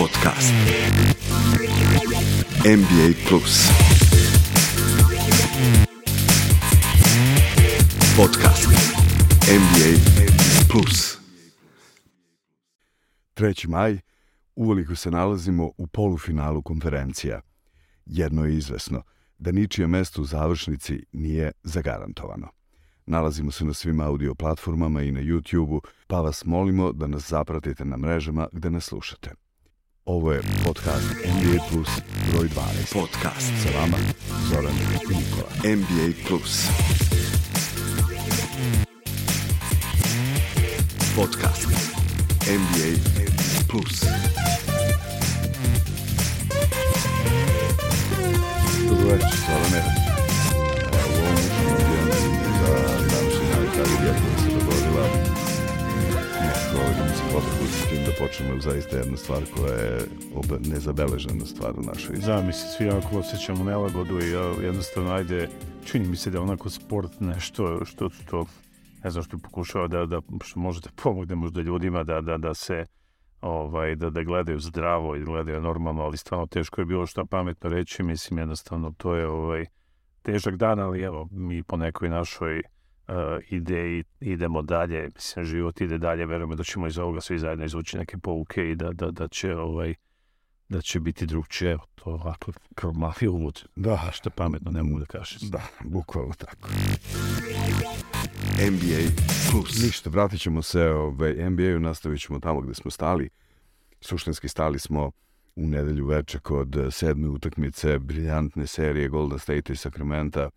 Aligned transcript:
Podcast. 0.00 0.52
NBA 2.64 3.08
Plus. 3.28 3.68
Podcast. 8.16 8.68
NBA 9.48 9.92
Plus. 10.72 11.18
3. 13.34 13.68
maj, 13.68 13.98
uveliko 14.56 14.96
se 14.96 15.10
nalazimo 15.10 15.70
u 15.78 15.86
polufinalu 15.86 16.62
konferencija. 16.62 17.40
Jedno 18.06 18.44
je 18.44 18.56
izvesno, 18.56 19.02
da 19.38 19.52
ničije 19.52 19.86
mesto 19.86 20.22
u 20.22 20.24
završnici 20.24 21.04
nije 21.12 21.52
zagarantovano. 21.62 22.48
Nalazimo 23.06 23.50
se 23.50 23.64
na 23.64 23.74
svim 23.74 24.00
audio 24.00 24.34
platformama 24.34 25.02
i 25.02 25.12
na 25.12 25.20
YouTube-u, 25.20 25.82
pa 26.06 26.20
vas 26.20 26.44
molimo 26.44 26.92
da 26.92 27.06
nas 27.06 27.28
zapratite 27.28 27.84
na 27.84 27.96
mrežama 27.96 28.48
gde 28.52 28.70
nas 28.70 28.84
slušate. 28.84 29.49
Ovo 30.10 30.32
je 30.32 30.40
podcast 30.66 31.06
NBA 31.24 31.64
Plus 31.70 31.88
broj 32.32 32.48
12. 32.48 32.92
Podcast. 32.92 33.52
Sa 33.62 33.80
vama 33.80 33.96
Zoran 34.48 34.72
i 34.72 35.14
Nikola. 35.14 35.50
NBA 35.64 36.28
Plus. 36.28 36.66
Podcast. 41.16 41.66
NBA 42.48 42.90
Plus. 43.68 44.04
Dobro 48.88 49.08
večer, 49.08 49.38
Zorane. 49.46 49.82
U 50.92 51.20
ovom 51.20 51.34
učinu 51.34 52.10
za 52.60 52.74
današnji 52.98 53.46
dan 53.54 53.66
kada 53.76 54.29
potrebu 57.32 57.66
s 57.66 57.88
tim 57.88 58.04
da 58.06 58.12
počnemo 58.18 58.60
zaista 58.60 58.96
jedna 58.96 59.16
stvar 59.16 59.42
koja 59.56 59.74
je 59.74 59.98
nezabeležena 60.60 61.46
stvar 61.46 61.72
u 61.78 61.82
našoj 61.82 62.16
Da, 62.16 62.42
mi 62.42 62.52
se 62.52 62.66
svi 62.68 62.88
onako 62.88 63.18
osjećamo 63.18 63.64
nelagodu 63.64 64.18
i 64.20 64.30
jednostavno, 64.64 65.12
ajde, 65.12 65.48
čini 65.84 66.08
mi 66.08 66.16
se 66.16 66.30
da 66.30 66.38
je 66.38 66.42
onako 66.42 66.70
sport 66.70 67.20
nešto 67.20 67.84
što, 67.84 68.10
što 68.10 68.44
ne 69.04 69.10
znam 69.10 69.24
što 69.24 69.38
pokušava 69.38 69.88
da, 69.88 70.06
da 70.06 70.20
što 70.44 70.60
može 70.60 70.80
da 70.80 70.90
pomogne 71.02 71.34
možda 71.34 71.60
ljudima 71.60 72.04
da, 72.04 72.20
da, 72.20 72.38
da 72.38 72.54
se 72.54 72.86
ovaj, 73.40 73.96
da, 73.96 74.10
da 74.10 74.22
gledaju 74.22 74.60
zdravo 74.60 75.16
i 75.16 75.24
gledaju 75.24 75.60
normalno, 75.60 76.02
ali 76.02 76.16
stvarno 76.16 76.46
teško 76.46 76.80
je 76.80 76.84
bilo 76.84 77.06
šta 77.06 77.24
pametno 77.24 77.70
reći, 77.70 78.02
mislim 78.02 78.38
jednostavno 78.38 78.92
to 78.96 79.14
je 79.14 79.28
ovaj, 79.28 79.66
težak 80.22 80.56
dan, 80.56 80.80
ali 80.80 81.02
evo, 81.02 81.28
mi 81.30 81.62
po 81.62 81.76
nekoj 81.76 82.08
našoj 82.08 82.62
uh, 83.10 83.42
ideji 83.50 84.04
idemo 84.20 84.62
dalje, 84.62 85.08
mislim, 85.14 85.44
život 85.44 85.80
ide 85.80 85.98
dalje, 85.98 86.26
verujemo 86.26 86.54
da 86.54 86.64
ćemo 86.64 86.86
iz 86.86 86.98
ovoga 86.98 87.20
svi 87.20 87.38
zajedno 87.38 87.64
izvući 87.64 87.96
neke 87.96 88.18
pouke 88.18 88.70
i 88.70 88.74
da, 88.74 88.92
da, 88.92 89.10
da 89.10 89.28
će 89.28 89.56
ovaj, 89.56 89.94
da 90.68 90.80
će 90.80 91.00
biti 91.00 91.26
drugčije, 91.26 91.78
to 91.94 92.10
ovako 92.10 92.52
kao 92.74 92.92
mali 92.92 93.28
uvod. 93.28 93.64
Da. 93.76 93.92
A 93.92 94.12
šta 94.12 94.30
pametno, 94.30 94.70
ne 94.70 94.82
mogu 94.82 94.98
da 94.98 95.06
kažem. 95.06 95.38
Da, 95.50 95.62
bukvalno 95.84 96.32
tako. 96.38 96.68
NBA 98.70 99.22
Plus. 99.50 99.82
Ništa, 99.82 100.10
vratit 100.10 100.40
ćemo 100.40 100.62
se 100.62 100.90
ovaj, 100.90 101.50
NBA-u, 101.50 101.78
nastavit 101.78 102.20
ćemo 102.20 102.40
tamo 102.40 102.60
gde 102.60 102.74
smo 102.74 102.90
stali. 102.90 103.28
Suštinski 104.00 104.48
stali 104.48 104.78
smo 104.78 105.10
u 105.56 105.66
nedelju 105.66 106.06
veče 106.06 106.38
kod 106.38 106.76
sedme 106.90 107.28
utakmice 107.28 107.98
briljantne 107.98 108.66
serije 108.66 109.08
Golden 109.08 109.38
State 109.38 109.72
i 109.72 109.76
Sacramento 109.76 110.50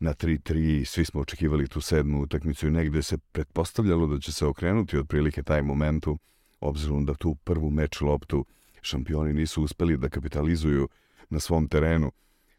na 0.00 0.14
3-3. 0.14 0.84
Svi 0.84 1.04
smo 1.04 1.20
očekivali 1.20 1.68
tu 1.68 1.80
sedmu 1.80 2.22
utakmicu 2.22 2.66
i 2.66 2.70
negde 2.70 3.02
se 3.02 3.18
pretpostavljalo 3.18 4.06
da 4.06 4.20
će 4.20 4.32
se 4.32 4.46
okrenuti 4.46 4.98
otprilike 4.98 5.42
taj 5.42 5.62
momentu, 5.62 6.18
obzirom 6.60 7.04
da 7.04 7.14
tu 7.14 7.34
prvu 7.34 7.70
meč 7.70 8.00
loptu 8.00 8.44
šampioni 8.82 9.32
nisu 9.32 9.62
uspeli 9.62 9.96
da 9.96 10.08
kapitalizuju 10.08 10.88
na 11.30 11.40
svom 11.40 11.68
terenu. 11.68 12.12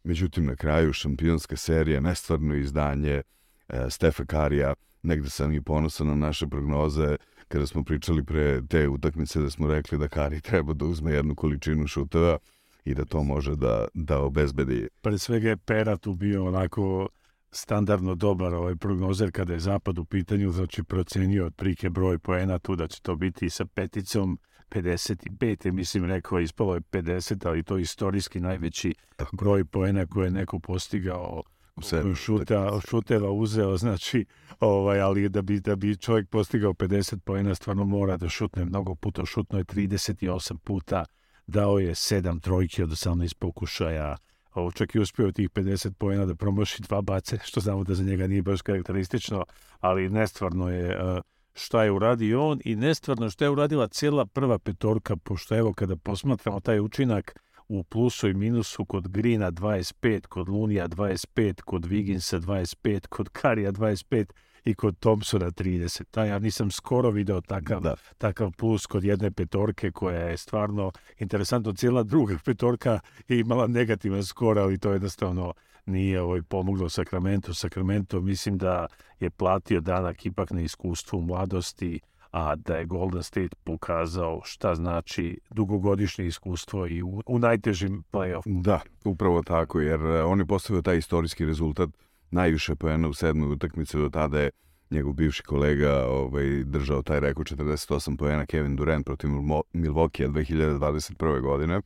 Međutim, 0.04 0.46
na 0.46 0.56
kraju 0.56 0.94
šampionska 0.94 1.58
serija, 1.58 2.00
nestvarno 2.00 2.56
izdanje 2.56 3.22
e, 3.70 3.90
Stefa 3.90 4.26
Karija, 4.26 4.74
negde 5.04 5.30
sam 5.30 5.54
i 5.54 5.62
ponosan 5.62 6.08
na 6.08 6.16
naše 6.16 6.48
prognoze 6.48 7.16
kada 7.48 7.68
smo 7.68 7.84
pričali 7.84 8.24
pre 8.24 8.62
te 8.68 8.88
utakmice 8.88 9.40
da 9.40 9.50
smo 9.50 9.68
rekli 9.68 9.98
da 9.98 10.08
Kari 10.08 10.42
treba 10.50 10.74
da 10.74 10.86
uzme 10.86 11.12
jednu 11.12 11.36
količinu 11.36 11.88
šuteva 11.88 12.38
i 12.86 12.94
da 12.94 13.06
to 13.06 13.24
može 13.24 13.56
da, 13.56 13.88
da 13.94 14.20
obezbedi. 14.20 14.88
Pre 15.02 15.18
svega 15.18 15.50
je 15.50 15.58
Pera 15.58 15.98
tu 15.98 16.14
bio 16.14 16.46
onako 16.46 17.08
standardno 17.52 18.16
dobar 18.16 18.54
ovaj 18.54 18.76
prognozer 18.76 19.32
kada 19.32 19.54
je 19.54 19.60
zapad 19.60 20.00
u 20.00 20.06
pitanju, 20.06 20.52
znači 20.52 20.84
procenio 20.84 21.46
otprilike 21.46 21.90
broj 21.90 22.20
poena 22.20 22.60
tu 22.60 22.76
da 22.76 22.88
će 22.88 23.02
to 23.02 23.16
biti 23.16 23.50
sa 23.50 23.66
peticom 23.66 24.40
55, 24.70 25.66
je, 25.66 25.72
mislim 25.72 26.06
rekao, 26.06 26.40
ispalo 26.40 26.74
je 26.74 26.82
50, 26.82 27.48
ali 27.48 27.64
to 27.64 27.78
je 27.78 27.82
istorijski 27.82 28.40
najveći 28.40 28.94
broj 29.32 29.66
poena 29.66 30.06
koje 30.06 30.28
je 30.28 30.32
neko 30.32 30.60
postigao 30.60 31.44
sedmi 31.82 32.16
šuta, 32.16 32.80
šuteva 32.90 33.32
uzeo, 33.32 33.78
znači, 33.78 34.26
ovaj, 34.60 35.02
ali 35.02 35.30
da 35.30 35.42
bi, 35.42 35.60
da 35.60 35.76
bi 35.76 35.98
čovjek 35.98 36.30
postigao 36.30 36.74
50 36.74 37.20
poena, 37.20 37.56
stvarno 37.56 37.86
mora 37.86 38.18
da 38.18 38.30
šutne 38.30 38.66
mnogo 38.66 38.96
puta, 38.96 39.26
šutno 39.26 39.58
je 39.58 39.64
38 39.66 40.58
puta, 40.58 41.06
dao 41.48 41.80
je 41.80 41.92
7 41.92 42.42
trojki 42.42 42.84
od 42.84 42.90
18 42.90 43.36
pokušaja, 43.40 44.18
ovo 44.54 44.72
čak 44.72 44.96
i 44.96 45.00
uspio 45.00 45.32
tih 45.32 45.50
50 45.50 45.94
poena 45.94 46.26
da 46.26 46.36
promoši 46.36 46.82
dva 46.82 47.02
bace, 47.02 47.38
što 47.44 47.60
znamo 47.60 47.84
da 47.84 47.96
za 47.96 48.04
njega 48.04 48.28
nije 48.28 48.42
baš 48.42 48.62
karakteristično, 48.62 49.46
ali 49.80 50.10
nestvarno 50.10 50.70
je 50.70 51.04
uh, 51.04 51.20
šta 51.54 51.84
je 51.84 51.92
uradio 51.92 52.48
on 52.48 52.60
i 52.66 52.76
nestvarno 52.76 53.30
šta 53.30 53.46
je 53.46 53.50
uradila 53.50 53.88
cijela 53.88 54.26
prva 54.26 54.60
petorka, 54.60 55.16
pošto 55.16 55.58
evo 55.58 55.74
kada 55.74 55.96
posmatramo 55.96 56.60
taj 56.60 56.80
učinak 56.80 57.40
u 57.68 57.84
plusu 57.84 58.28
i 58.28 58.34
minusu 58.34 58.86
kod 58.86 59.08
Grina 59.08 59.52
25, 59.52 60.28
kod 60.28 60.50
Lunija 60.50 60.88
25, 60.88 61.62
kod 61.62 61.86
Viginsa 61.86 62.40
25, 62.40 63.08
kod 63.08 63.30
Karija 63.30 63.72
25 63.72 64.26
i 64.70 64.76
kod 64.76 65.00
Thompsona 65.00 65.52
30. 65.52 66.04
Ta 66.12 66.26
ja 66.26 66.40
nisam 66.40 66.72
skoro 66.72 67.10
video 67.10 67.42
takav, 67.42 67.82
Da. 67.82 67.96
takav 68.18 68.52
plus 68.58 68.86
kod 68.86 69.04
jedne 69.04 69.32
petorke 69.32 69.92
koja 69.92 70.20
je 70.20 70.38
stvarno 70.38 70.92
interesantno. 71.18 71.74
Cijela 71.74 72.04
druga 72.04 72.38
petorka 72.46 73.00
je 73.28 73.40
imala 73.40 73.68
negativan 73.68 74.24
skor, 74.24 74.60
ali 74.60 74.78
to 74.78 74.92
jednostavno 74.92 75.54
nije 75.86 76.22
ovaj 76.22 76.42
pomoglo 76.42 76.90
Sacramento. 76.90 77.54
Sacramento 77.54 78.22
mislim 78.22 78.58
da 78.58 78.88
je 79.20 79.30
platio 79.30 79.82
danak 79.82 80.26
ipak 80.26 80.52
na 80.52 80.62
iskustvu 80.62 81.22
mladosti, 81.22 82.00
a 82.32 82.56
da 82.56 82.76
je 82.76 82.86
Golden 82.86 83.24
State 83.24 83.56
pokazao 83.64 84.42
šta 84.44 84.76
znači 84.76 85.40
dugogodišnje 85.50 86.26
iskustvo 86.26 86.88
i 86.88 87.04
u, 87.04 87.22
u 87.28 87.40
najtežim 87.40 88.04
play-off. 88.12 88.62
Da, 88.62 88.80
upravo 89.04 89.42
tako, 89.44 89.80
jer 89.80 90.02
e, 90.02 90.24
on 90.24 90.40
je 90.40 90.46
postavio 90.46 90.82
taj 90.82 90.98
istorijski 90.98 91.46
rezultat 91.46 91.90
najviše 92.32 92.76
poena 92.76 93.08
u 93.08 93.14
sedmoj 93.14 93.52
utakmici, 93.52 93.98
do 93.98 94.10
tada 94.10 94.40
je 94.40 94.50
njegov 94.90 95.14
bivši 95.14 95.44
kolega 95.44 96.06
ovaj, 96.06 96.64
držao 96.64 97.02
taj 97.02 97.20
rekord 97.20 97.48
48 97.48 98.18
poena 98.18 98.46
Kevin 98.46 98.76
Durant 98.76 99.06
protiv 99.06 99.30
Milwaukee 99.74 100.28
2021. 100.28 101.42
godine. 101.42 101.82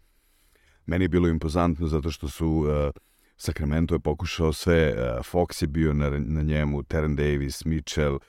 Meni 0.86 1.04
je 1.04 1.10
bilo 1.10 1.28
impozantno 1.28 1.88
zato 1.88 2.12
što 2.12 2.30
su 2.30 2.48
uh, 2.48 2.68
Sacramento 3.38 3.96
je 3.96 4.00
pokušao 4.00 4.54
sve, 4.54 4.94
uh, 4.94 5.26
Fox 5.26 5.64
je 5.64 5.68
bio 5.68 5.94
na, 5.94 6.10
na 6.10 6.42
njemu, 6.42 6.84
Terran 6.84 7.16
Davis, 7.16 7.66
Mitchell, 7.66 8.16
uh, 8.16 8.22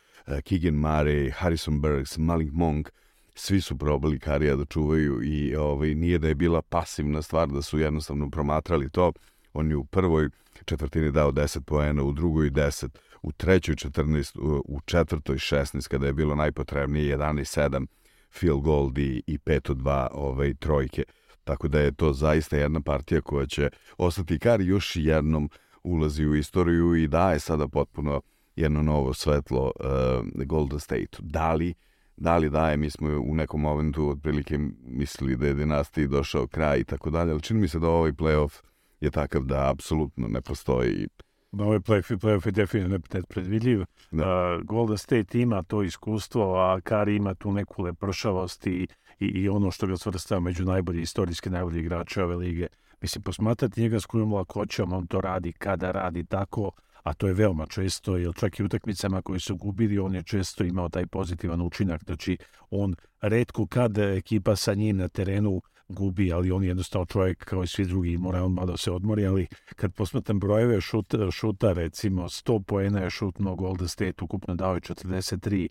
Keegan 0.44 0.74
Murray, 0.74 1.32
Harrison 1.32 1.80
Burks, 1.80 2.18
Malik 2.18 2.52
Monk, 2.52 2.90
svi 3.34 3.60
su 3.60 3.78
probali 3.78 4.18
Karija 4.18 4.56
da 4.56 4.64
čuvaju 4.64 5.22
i 5.22 5.56
ovaj, 5.56 5.94
nije 5.94 6.18
da 6.18 6.28
je 6.28 6.34
bila 6.34 6.62
pasivna 6.62 7.22
stvar, 7.22 7.48
da 7.48 7.62
su 7.62 7.78
jednostavno 7.78 8.30
promatrali 8.30 8.90
to. 8.90 9.12
On 9.52 9.70
je 9.70 9.76
u 9.76 9.84
prvoj 9.84 10.28
četvrtini 10.64 11.12
dao 11.12 11.32
10 11.32 11.60
poena, 11.60 12.02
u 12.02 12.12
drugoj 12.12 12.50
10, 12.50 12.88
u 13.22 13.32
trećoj 13.32 13.74
14, 13.74 14.38
u, 14.64 14.80
četvrtoj 14.84 15.36
16, 15.36 15.88
kada 15.88 16.06
je 16.06 16.12
bilo 16.12 16.34
najpotrebnije 16.34 17.18
11-7 17.18 17.86
field 18.32 18.62
goal 18.62 18.98
i, 18.98 19.22
i 19.26 19.38
5 19.38 19.70
od 19.70 19.76
2 19.76 20.06
ovaj, 20.12 20.54
trojke. 20.54 21.02
Tako 21.44 21.68
da 21.68 21.80
je 21.80 21.92
to 21.92 22.12
zaista 22.12 22.56
jedna 22.56 22.80
partija 22.80 23.20
koja 23.20 23.46
će 23.46 23.70
ostati 23.98 24.38
kar 24.38 24.60
još 24.60 24.96
jednom 24.96 25.50
ulazi 25.82 26.26
u 26.26 26.34
istoriju 26.34 26.94
i 26.94 27.08
daje 27.08 27.38
sada 27.38 27.68
potpuno 27.68 28.20
jedno 28.56 28.82
novo 28.82 29.14
svetlo 29.14 29.72
uh, 29.80 30.44
Golden 30.44 30.80
State. 30.80 31.18
Da 31.20 31.54
li, 31.54 31.74
da 32.16 32.36
li 32.36 32.50
daje, 32.50 32.76
mi 32.76 32.90
smo 32.90 33.08
u 33.08 33.34
nekom 33.34 33.60
momentu 33.60 34.08
otprilike 34.08 34.58
mislili 34.86 35.36
da 35.36 35.46
je 35.46 35.54
dinastiji 35.54 36.06
došao 36.06 36.46
kraj 36.46 36.78
i 36.78 36.84
tako 36.84 37.10
dalje, 37.10 37.32
ali 37.32 37.42
čini 37.42 37.60
mi 37.60 37.68
se 37.68 37.78
da 37.78 37.88
ovaj 37.88 38.12
playoff 38.12 38.62
je 39.04 39.10
takav 39.10 39.42
da 39.42 39.70
apsolutno 39.70 40.28
ne 40.28 40.40
postoji 40.40 41.08
Da, 41.54 41.64
ovaj 41.64 41.78
play-off, 41.78 42.16
play-off 42.18 42.46
je 42.46 42.52
definitivno 42.52 42.98
nepredvidljiv. 43.12 43.84
Da. 44.10 44.56
Uh, 44.56 44.62
Golden 44.62 44.98
State 44.98 45.40
ima 45.40 45.62
to 45.62 45.82
iskustvo, 45.82 46.56
a 46.56 46.80
Kari 46.80 47.16
ima 47.16 47.34
tu 47.34 47.52
neku 47.52 47.82
lepršavost 47.82 48.66
i, 48.66 48.86
i, 49.20 49.26
i 49.26 49.48
ono 49.48 49.70
što 49.70 49.86
ga 49.86 49.96
svrstava 49.96 50.40
među 50.40 50.64
najbolji 50.64 51.02
istorijski 51.02 51.50
najbolji 51.50 51.80
igrače 51.80 52.22
ove 52.22 52.36
lige. 52.36 52.66
Mislim, 53.00 53.22
posmatrati 53.22 53.80
njega 53.80 54.00
s 54.00 54.06
kojom 54.06 54.32
lakoćom 54.32 54.92
on 54.92 55.06
to 55.06 55.20
radi, 55.20 55.52
kada 55.52 55.90
radi 55.90 56.24
tako, 56.24 56.70
a 57.02 57.14
to 57.14 57.26
je 57.26 57.34
veoma 57.34 57.66
često, 57.66 58.16
jer 58.16 58.34
čak 58.34 58.58
i 58.58 58.62
u 58.62 58.66
utakmicama 58.66 59.22
koji 59.22 59.40
su 59.40 59.56
gubili, 59.56 59.98
on 59.98 60.14
je 60.14 60.22
često 60.22 60.64
imao 60.64 60.88
taj 60.88 61.06
pozitivan 61.06 61.62
učinak. 61.62 62.04
Znači, 62.04 62.38
on 62.70 62.94
redko 63.20 63.66
kad 63.66 63.98
ekipa 63.98 64.56
sa 64.56 64.74
njim 64.74 64.96
na 64.96 65.08
terenu 65.08 65.62
gubi, 65.94 66.32
ali 66.32 66.50
on 66.50 66.62
je 66.62 66.68
jednostavno 66.68 67.06
čovjek 67.06 67.44
kao 67.44 67.62
i 67.62 67.66
svi 67.66 67.84
drugi, 67.84 68.16
mora 68.18 68.44
on 68.44 68.52
malo 68.52 68.66
da 68.66 68.76
se 68.76 68.90
odmori, 68.90 69.26
ali 69.26 69.46
kad 69.76 69.94
posmatram 69.94 70.40
brojeve 70.40 70.80
šuta, 70.80 71.30
šuta 71.30 71.72
recimo 71.72 72.22
100 72.22 72.62
poena 72.62 73.00
je 73.00 73.10
šutno 73.10 73.56
Golden 73.56 73.88
State, 73.88 74.24
ukupno 74.24 74.54
dao 74.54 74.74
je 74.74 74.80
43, 74.80 75.68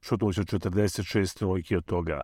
šutno 0.00 0.32
se 0.32 0.42
46 0.42 1.38
trojki 1.38 1.76
od 1.76 1.84
toga, 1.84 2.20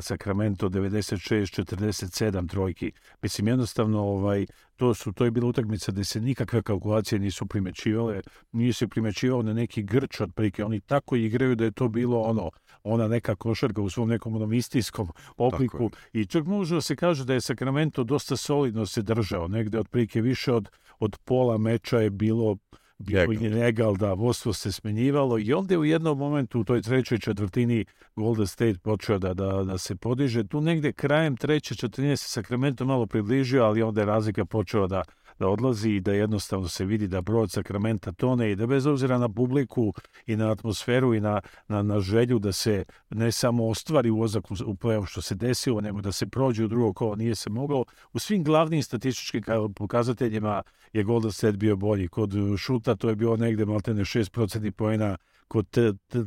Sacramento 0.00 0.68
96, 0.68 1.64
47 1.64 2.48
trojki. 2.48 2.92
Mislim, 3.22 3.48
jednostavno, 3.48 4.00
ovaj, 4.00 4.46
to 4.76 4.94
su 4.94 5.12
to 5.12 5.24
je 5.24 5.30
bila 5.30 5.46
utakmica 5.46 5.92
gde 5.92 6.04
se 6.04 6.20
nikakve 6.20 6.62
kalkulacije 6.62 7.18
nisu 7.18 7.46
primećivale, 7.46 8.20
nije 8.52 8.72
se 8.72 8.88
primećivao 8.88 9.42
na 9.42 9.52
neki 9.52 9.82
grč 9.82 10.20
otprilike, 10.20 10.64
oni 10.64 10.80
tako 10.80 11.16
igraju 11.16 11.54
da 11.54 11.64
je 11.64 11.70
to 11.70 11.88
bilo 11.88 12.20
ono, 12.20 12.50
ona 12.82 13.08
neka 13.08 13.34
košarka 13.34 13.82
u 13.82 13.90
svom 13.90 14.08
nekom 14.08 14.36
onom 14.36 14.52
istijskom 14.52 15.08
obliku. 15.36 15.90
I 16.12 16.26
čak 16.26 16.44
može 16.44 16.74
da 16.74 16.80
se 16.80 16.96
kaže 16.96 17.24
da 17.24 17.34
je 17.34 17.40
Sacramento 17.40 18.04
dosta 18.04 18.36
solidno 18.36 18.86
se 18.86 19.02
držao, 19.02 19.48
negde 19.48 19.78
otprilike 19.78 20.20
više 20.20 20.52
od, 20.52 20.68
od 20.98 21.18
pola 21.24 21.58
meča 21.58 21.98
je 21.98 22.10
bilo 22.10 22.56
bio 22.98 23.20
je 23.20 23.50
legal, 23.50 23.96
da, 23.96 24.12
vodstvo 24.12 24.52
se 24.52 24.72
smenjivalo 24.72 25.38
i 25.38 25.52
onda 25.52 25.74
je 25.74 25.78
u 25.78 25.84
jednom 25.84 26.18
momentu 26.18 26.60
u 26.60 26.64
toj 26.64 26.82
trećoj 26.82 27.18
četvrtini 27.18 27.84
Golden 28.16 28.46
State 28.46 28.78
počeo 28.78 29.18
da, 29.18 29.34
da, 29.34 29.64
da 29.64 29.78
se 29.78 29.96
podiže. 29.96 30.44
Tu 30.44 30.60
negde 30.60 30.92
krajem 30.92 31.36
treće 31.36 31.74
četvrtine 31.74 32.16
se 32.16 32.28
Sacramento 32.28 32.84
malo 32.84 33.06
približio, 33.06 33.64
ali 33.64 33.82
onda 33.82 34.00
je 34.00 34.06
razlika 34.06 34.44
počela 34.44 34.86
da, 34.86 35.02
da 35.38 35.48
odlazi 35.48 35.90
i 35.90 36.00
da 36.00 36.12
jednostavno 36.12 36.68
se 36.68 36.84
vidi 36.84 37.08
da 37.08 37.20
brod 37.20 37.50
Sakramenta 37.50 38.12
tone 38.12 38.52
i 38.52 38.56
da 38.56 38.66
bez 38.66 38.86
obzira 38.86 39.18
na 39.18 39.28
publiku 39.28 39.92
i 40.26 40.36
na 40.36 40.50
atmosferu 40.50 41.14
i 41.14 41.20
na, 41.20 41.40
na, 41.68 41.82
na 41.82 42.00
želju 42.00 42.38
da 42.38 42.52
se 42.52 42.84
ne 43.10 43.32
samo 43.32 43.68
ostvari 43.68 44.10
ulazak 44.10 44.50
u, 44.50 44.54
u 44.66 44.74
play 44.74 45.06
što 45.06 45.22
se 45.22 45.34
desilo, 45.34 45.80
nego 45.80 46.00
da 46.00 46.12
se 46.12 46.26
prođe 46.26 46.64
u 46.64 46.68
drugo 46.68 46.92
kolo, 46.92 47.16
nije 47.16 47.34
se 47.34 47.50
moglo. 47.50 47.84
U 48.12 48.18
svim 48.18 48.44
glavnim 48.44 48.82
statističkim 48.82 49.42
pokazateljima 49.74 50.62
je 50.92 51.04
Golden 51.04 51.32
State 51.32 51.56
bio 51.56 51.76
bolji. 51.76 52.08
Kod 52.08 52.32
šuta 52.58 52.96
to 52.96 53.08
je 53.08 53.16
bilo 53.16 53.36
negde 53.36 53.64
maltene 53.64 54.04
6% 54.04 54.70
poena 54.70 55.16
kod 55.48 55.66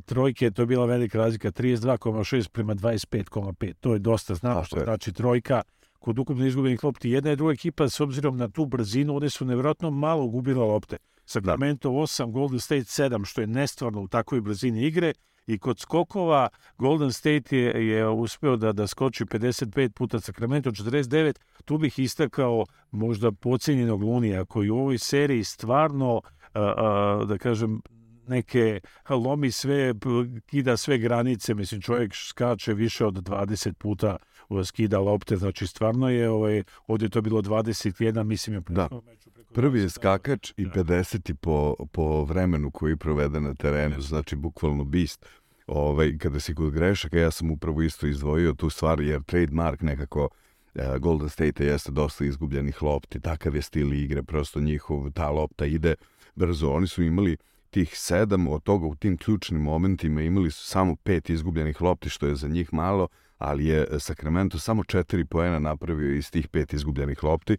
trojke 0.05 0.51
to 0.51 0.61
je 0.61 0.65
bila 0.65 0.85
velika 0.85 1.17
razlika 1.17 1.51
32,6 1.51 2.49
prema 2.49 2.75
25,5 2.75 3.73
to 3.79 3.93
je 3.93 3.99
dosta 3.99 4.35
znamo 4.35 4.63
što 4.63 4.79
znači 4.83 5.13
trojka 5.13 5.61
kod 6.01 6.19
ukupno 6.19 6.45
izgubljenih 6.45 6.83
lopti. 6.83 7.09
Jedna 7.09 7.31
i 7.31 7.35
druga 7.35 7.53
ekipa, 7.53 7.89
s 7.89 7.99
obzirom 7.99 8.37
na 8.37 8.49
tu 8.49 8.65
brzinu, 8.65 9.15
one 9.15 9.29
su 9.29 9.45
nevjerojatno 9.45 9.91
malo 9.91 10.27
gubile 10.27 10.65
lopte. 10.65 10.97
Sacramento 11.25 11.89
8, 11.89 12.31
Golden 12.31 12.59
State 12.59 12.81
7, 12.81 13.25
što 13.25 13.41
je 13.41 13.47
nestvarno 13.47 14.01
u 14.01 14.07
takvoj 14.07 14.41
brzini 14.41 14.85
igre. 14.87 15.13
I 15.47 15.59
kod 15.59 15.79
skokova 15.79 16.49
Golden 16.77 17.11
State 17.11 17.57
je, 17.57 17.87
je 17.87 18.09
uspeo 18.09 18.57
da, 18.57 18.71
da 18.71 18.87
skoči 18.87 19.25
55 19.25 19.89
puta 19.89 20.19
Sacramento 20.19 20.71
49. 20.71 21.39
Tu 21.65 21.77
bih 21.77 21.99
istakao 21.99 22.65
možda 22.91 23.31
pocenjenog 23.31 24.03
Lunija 24.03 24.45
koji 24.45 24.69
u 24.69 24.77
ovoj 24.77 24.97
seriji 24.97 25.43
stvarno, 25.43 26.21
a, 26.53 26.61
a, 26.61 27.25
da 27.25 27.37
kažem, 27.37 27.81
neke 28.27 28.79
lomi 29.09 29.51
sve, 29.51 29.93
kida 30.45 30.77
sve 30.77 30.97
granice, 30.97 31.53
mislim 31.53 31.81
čovjek 31.81 32.15
skače 32.15 32.73
više 32.73 33.05
od 33.05 33.13
20 33.13 33.73
puta 33.73 34.17
skida 34.65 34.99
lopte, 34.99 35.37
znači 35.37 35.67
stvarno 35.67 36.09
je 36.09 36.29
ovaj, 36.29 36.63
ovdje 36.87 37.09
to 37.09 37.21
bilo 37.21 37.41
21, 37.41 38.23
mislim 38.23 38.55
je 38.55 38.61
da. 38.69 38.89
Prvi 39.53 39.81
je 39.81 39.89
skakač 39.89 40.53
i 40.57 40.65
50 40.65 41.33
po, 41.33 41.75
po 41.91 42.23
vremenu 42.23 42.71
koji 42.71 42.95
provede 42.95 43.39
na 43.39 43.53
terenu, 43.53 44.01
znači 44.01 44.35
bukvalno 44.35 44.83
bist. 44.83 45.25
Ovaj, 45.67 46.17
kada 46.17 46.39
si 46.39 46.55
kod 46.55 46.71
grešaka, 46.71 47.17
ja 47.19 47.31
sam 47.31 47.51
upravo 47.51 47.81
isto 47.81 48.07
izdvojio 48.07 48.53
tu 48.53 48.69
stvar, 48.69 49.01
jer 49.01 49.23
trademark 49.23 49.81
nekako 49.81 50.29
uh, 50.75 50.97
Golden 50.99 51.29
State 51.29 51.65
jeste 51.65 51.91
dosta 51.91 52.25
izgubljenih 52.25 52.83
lopti, 52.83 53.19
takav 53.19 53.55
je 53.55 53.61
stil 53.61 53.93
igre, 53.93 54.23
prosto 54.23 54.59
njihov, 54.59 55.11
ta 55.11 55.29
lopta 55.29 55.65
ide 55.65 55.95
brzo. 56.35 56.71
Oni 56.71 56.87
su 56.87 57.03
imali 57.03 57.37
tih 57.69 57.97
sedam, 57.97 58.47
od 58.47 58.63
toga 58.63 58.85
u 58.85 58.95
tim 58.95 59.17
ključnim 59.17 59.61
momentima 59.61 60.21
imali 60.21 60.51
su 60.51 60.65
samo 60.67 60.95
pet 60.95 61.29
izgubljenih 61.29 61.81
lopti, 61.81 62.09
što 62.09 62.27
je 62.27 62.35
za 62.35 62.47
njih 62.47 62.73
malo, 62.73 63.07
ali 63.41 63.65
je 63.65 63.87
Sacramento 63.99 64.59
samo 64.59 64.83
četiri 64.83 65.25
poena 65.25 65.59
napravio 65.59 66.15
iz 66.15 66.31
tih 66.31 66.47
pet 66.47 66.73
izgubljenih 66.73 67.23
lopti, 67.23 67.57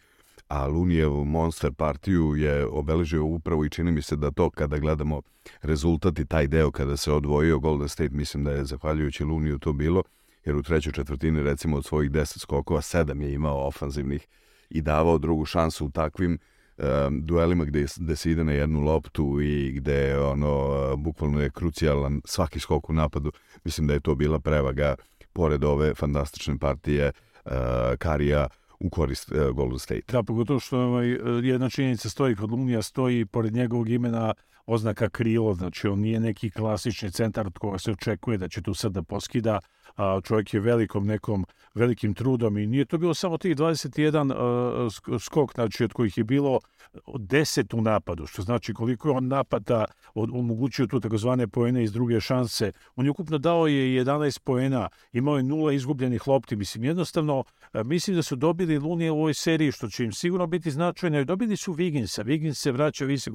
a 0.49 0.67
Lunijevu 0.67 1.25
Monster 1.25 1.73
partiju 1.73 2.37
je 2.37 2.67
obeležio 2.67 3.25
upravo 3.25 3.65
i 3.65 3.71
čini 3.71 3.93
mi 3.93 4.03
se 4.03 4.17
da 4.17 4.31
to 4.31 4.51
kada 4.51 4.79
gledamo 4.79 5.23
rezultat 5.63 6.19
i 6.19 6.27
taj 6.27 6.47
deo 6.47 6.71
kada 6.71 6.97
se 6.97 7.13
odvojio 7.13 7.59
Golden 7.59 7.89
State, 7.89 8.15
mislim 8.15 8.45
da 8.45 8.51
je 8.51 8.65
zahvaljujući 8.65 9.25
Luniju 9.25 9.59
to 9.59 9.73
bilo, 9.73 10.03
jer 10.45 10.57
u 10.57 10.63
trećoj 10.63 10.93
četvrtini 10.93 11.43
recimo 11.43 11.77
od 11.77 11.85
svojih 11.85 12.11
deset 12.11 12.43
skokova 12.43 12.83
sedam 12.83 13.21
je 13.21 13.33
imao 13.33 13.67
ofanzivnih 13.67 14.27
i 14.71 14.83
davao 14.83 15.19
drugu 15.19 15.45
šansu 15.45 15.87
u 15.87 15.91
takvim 15.91 16.39
um, 16.79 17.27
duelima 17.27 17.65
gde, 17.65 17.87
gde 17.97 18.17
se 18.17 18.31
ide 18.31 18.45
na 18.45 18.53
jednu 18.53 18.81
loptu 18.81 19.41
i 19.41 19.73
gde 19.73 20.19
ono 20.19 20.97
bukvalno 20.97 21.41
je 21.41 21.51
krucijalan 21.51 22.21
svaki 22.25 22.61
skok 22.61 22.91
u 22.91 22.93
napadu. 22.93 23.33
Mislim 23.65 23.87
da 23.87 23.95
je 23.95 24.01
to 24.01 24.15
bila 24.15 24.39
prevaga 24.39 24.95
pored 25.33 25.65
ove 25.65 25.95
fantastične 25.95 26.59
partije 26.59 27.13
uh, 27.45 27.53
Karija 27.99 28.49
u 28.81 28.91
korist 28.91 29.33
uh, 29.33 29.57
Golden 29.57 29.79
State. 29.79 30.13
Da, 30.13 30.23
pogotovo 30.23 30.61
što 30.61 30.79
ovaj, 30.79 31.09
jedna 31.43 31.71
činjenica 31.71 32.09
stoji 32.09 32.37
kod 32.37 32.51
Lunija, 32.51 32.83
stoji 32.83 33.27
pored 33.27 33.53
njegovog 33.53 33.89
imena 33.89 34.35
oznaka 34.67 35.09
krilo, 35.09 35.55
znači 35.55 35.89
on 35.89 36.01
nije 36.01 36.21
neki 36.21 36.51
klasični 36.51 37.11
centar 37.11 37.47
od 37.47 37.59
koga 37.59 37.79
se 37.79 37.91
očekuje 37.91 38.39
da 38.39 38.49
će 38.49 38.63
tu 38.63 38.75
sad 38.75 38.93
da 38.93 39.03
poskida, 39.03 39.59
a 39.97 40.21
čovjek 40.25 40.55
je 40.55 40.61
velikom 40.61 41.07
nekom 41.07 41.47
velikim 41.75 42.15
trudom 42.15 42.59
i 42.59 42.67
nije 42.67 42.85
to 42.85 42.99
bilo 42.99 43.15
samo 43.15 43.39
tih 43.39 43.57
21 43.57 44.33
uh, 44.33 45.21
skok, 45.21 45.55
znači 45.55 45.85
od 45.85 45.93
kojih 45.93 46.19
je 46.19 46.25
bilo 46.25 46.61
10 47.07 47.77
u 47.77 47.81
napadu, 47.81 48.27
što 48.27 48.43
znači 48.43 48.75
koliko 48.75 49.09
je 49.09 49.17
on 49.17 49.29
napada 49.29 49.85
omogućio 50.15 50.87
tu 50.87 51.01
takozvane 51.01 51.49
poene 51.49 51.85
iz 51.85 51.93
druge 51.93 52.21
šanse. 52.21 52.73
On 52.97 53.05
je 53.05 53.11
ukupno 53.11 53.39
dao 53.39 53.67
je 53.67 54.05
11 54.05 54.41
poena, 54.41 54.89
imao 55.13 55.37
je 55.37 55.43
nula 55.43 55.73
izgubljenih 55.73 56.29
lopti. 56.29 56.57
Mislim, 56.57 56.85
jednostavno, 56.85 57.45
mislim 57.85 58.17
da 58.17 58.23
su 58.23 58.37
dobili 58.37 58.79
Lunije 58.79 59.11
u 59.11 59.19
ovoj 59.19 59.35
seriji, 59.35 59.73
što 59.73 59.89
će 59.89 60.05
im 60.05 60.13
sigurno 60.13 60.47
biti 60.47 60.71
značajno. 60.71 61.25
Dobili 61.25 61.57
su 61.57 61.73
Viginsa. 61.73 62.23
Vigins 62.23 62.59
se 62.59 62.73
vraća 62.73 63.05
visok 63.05 63.35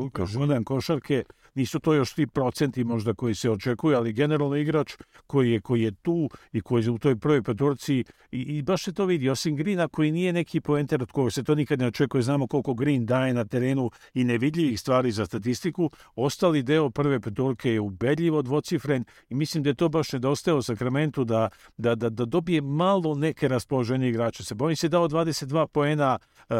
košarke 0.65 1.23
nisu 1.55 1.79
to 1.79 1.93
još 1.93 2.13
ti 2.13 2.27
procenti 2.27 2.83
možda 2.83 3.13
koji 3.13 3.35
se 3.35 3.49
očekuju, 3.49 3.97
ali 3.97 4.13
generalno 4.13 4.55
igrač 4.55 4.93
koji 5.27 5.51
je, 5.51 5.61
koji 5.61 5.81
je 5.81 5.91
tu 5.91 6.29
i 6.51 6.61
koji 6.61 6.83
je 6.83 6.91
u 6.91 6.97
toj 6.97 7.15
prvoj 7.15 7.43
petorci 7.43 8.03
i, 8.31 8.41
i 8.41 8.61
baš 8.61 8.83
se 8.83 8.93
to 8.93 9.05
vidi, 9.05 9.29
osim 9.29 9.55
Grina 9.55 9.87
koji 9.87 10.11
nije 10.11 10.33
neki 10.33 10.61
poenter 10.61 11.01
od 11.01 11.11
koga 11.11 11.31
se 11.31 11.43
to 11.43 11.55
nikad 11.55 11.79
ne 11.79 11.87
očekuje, 11.87 12.21
znamo 12.21 12.47
koliko 12.47 12.73
Green 12.73 13.05
daje 13.05 13.33
na 13.37 13.45
terenu 13.45 13.91
i 14.13 14.23
nevidljivih 14.23 14.79
stvari 14.79 15.11
za 15.11 15.25
statistiku, 15.25 15.89
ostali 16.15 16.63
deo 16.63 16.89
prve 16.89 17.19
petorke 17.19 17.71
je 17.71 17.79
ubedljivo 17.79 18.41
dvocifren 18.41 19.05
i 19.29 19.35
mislim 19.35 19.63
da 19.63 19.69
je 19.69 19.75
to 19.75 19.89
baš 19.89 20.13
nedostaje 20.13 20.55
u 20.55 20.61
Sakramentu 20.61 21.23
da, 21.23 21.49
da, 21.77 21.95
da, 21.95 22.09
da 22.09 22.25
dobije 22.25 22.61
malo 22.61 23.15
neke 23.15 23.47
raspoloženje 23.47 24.09
igrača. 24.09 24.43
Se 24.43 24.55
bojim 24.55 24.75
se 24.75 24.89
dao 24.89 25.07
22 25.07 25.67
poena, 25.67 26.19
uh, 26.49 26.55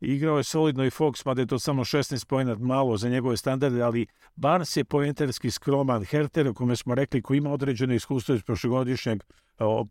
igrao 0.00 0.36
je 0.36 0.44
solidno 0.44 0.84
i 0.84 0.90
Fox, 0.90 1.26
mada 1.26 1.40
je 1.40 1.46
to 1.46 1.58
samo 1.58 1.84
16 1.84 2.26
poena 2.26 2.56
malo 2.58 2.96
za 2.96 3.08
njegove 3.08 3.36
standarde, 3.36 3.82
ali 3.82 4.06
Barnes 4.36 4.76
je 4.76 4.84
poenterski 4.84 5.50
skroman, 5.50 6.04
Herter, 6.04 6.48
o 6.48 6.54
kome 6.54 6.76
smo 6.76 6.94
rekli, 6.94 7.22
koji 7.22 7.38
ima 7.38 7.52
određene 7.52 7.96
iskustvo 7.96 8.34
iz 8.34 8.42
prošlogodišnjeg 8.42 9.22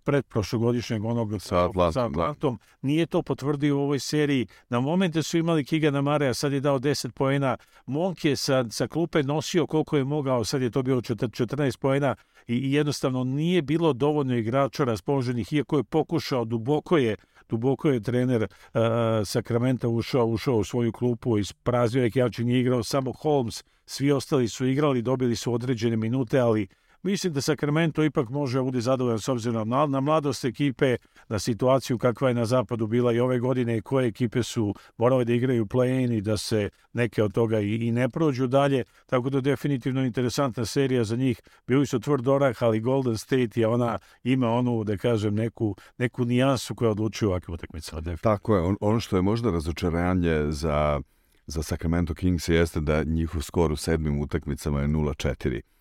predprošlogodišnjeg 0.04 1.06
onog 1.06 1.42
sa 1.42 1.70
Atlantom, 1.96 2.60
nije 2.82 3.06
to 3.06 3.22
potvrdio 3.22 3.78
u 3.78 3.82
ovoj 3.82 4.00
seriji. 4.00 4.48
Na 4.70 4.80
momente 4.80 5.24
su 5.24 5.38
imali 5.38 5.66
Kigana 5.66 6.02
Mareja, 6.02 6.34
sad 6.34 6.54
je 6.54 6.60
dao 6.60 6.80
10 6.80 7.12
poena. 7.12 7.58
Monk 7.86 8.26
je 8.26 8.36
sa, 8.36 8.66
sa 8.70 8.88
klupe 8.88 9.24
nosio 9.24 9.68
koliko 9.68 9.98
je 9.98 10.04
mogao, 10.04 10.44
sad 10.44 10.62
je 10.62 10.70
to 10.70 10.84
bilo 10.84 11.02
14 11.02 11.78
poena 11.78 12.16
i 12.48 12.74
jednostavno 12.74 13.24
nije 13.24 13.62
bilo 13.62 13.94
dovoljno 13.94 14.36
igrača 14.36 14.84
raspoloženih, 14.84 15.54
iako 15.54 15.78
je 15.78 15.84
pokušao, 15.84 16.46
duboko 16.46 16.98
je 16.98 17.16
duboko 17.50 17.90
je 17.90 18.02
trener 18.02 18.44
uh, 18.44 18.80
Sakramenta 19.26 19.88
ušao, 19.88 20.26
ušao 20.26 20.56
u 20.56 20.64
svoju 20.64 20.92
klupu, 20.92 21.38
isprazio 21.38 22.04
je 22.04 22.12
Kjači, 22.12 22.44
nije 22.44 22.60
igrao 22.60 22.84
samo 22.84 23.12
Holmes, 23.12 23.64
svi 23.86 24.12
ostali 24.12 24.48
su 24.48 24.66
igrali, 24.66 25.02
dobili 25.02 25.36
su 25.36 25.54
određene 25.54 25.96
minute, 25.96 26.40
ali 26.40 26.68
Mislim 27.06 27.34
da 27.34 27.42
Sacramento 27.42 28.04
ipak 28.04 28.30
može 28.30 28.62
bude 28.62 28.82
zadovoljan 28.82 29.20
s 29.20 29.28
obzirom 29.30 29.70
na, 29.70 29.86
na 29.86 30.00
mladost 30.00 30.46
ekipe, 30.46 30.98
na 31.30 31.40
situaciju 31.40 31.98
kakva 31.98 32.28
je 32.28 32.34
na 32.34 32.46
zapadu 32.46 32.88
bila 32.88 33.14
i 33.14 33.20
ove 33.20 33.40
godine 33.40 33.78
i 33.78 33.82
koje 33.82 34.08
ekipe 34.08 34.44
su 34.44 34.74
morale 34.98 35.26
da 35.26 35.34
igraju 35.34 35.66
play-in 35.66 36.18
i 36.18 36.22
da 36.22 36.38
se 36.38 36.70
neke 36.94 37.24
od 37.24 37.34
toga 37.34 37.60
i, 37.60 37.76
i 37.76 37.92
ne 37.92 38.10
prođu 38.10 38.48
dalje. 38.48 38.84
Tako 39.06 39.30
da 39.30 39.42
definitivno 39.42 40.06
interesantna 40.06 40.66
serija 40.66 41.04
za 41.04 41.16
njih. 41.16 41.42
Bili 41.68 41.86
su 41.86 42.00
tvrd 42.00 42.28
orah, 42.28 42.64
ali 42.64 42.80
Golden 42.80 43.18
State 43.18 43.60
je 43.60 43.68
ona, 43.68 43.98
ima 44.24 44.50
onu, 44.50 44.84
da 44.84 44.98
kažem, 44.98 45.36
neku, 45.36 45.76
neku 45.98 46.26
nijansu 46.26 46.76
koja 46.76 46.92
odlučuje 46.92 47.30
ovakve 47.30 47.54
utakmice. 47.54 47.92
Tako 48.22 48.56
je. 48.56 48.62
On, 48.62 48.78
ono 48.82 49.00
što 49.00 49.16
je 49.16 49.22
možda 49.22 49.52
razočaranje 49.52 50.46
za, 50.50 51.02
za 51.48 51.64
Sacramento 51.64 52.14
Kings 52.14 52.50
jeste 52.50 52.80
da 52.80 53.04
njihov 53.04 53.42
skor 53.42 53.72
u 53.72 53.76
sedmim 53.76 54.20
utakmicama 54.20 54.82
je 54.82 54.88
0-4 54.88 55.75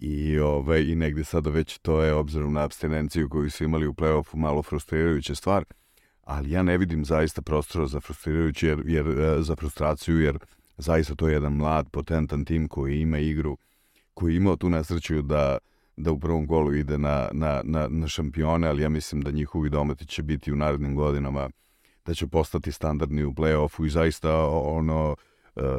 i, 0.00 0.38
ovaj, 0.38 0.82
i 0.82 0.94
negde 0.94 1.24
sada 1.24 1.50
već 1.50 1.78
to 1.78 2.02
je, 2.02 2.14
obzirom 2.14 2.52
na 2.52 2.64
abstinenciju 2.64 3.28
koju 3.28 3.50
su 3.50 3.64
imali 3.64 3.86
u 3.86 3.92
play-offu, 3.92 4.36
malo 4.36 4.62
frustrirajuća 4.62 5.34
stvar. 5.34 5.64
ali 6.24 6.50
ja 6.50 6.62
ne 6.62 6.78
vidim 6.78 7.04
zaista 7.04 7.42
prostora 7.42 7.86
za 7.86 8.00
frustrirajući 8.00 8.66
jer, 8.66 8.82
jer, 8.86 9.06
e, 9.08 9.42
za 9.42 9.56
frustraciju, 9.56 10.20
jer 10.20 10.38
zaista 10.78 11.14
to 11.14 11.28
je 11.28 11.32
jedan 11.32 11.52
mlad, 11.52 11.88
potentan 11.90 12.44
tim 12.44 12.68
koji 12.68 13.00
ima 13.00 13.18
igru, 13.18 13.58
koji 14.14 14.32
je 14.32 14.36
imao 14.36 14.56
tu 14.56 14.70
nesreću 14.70 15.22
da, 15.22 15.58
da 15.96 16.12
u 16.12 16.18
prvom 16.20 16.46
golu 16.46 16.74
ide 16.74 16.98
na, 16.98 17.28
na, 17.32 17.60
na, 17.64 17.88
na 17.88 18.08
šampione, 18.08 18.68
ali 18.68 18.82
ja 18.82 18.88
mislim 18.88 19.20
da 19.20 19.30
njihovi 19.30 19.70
dometi 19.70 20.06
će 20.06 20.22
biti 20.22 20.52
u 20.52 20.56
narednim 20.56 20.94
godinama, 20.94 21.50
da 22.06 22.14
će 22.14 22.26
postati 22.26 22.72
standardni 22.72 23.24
u 23.24 23.32
play-offu 23.32 23.86
i 23.86 23.90
zaista 23.90 24.46
ono, 24.48 25.16
e, 25.18 25.29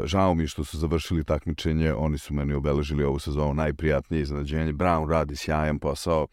žao 0.06 0.34
mi 0.36 0.48
što 0.48 0.64
su 0.64 0.78
završili 0.78 1.24
takmičenje, 1.24 1.94
oni 1.94 2.18
su 2.18 2.34
meni 2.34 2.54
obeležili 2.54 3.04
ovu 3.04 3.20
sezonu 3.20 3.54
najprijatnije 3.54 4.22
iznenađenje. 4.22 4.74
Brown 4.74 5.10
radi 5.10 5.36
sjajan 5.36 5.80
posao, 5.80 6.28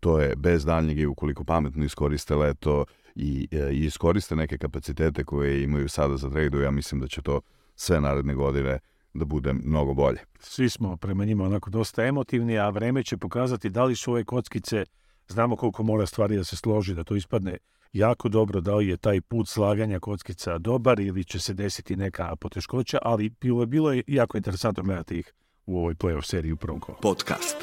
to 0.00 0.20
je 0.20 0.36
bez 0.36 0.64
daljnjeg 0.64 0.98
i 0.98 1.06
ukoliko 1.06 1.44
pametno 1.44 1.84
iskoriste 1.84 2.34
leto 2.34 2.84
i, 3.14 3.48
e, 3.50 3.72
i 3.72 3.84
iskoriste 3.84 4.36
neke 4.36 4.58
kapacitete 4.58 5.24
koje 5.24 5.62
imaju 5.62 5.88
sada 5.88 6.16
za 6.16 6.30
tradu, 6.30 6.60
ja 6.60 6.70
mislim 6.70 7.00
da 7.00 7.08
će 7.08 7.22
to 7.22 7.40
sve 7.76 8.00
naredne 8.00 8.34
godine 8.34 8.78
da 9.14 9.24
bude 9.24 9.52
mnogo 9.52 9.94
bolje. 9.94 10.18
Svi 10.38 10.68
smo 10.68 10.96
prema 10.96 11.24
njima 11.24 11.44
onako 11.44 11.70
dosta 11.70 12.04
emotivni, 12.04 12.58
a 12.58 12.68
vreme 12.70 13.02
će 13.02 13.16
pokazati 13.16 13.70
da 13.70 13.84
li 13.84 13.96
su 13.96 14.12
ove 14.12 14.24
kockice, 14.24 14.84
znamo 15.28 15.56
koliko 15.56 15.82
mora 15.82 16.06
stvari 16.06 16.36
da 16.36 16.44
se 16.44 16.56
složi, 16.56 16.94
da 16.94 17.04
to 17.04 17.16
ispadne 17.16 17.58
jako 17.94 18.28
dobro, 18.28 18.60
da 18.60 18.74
li 18.74 18.88
je 18.88 18.96
taj 18.96 19.20
put 19.20 19.48
slaganja 19.48 20.00
kockica 20.00 20.58
dobar 20.58 21.00
ili 21.00 21.24
će 21.24 21.38
se 21.38 21.54
desiti 21.54 21.96
neka 21.96 22.36
poteškoća, 22.36 22.98
ali 23.02 23.30
bilo, 23.40 23.66
bilo 23.66 23.92
je 23.92 24.02
jako 24.06 24.36
interesantno 24.36 24.82
gledati 24.82 25.18
ih 25.18 25.32
u 25.66 25.78
ovoj 25.78 25.94
playoff 25.94 26.24
seriji 26.24 26.52
u 26.52 26.56
prvom 26.56 26.80
kolu. 26.80 26.98
Podcast 27.02 27.56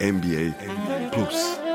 NBA 0.00 0.52
Plus. 1.14 1.70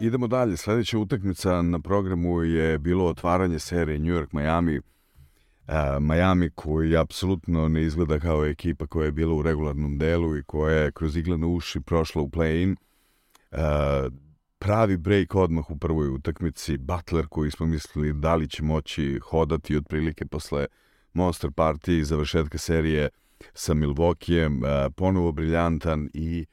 Idemo 0.00 0.26
dalje. 0.26 0.56
Sledeća 0.56 0.98
utakmica 0.98 1.62
na 1.62 1.80
programu 1.80 2.42
je 2.42 2.78
bilo 2.78 3.06
otvaranje 3.06 3.58
serije 3.58 3.98
New 3.98 4.14
York 4.14 4.28
Miami. 4.32 4.78
Uh, 4.78 6.02
Miami 6.02 6.50
koji 6.50 6.96
apsolutno 6.96 7.68
ne 7.68 7.82
izgleda 7.82 8.18
kao 8.18 8.46
ekipa 8.46 8.86
koja 8.86 9.04
je 9.04 9.12
bila 9.12 9.34
u 9.34 9.42
regularnom 9.42 9.98
delu 9.98 10.36
i 10.36 10.42
koja 10.42 10.76
je 10.76 10.92
kroz 10.92 11.16
iglene 11.16 11.46
uši 11.46 11.80
prošla 11.80 12.22
u 12.22 12.28
play-in. 12.28 12.76
Uh, 13.50 13.58
pravi 14.62 14.96
break 14.96 15.34
odmah 15.34 15.70
u 15.70 15.76
prvoj 15.76 16.08
utakmici. 16.08 16.76
Butler 16.76 17.26
koji 17.30 17.50
smo 17.50 17.66
mislili 17.66 18.12
da 18.12 18.34
li 18.34 18.48
će 18.48 18.62
moći 18.62 19.20
hodati 19.22 19.76
otprilike 19.76 20.26
posle 20.26 20.66
Monster 21.12 21.50
Party 21.50 21.98
i 21.98 22.04
završetka 22.04 22.58
serije 22.58 23.08
sa 23.54 23.74
Milwaukee, 23.74 24.46
uh, 24.46 24.92
ponovo 24.96 25.32
briljantan 25.32 26.08
i 26.14 26.46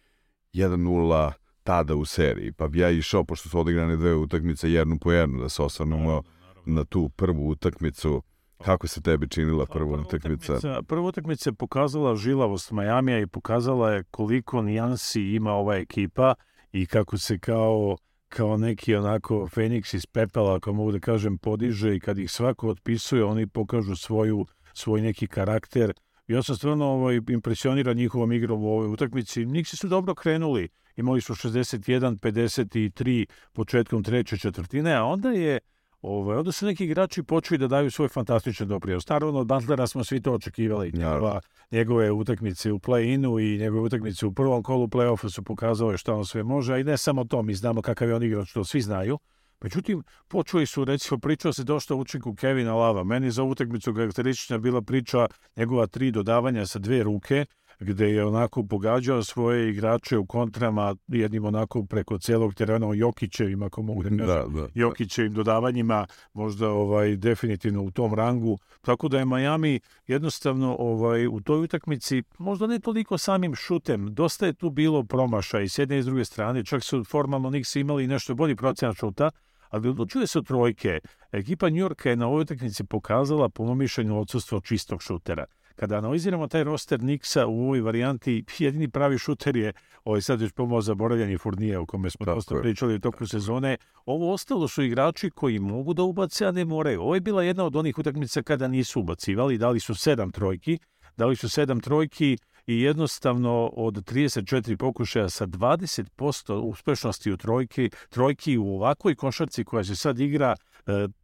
1-0 0.53 1.31
tada 1.63 1.95
u 1.95 2.05
seriji. 2.05 2.51
Pa 2.51 2.67
bi 2.67 2.79
ja 2.79 2.89
išao, 2.89 3.23
pošto 3.23 3.49
su 3.49 3.59
odigrane 3.59 3.97
dve 3.97 4.15
utakmice 4.15 4.71
jednu 4.71 4.97
po 5.01 5.11
jednu, 5.11 5.41
da 5.41 5.49
se 5.49 5.63
osvrnemo 5.63 6.23
na 6.65 6.85
tu 6.85 7.09
prvu 7.09 7.49
utakmicu. 7.49 8.23
Kako 8.65 8.87
se 8.87 9.01
tebi 9.01 9.29
činila 9.29 9.65
Pa, 9.65 9.73
prva 9.73 10.01
utakmica? 10.01 10.81
Prva 10.87 11.07
utakmica 11.07 11.49
je 11.49 11.53
pokazala 11.53 12.15
žilavost 12.15 12.71
Majamija 12.71 13.19
i 13.19 13.27
pokazala 13.27 13.91
je 13.91 14.03
koliko 14.03 14.61
nijansi 14.61 15.21
ima 15.21 15.51
ova 15.51 15.75
ekipa 15.75 16.33
i 16.71 16.85
kako 16.85 17.17
se 17.17 17.39
kao 17.39 17.97
kao 18.29 18.57
neki 18.57 18.95
onako 18.95 19.47
Feniks 19.47 19.93
iz 19.93 20.05
pepela, 20.05 20.55
ako 20.55 20.73
mogu 20.73 20.91
da 20.91 20.99
kažem, 20.99 21.38
podiže 21.38 21.95
i 21.95 21.99
kad 21.99 22.17
ih 22.17 22.31
svako 22.31 22.69
otpisuje, 22.69 23.23
oni 23.23 23.47
pokažu 23.47 23.95
svoju, 23.95 24.45
svoj 24.73 25.01
neki 25.01 25.27
karakter. 25.27 25.93
Ja 26.27 26.43
sam 26.43 26.55
stvarno 26.55 26.85
ovaj, 26.85 27.19
impresioniran 27.29 27.97
njihovom 27.97 28.31
igrom 28.31 28.63
u 28.63 28.67
ovoj 28.67 28.88
utakmici. 28.88 29.45
Niksi 29.45 29.77
su 29.77 29.88
dobro 29.88 30.15
krenuli. 30.15 30.69
Imali 30.95 31.21
su 31.21 31.33
61-53 31.33 33.25
početkom 33.53 34.03
treće 34.03 34.38
četvrtine, 34.38 34.93
a 34.93 35.03
onda 35.03 35.29
je 35.29 35.59
Ovaj, 36.01 36.37
onda 36.37 36.51
su 36.51 36.65
neki 36.65 36.83
igrači 36.83 37.23
počeli 37.23 37.57
da 37.57 37.67
daju 37.67 37.91
svoj 37.91 38.07
fantastičan 38.07 38.67
doprinos. 38.67 39.07
Naravno, 39.07 39.39
od 39.39 39.47
Butlera 39.47 39.87
smo 39.87 40.03
svi 40.03 40.21
to 40.21 40.33
očekivali. 40.33 40.91
Njegova, 40.93 41.41
njegove 41.71 42.11
utakmice 42.11 42.71
u 42.71 42.79
play-inu 42.79 43.39
i 43.39 43.57
njegove 43.57 43.81
utakmice 43.81 44.25
u 44.25 44.33
prvom 44.33 44.63
kolu 44.63 44.87
play-offa 44.87 45.29
su 45.29 45.43
pokazale 45.43 45.97
šta 45.97 46.13
on 46.13 46.25
sve 46.25 46.43
može, 46.43 46.73
a 46.73 46.77
i 46.77 46.83
ne 46.83 46.97
samo 46.97 47.23
to, 47.23 47.41
mi 47.41 47.53
znamo 47.53 47.81
kakav 47.81 48.09
je 48.09 48.15
on 48.15 48.23
igrač, 48.23 48.53
to 48.53 48.63
svi 48.63 48.81
znaju. 48.81 49.19
Međutim, 49.61 50.03
počeli 50.27 50.65
su, 50.65 50.85
recimo, 50.85 51.17
pričao 51.19 51.53
se 51.53 51.63
dosta 51.63 51.95
o 51.95 51.97
učinku 51.97 52.35
Kevina 52.35 52.75
Lava. 52.75 53.03
Meni 53.03 53.31
za 53.31 53.43
utakmicu 53.43 53.93
karakteristična 53.93 54.57
bila 54.57 54.81
priča 54.81 55.27
njegova 55.55 55.87
tri 55.87 56.11
dodavanja 56.11 56.65
sa 56.65 56.79
dve 56.79 57.03
ruke, 57.03 57.45
gde 57.79 58.09
je 58.09 58.25
onako 58.25 58.63
pogađao 58.63 59.24
svoje 59.24 59.69
igrače 59.69 60.17
u 60.17 60.25
kontrama 60.25 60.95
jednim 61.07 61.45
onako 61.45 61.83
preko 61.83 62.17
celog 62.17 62.53
terena 62.53 62.88
o 62.88 62.93
Jokićevim, 62.93 63.63
ako 63.63 63.81
mogu 63.81 64.03
da 64.03 64.09
kažem, 64.09 64.27
Da, 64.27 64.62
da. 64.62 64.67
Jokićevim 64.74 65.33
dodavanjima, 65.33 66.07
možda 66.33 66.69
ovaj 66.69 67.15
definitivno 67.15 67.83
u 67.83 67.91
tom 67.91 68.13
rangu. 68.13 68.57
Tako 68.81 69.07
da 69.07 69.19
je 69.19 69.25
Miami 69.25 69.79
jednostavno 70.07 70.75
ovaj 70.79 71.27
u 71.27 71.39
toj 71.41 71.63
utakmici 71.63 72.24
možda 72.38 72.67
ne 72.67 72.79
toliko 72.79 73.17
samim 73.17 73.55
šutem, 73.55 74.13
dosta 74.13 74.45
je 74.45 74.53
tu 74.53 74.69
bilo 74.69 75.03
promaša 75.03 75.59
i 75.59 75.69
s 75.69 75.77
jedne 75.77 76.00
i 76.00 76.03
s 76.03 76.05
druge 76.05 76.25
strane, 76.25 76.65
čak 76.65 76.83
su 76.83 77.03
formalno 77.03 77.50
Nixi 77.50 77.79
imali 77.79 78.07
nešto 78.07 78.36
bolji 78.36 78.55
procenat 78.55 78.95
šuta, 78.95 79.31
ali 79.69 79.89
odlučuje 79.89 80.27
se 80.27 80.39
od 80.39 80.48
trojke. 80.48 81.00
Ekipa 81.31 81.69
Njurka 81.69 82.09
je 82.09 82.15
na 82.15 82.27
ovoj 82.27 82.41
utakmici 82.41 82.83
pokazala, 82.83 83.50
po 83.50 83.65
mom 83.65 83.77
mišljenju, 83.77 84.19
odsustvo 84.19 84.62
čistog 84.62 85.01
šutera 85.01 85.45
kada 85.79 85.98
analiziramo 85.98 86.48
taj 86.48 86.63
roster 86.63 87.00
Nixa 87.00 87.45
u 87.45 87.63
ovoj 87.63 87.81
varijanti, 87.81 88.43
jedini 88.59 88.88
pravi 88.88 89.17
šuter 89.17 89.55
je, 89.55 89.74
ovaj 90.03 90.21
sad 90.21 90.41
već 90.41 90.51
pomalo 90.51 90.81
zaboravljeni 90.81 91.38
Furnije, 91.38 91.77
o 91.77 91.86
kome 91.86 92.09
smo 92.09 92.25
Tako 92.25 92.36
dosta 92.36 92.55
je. 92.55 92.62
pričali 92.62 92.95
u 92.95 93.00
toku 93.00 93.27
sezone. 93.27 93.77
Ovo 94.05 94.33
ostalo 94.33 94.67
su 94.67 94.83
igrači 94.83 95.29
koji 95.29 95.59
mogu 95.59 95.93
da 95.93 96.03
ubace, 96.03 96.45
a 96.45 96.51
ne 96.51 96.65
moraju. 96.65 97.01
Ovo 97.01 97.15
je 97.15 97.21
bila 97.21 97.43
jedna 97.43 97.63
od 97.65 97.75
onih 97.75 97.98
utakmica 97.98 98.41
kada 98.41 98.67
nisu 98.67 99.00
ubacivali, 99.00 99.57
dali 99.57 99.79
su 99.79 99.95
sedam 99.95 100.31
trojki, 100.31 100.79
dali 101.17 101.36
su 101.36 101.50
sedam 101.50 101.79
trojki 101.79 102.38
i 102.67 102.81
jednostavno 102.81 103.67
od 103.67 103.93
34 104.12 104.75
pokušaja 104.75 105.29
sa 105.29 105.48
20% 105.48 106.53
uspešnosti 106.53 107.31
u 107.31 107.38
trojki, 107.38 107.89
trojki 108.09 108.57
u 108.57 108.75
ovakvoj 108.75 109.15
košarci 109.15 109.63
koja 109.63 109.83
se 109.83 109.95
sad 109.95 110.19
igra, 110.19 110.55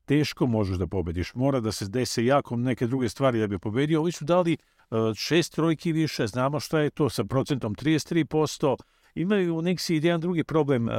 teško 0.06 0.48
možeš 0.48 0.78
da 0.78 0.88
pobediš. 0.88 1.34
Mora 1.34 1.60
da 1.60 1.72
se 1.72 1.88
dese 1.88 2.26
jako 2.26 2.56
neke 2.56 2.88
druge 2.88 3.10
stvari 3.10 3.40
da 3.40 3.48
bi 3.48 3.60
pobedio. 3.60 4.02
Ovi 4.02 4.12
su 4.12 4.26
dali 4.26 4.54
e, 4.54 4.58
šest 5.16 5.56
trojki 5.56 5.92
više, 5.92 6.28
znamo 6.28 6.60
šta 6.60 6.80
je 6.80 6.90
to 6.90 7.10
sa 7.10 7.24
procentom 7.24 7.76
33%. 7.76 8.76
Imaju 9.16 9.58
u 9.58 9.62
Nixi 9.62 9.94
jedan 9.94 10.22
drugi 10.22 10.44
problem. 10.44 10.90
E, 10.90 10.94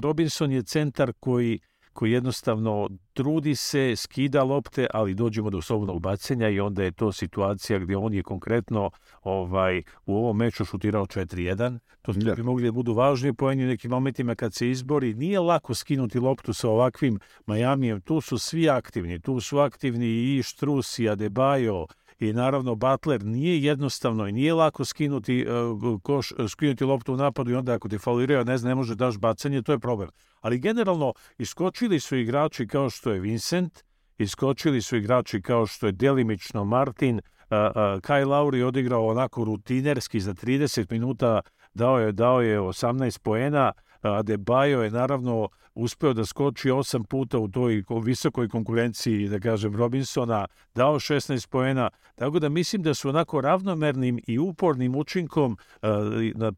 Robinson 0.00 0.52
je 0.52 0.62
centar 0.62 1.12
koji 1.20 1.60
koji 2.00 2.12
jednostavno 2.12 2.88
trudi 3.12 3.54
se, 3.54 3.96
skida 3.96 4.42
lopte, 4.42 4.86
ali 4.94 5.14
dođemo 5.14 5.50
do 5.50 5.60
slobodnog 5.62 6.00
bacanja 6.00 6.48
i 6.48 6.60
onda 6.60 6.82
je 6.82 6.92
to 6.92 7.12
situacija 7.12 7.78
gdje 7.78 7.96
on 7.96 8.14
je 8.14 8.22
konkretno 8.22 8.90
ovaj 9.22 9.82
u 10.06 10.16
ovom 10.16 10.36
meču 10.36 10.64
šutirao 10.64 11.06
4-1. 11.06 11.78
To 12.02 12.12
Da. 12.12 12.34
bi 12.34 12.42
mogli 12.42 12.64
da 12.64 12.72
budu 12.72 12.92
važni 12.92 13.32
poeni 13.32 13.64
u 13.64 13.66
nekim 13.66 13.90
momentima 13.90 14.34
kad 14.34 14.54
se 14.54 14.70
izbori. 14.70 15.14
Nije 15.14 15.40
lako 15.40 15.74
skinuti 15.74 16.18
loptu 16.18 16.54
sa 16.54 16.68
ovakvim 16.68 17.18
Majamijem. 17.46 18.00
Tu 18.00 18.20
su 18.20 18.38
svi 18.38 18.70
aktivni. 18.70 19.20
Tu 19.20 19.40
su 19.40 19.58
aktivni 19.58 20.06
i 20.06 20.42
Štrus 20.42 20.98
i 20.98 21.02
Adebayo 21.02 21.86
i 22.20 22.32
naravno 22.32 22.74
Butler 22.74 23.24
nije 23.24 23.62
jednostavno 23.62 24.28
i 24.28 24.32
nije 24.32 24.54
lako 24.54 24.84
skinuti 24.84 25.46
uh, 25.46 26.00
koš, 26.02 26.32
skinuti 26.48 26.84
loptu 26.84 27.14
u 27.14 27.16
napadu 27.16 27.50
i 27.50 27.54
onda 27.54 27.74
ako 27.74 27.88
ti 27.88 27.98
fauliraju, 27.98 28.44
ne 28.44 28.58
znam, 28.58 28.68
ne 28.68 28.74
može 28.74 28.94
daš 28.94 29.18
bacanje, 29.18 29.62
to 29.62 29.72
je 29.72 29.78
problem. 29.78 30.08
Ali 30.40 30.58
generalno 30.58 31.12
iskočili 31.38 32.00
su 32.00 32.16
igrači 32.16 32.66
kao 32.66 32.90
što 32.90 33.10
je 33.10 33.20
Vincent, 33.20 33.78
iskočili 34.18 34.82
su 34.82 34.96
igrači 34.96 35.42
kao 35.42 35.66
što 35.66 35.86
je 35.86 35.92
delimično 35.92 36.64
Martin, 36.64 37.16
uh, 37.16 37.22
uh, 37.50 37.76
Kyle 37.76 38.26
Lowry 38.26 38.64
odigrao 38.64 39.06
onako 39.06 39.44
rutinerski 39.44 40.20
za 40.20 40.34
30 40.34 40.86
minuta, 40.90 41.40
dao 41.74 41.98
je, 41.98 42.12
dao 42.12 42.40
je 42.40 42.60
18 42.60 43.18
poena, 43.22 43.72
Adebayo 44.02 44.82
je 44.82 44.90
naravno 44.90 45.48
uspeo 45.74 46.12
da 46.12 46.24
skoči 46.26 46.70
osam 46.70 47.04
puta 47.04 47.38
u 47.38 47.48
toj 47.48 47.82
ko- 47.82 48.00
visokoj 48.00 48.48
konkurenciji, 48.48 49.28
da 49.28 49.40
kažem, 49.40 49.76
Robinsona, 49.76 50.46
dao 50.74 50.94
16 50.94 51.48
poena, 51.48 51.90
tako 52.14 52.38
da 52.38 52.48
mislim 52.48 52.82
da 52.82 52.94
su 52.94 53.08
onako 53.08 53.40
ravnomernim 53.40 54.20
i 54.26 54.38
upornim 54.38 54.96
učinkom 54.96 55.56
uh, 55.82 55.88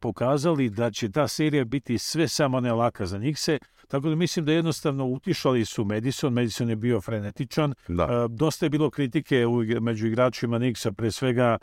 pokazali 0.01 0.71
da 0.71 0.91
će 0.91 1.11
ta 1.11 1.29
serija 1.29 1.65
biti 1.65 1.99
sve 1.99 2.29
samo 2.29 2.61
ne 2.61 2.73
laka 2.73 3.07
za 3.07 3.19
njih 3.19 3.39
se, 3.39 3.59
tako 3.89 4.09
da 4.09 4.15
mislim 4.15 4.45
da 4.45 4.53
jednostavno 4.53 5.07
utišali 5.07 5.65
su 5.65 5.85
Madison, 5.85 6.33
Madison 6.33 6.71
je 6.71 6.77
bio 6.77 7.01
frenetičan, 7.01 7.75
Da. 7.89 8.27
Dosta 8.29 8.67
je 8.67 8.71
bilo 8.71 8.91
kritike 8.91 9.47
u, 9.47 9.53
među 9.81 10.07
igračima 10.07 10.59
Nixa, 10.59 10.93
pre 10.93 11.11
svega, 11.11 11.59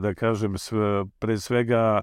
da 0.00 0.14
kažem, 0.16 0.58
sve, 0.58 1.04
pre 1.18 1.38
svega 1.38 2.00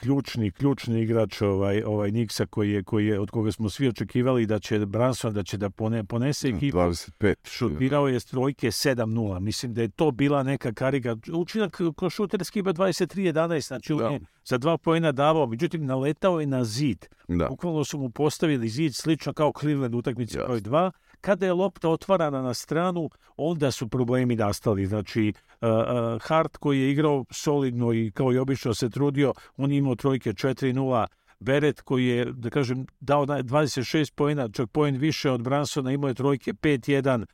ključni, 0.00 0.50
ključni 0.50 1.02
igrač 1.02 1.42
ovaj, 1.42 1.82
ovaj 1.82 2.10
Niksa 2.10 2.46
koji 2.46 2.70
je, 2.72 2.82
koji 2.82 3.06
je, 3.06 3.20
od 3.20 3.30
koga 3.30 3.52
smo 3.52 3.70
svi 3.70 3.88
očekivali 3.88 4.46
da 4.46 4.58
će 4.58 4.78
Branson 4.86 5.34
da 5.34 5.42
će 5.42 5.56
da 5.56 5.70
pone, 5.70 6.04
ponese 6.04 6.48
ekipu. 6.48 6.78
25. 6.78 7.34
Šutirao 7.44 8.08
je 8.08 8.20
s 8.20 8.24
trojke 8.24 8.66
7-0. 8.66 9.40
Mislim 9.40 9.74
da 9.74 9.82
je 9.82 9.88
to 9.88 10.10
bila 10.10 10.42
neka 10.42 10.72
karika. 10.72 11.16
Učinak 11.32 11.80
ko 11.96 12.10
šuterski 12.10 12.58
ima 12.58 12.72
23-11, 12.72 13.66
znači 13.66 13.94
Da. 13.94 14.08
je 14.08 14.20
za 14.44 14.58
dva 14.58 14.78
pojena 14.78 15.12
davao, 15.12 15.46
međutim 15.46 15.86
naletao 15.86 16.40
je 16.40 16.46
na 16.46 16.64
zid. 16.64 17.06
Da. 17.28 17.46
Bukvalno 17.48 17.84
su 17.84 17.98
mu 17.98 18.10
postavili 18.10 18.68
zid 18.68 18.94
slično 18.94 19.32
kao 19.32 19.52
Cleveland 19.60 19.94
utakmici 19.94 20.38
broj 20.38 20.60
2. 20.60 20.90
Kada 21.20 21.46
je 21.46 21.52
lopta 21.52 21.88
otvarana 21.88 22.42
na 22.42 22.54
stranu, 22.54 23.10
onda 23.36 23.70
su 23.70 23.88
problemi 23.88 24.36
nastali. 24.36 24.86
Znači, 24.86 25.32
uh, 25.60 25.68
uh, 25.68 26.22
Hart 26.22 26.56
koji 26.56 26.80
je 26.80 26.90
igrao 26.90 27.24
solidno 27.30 27.92
i 27.92 28.10
kao 28.10 28.32
i 28.32 28.38
obično 28.38 28.74
se 28.74 28.90
trudio, 28.90 29.32
on 29.56 29.72
je 29.72 29.78
imao 29.78 29.94
trojke 29.94 30.32
4-0. 30.32 31.06
Beret 31.40 31.80
koji 31.80 32.06
je, 32.06 32.24
da 32.24 32.50
kažem, 32.50 32.86
dao 33.00 33.26
na- 33.26 33.42
26 33.42 34.12
pojena, 34.14 34.48
čak 34.48 34.70
pojen 34.70 34.96
više 34.96 35.30
od 35.30 35.42
Bransona, 35.42 35.92
imao 35.92 36.08
je 36.08 36.14
trojke 36.14 36.52
5-1. 36.52 37.24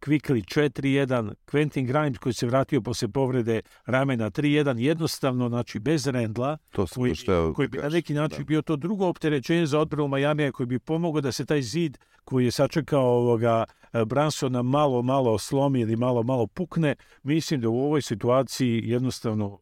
Quickly 0.00 0.42
4-1, 0.44 1.34
Quentin 1.46 1.86
Grimes 1.86 2.18
koji 2.18 2.32
se 2.32 2.46
vratio 2.46 2.80
posle 2.80 3.08
povrede 3.08 3.60
ramena 3.86 4.30
3-1, 4.30 4.78
jednostavno, 4.78 5.48
znači 5.48 5.78
bez 5.78 6.06
Rendla, 6.06 6.56
To 6.72 6.86
koji, 6.86 7.10
baš 7.10 7.24
teo 7.24 7.52
koji 7.52 7.68
da 7.68 7.72
bi 7.72 7.82
na 7.82 7.88
neki 7.88 8.14
način 8.14 8.38
da. 8.38 8.44
bio 8.44 8.62
to 8.62 8.76
drugo 8.76 9.06
opterećenje 9.06 9.66
za 9.66 9.78
odbranu 9.78 10.08
Majamija 10.08 10.52
koji 10.52 10.66
bi 10.66 10.78
pomogao 10.78 11.20
da 11.20 11.32
se 11.32 11.44
taj 11.44 11.62
zid 11.62 11.98
koji 12.24 12.44
je 12.44 12.50
sačekao 12.50 13.02
ovoga 13.06 13.64
e, 13.92 14.04
Bransona 14.04 14.62
malo, 14.62 15.02
malo 15.02 15.38
slomi 15.38 15.80
ili 15.80 15.96
malo, 15.96 16.22
malo 16.22 16.46
pukne. 16.46 16.94
Mislim 17.22 17.60
da 17.60 17.68
u 17.68 17.80
ovoj 17.80 18.02
situaciji 18.02 18.82
jednostavno 18.84 19.58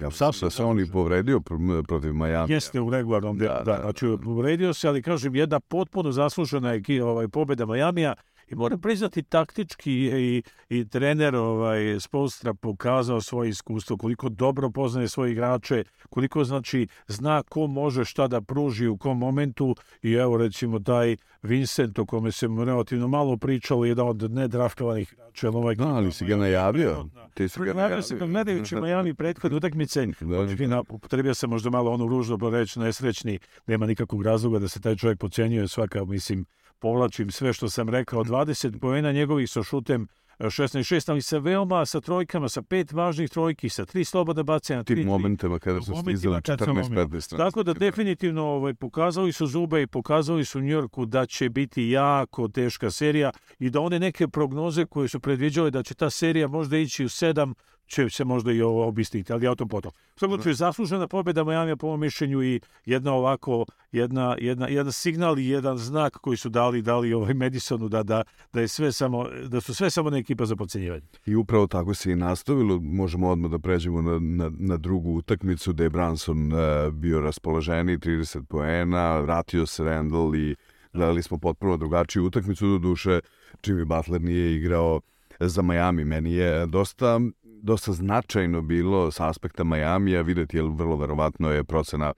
Ja 0.00 0.10
sam 0.10 0.32
se 0.32 0.64
on 0.64 0.80
i 0.80 0.90
povredio 0.92 1.38
pr- 1.38 1.86
protiv 1.86 2.14
Miami. 2.14 2.52
jeste 2.52 2.80
u 2.80 2.90
regularnom 2.90 3.38
delu. 3.38 3.54
Da, 3.54 3.62
Da, 3.64 3.72
da, 3.72 3.82
znači, 3.82 4.06
uvredio 4.06 4.74
se, 4.74 4.88
ali 4.88 5.02
kažem, 5.02 5.34
jedna 5.34 5.60
potpuno 5.60 6.12
zaslužena 6.12 6.74
eki, 6.74 7.00
ovaj, 7.00 7.28
pobjeda 7.28 7.66
Majamija 7.66 8.14
i 8.48 8.54
moram 8.54 8.80
priznati 8.80 9.22
taktički 9.22 9.92
i, 9.92 10.42
i 10.68 10.88
trener 10.88 11.36
ovaj, 11.36 12.00
Spolstra 12.00 12.54
pokazao 12.54 13.20
svoje 13.20 13.48
iskustvo, 13.48 13.96
koliko 13.96 14.28
dobro 14.28 14.70
poznaje 14.70 15.08
svoje 15.08 15.32
igrače, 15.32 15.84
koliko 16.10 16.44
znači 16.44 16.86
zna 17.06 17.42
ko 17.42 17.66
može 17.66 18.04
šta 18.04 18.28
da 18.28 18.40
pruži 18.40 18.86
u 18.86 18.96
kom 18.96 19.18
momentu 19.18 19.76
i 20.02 20.12
evo 20.12 20.36
recimo 20.36 20.78
taj 20.78 21.16
Vincent 21.42 21.98
o 21.98 22.06
kome 22.06 22.32
se 22.32 22.48
relativno 22.66 23.08
malo 23.08 23.36
pričalo, 23.36 23.84
jedan 23.84 24.08
od 24.08 24.30
nedraftovanih 24.30 25.12
igrača. 25.12 25.48
Ovaj 25.48 25.74
Da, 25.74 25.88
ali 25.88 26.12
si 26.12 26.24
ga 26.24 26.36
najavio. 26.36 27.08
Ti 27.34 27.48
si 27.48 27.60
ga 27.60 27.72
najavio. 27.72 28.02
gledajući 28.44 28.76
Miami 28.76 29.14
prethodne 29.14 29.56
utakmice, 29.56 30.06
Da. 30.20 30.40
Očekivno, 30.40 30.84
upotrebio 30.88 31.34
sam 31.34 31.50
možda 31.50 31.70
malo 31.70 31.92
onu 31.92 32.08
ružno 32.08 32.50
reći 32.50 32.80
nesrećni, 32.80 33.38
nema 33.66 33.86
nikakvog 33.86 34.22
razloga 34.22 34.58
da 34.58 34.68
se 34.68 34.80
taj 34.80 34.96
čovjek 34.96 35.18
pocenjuje 35.18 35.68
svaka, 35.68 36.04
mislim, 36.04 36.44
povlačim 36.84 37.30
sve 37.30 37.52
što 37.52 37.68
sam 37.68 37.88
rekao, 37.88 38.24
20 38.24 38.78
poena 38.78 39.12
njegovih 39.12 39.50
sa 39.50 39.62
šutem 39.62 40.06
e, 40.38 40.44
16-6, 40.44 41.10
ali 41.10 41.22
sa 41.22 41.38
veoma, 41.38 41.86
sa 41.86 42.00
trojkama, 42.00 42.48
sa 42.48 42.62
pet 42.62 42.92
važnih 42.92 43.30
trojki, 43.30 43.68
sa 43.68 43.84
tri 43.84 44.04
slobodne 44.04 44.42
bacanja, 44.42 44.82
Tim 44.82 45.06
momentima 45.06 45.58
kada 45.58 45.80
su 45.80 45.94
stizali 46.02 46.42
kad 46.42 46.58
sam 46.58 46.70
omio. 46.70 46.84
14-15. 46.84 47.36
tako 47.36 47.62
da 47.62 47.72
definitivno 47.74 48.44
ovaj, 48.44 48.74
pokazali 48.74 49.32
su 49.32 49.46
zube 49.46 49.82
i 49.82 49.86
pokazali 49.86 50.44
su 50.44 50.60
Njorku 50.60 51.06
da 51.06 51.26
će 51.26 51.48
biti 51.48 51.88
jako 51.88 52.48
teška 52.48 52.90
serija 52.90 53.30
i 53.58 53.70
da 53.70 53.80
one 53.80 53.98
neke 53.98 54.28
prognoze 54.28 54.84
koje 54.84 55.08
su 55.08 55.20
predviđale 55.20 55.70
da 55.70 55.82
će 55.82 55.94
ta 55.94 56.10
serija 56.10 56.48
možda 56.48 56.76
ići 56.76 57.04
u 57.04 57.08
sedam, 57.08 57.54
će 57.86 58.10
se 58.10 58.24
možda 58.24 58.52
i 58.52 58.62
ovo 58.62 58.86
obistiti, 58.86 59.32
ali 59.32 59.44
ja 59.44 59.52
o 59.52 59.54
tom 59.54 59.68
potom. 59.68 59.92
U 60.16 60.18
svakom 60.18 60.36
slučaju, 60.36 60.54
zaslužena 60.54 61.08
pobjeda 61.08 61.44
Majamija 61.44 61.76
po 61.76 61.86
mom 61.86 62.00
mišljenju 62.00 62.42
i 62.42 62.60
jedna 62.84 63.12
ovako, 63.12 63.64
jedna, 63.92 64.36
jedna, 64.40 64.68
jedan 64.68 64.92
signal 64.92 65.38
i 65.38 65.48
jedan 65.48 65.78
znak 65.78 66.12
koji 66.12 66.36
su 66.36 66.48
dali, 66.48 66.82
dali 66.82 67.12
ovaj 67.12 67.34
Madisonu 67.34 67.88
da, 67.88 68.02
da, 68.02 68.22
da, 68.52 68.60
je 68.60 68.68
sve 68.68 68.92
samo, 68.92 69.26
da 69.48 69.60
su 69.60 69.74
sve 69.74 69.90
samo 69.90 70.10
ne 70.10 70.18
ekipa 70.18 70.46
za 70.46 70.56
podcenjivanje. 70.56 71.06
I 71.26 71.34
upravo 71.36 71.66
tako 71.66 71.94
se 71.94 72.12
i 72.12 72.16
nastavilo. 72.16 72.80
Možemo 72.80 73.30
odmah 73.30 73.50
da 73.50 73.58
pređemo 73.58 74.02
na, 74.02 74.18
na, 74.18 74.50
na 74.58 74.76
drugu 74.76 75.10
utakmicu 75.10 75.72
gde 75.72 75.84
je 75.84 75.90
Branson 75.90 76.52
uh, 76.52 76.92
bio 76.92 77.20
raspoloženiji, 77.20 77.98
30 77.98 78.44
poena, 78.44 79.20
vratio 79.20 79.66
se 79.66 79.84
Randall 79.84 80.36
i 80.36 80.56
gledali 80.92 81.22
smo 81.22 81.38
potpuno 81.38 81.76
drugačiju 81.76 82.24
utakmicu. 82.24 82.66
Do 82.66 82.78
duše, 82.78 83.20
Jimmy 83.62 83.84
Butler 83.84 84.20
nije 84.20 84.56
igrao 84.56 85.00
za 85.40 85.62
Miami. 85.62 86.04
Meni 86.04 86.32
je 86.32 86.66
dosta, 86.66 87.20
dosta 87.64 87.92
značajno 87.92 88.62
bilo 88.62 89.10
sa 89.10 89.28
aspekta 89.28 89.64
Majamija 89.64 90.22
videti, 90.22 90.56
jer 90.56 90.64
vrlo 90.64 90.96
verovatno 90.96 91.50
je 91.50 91.64
procena 91.64 92.12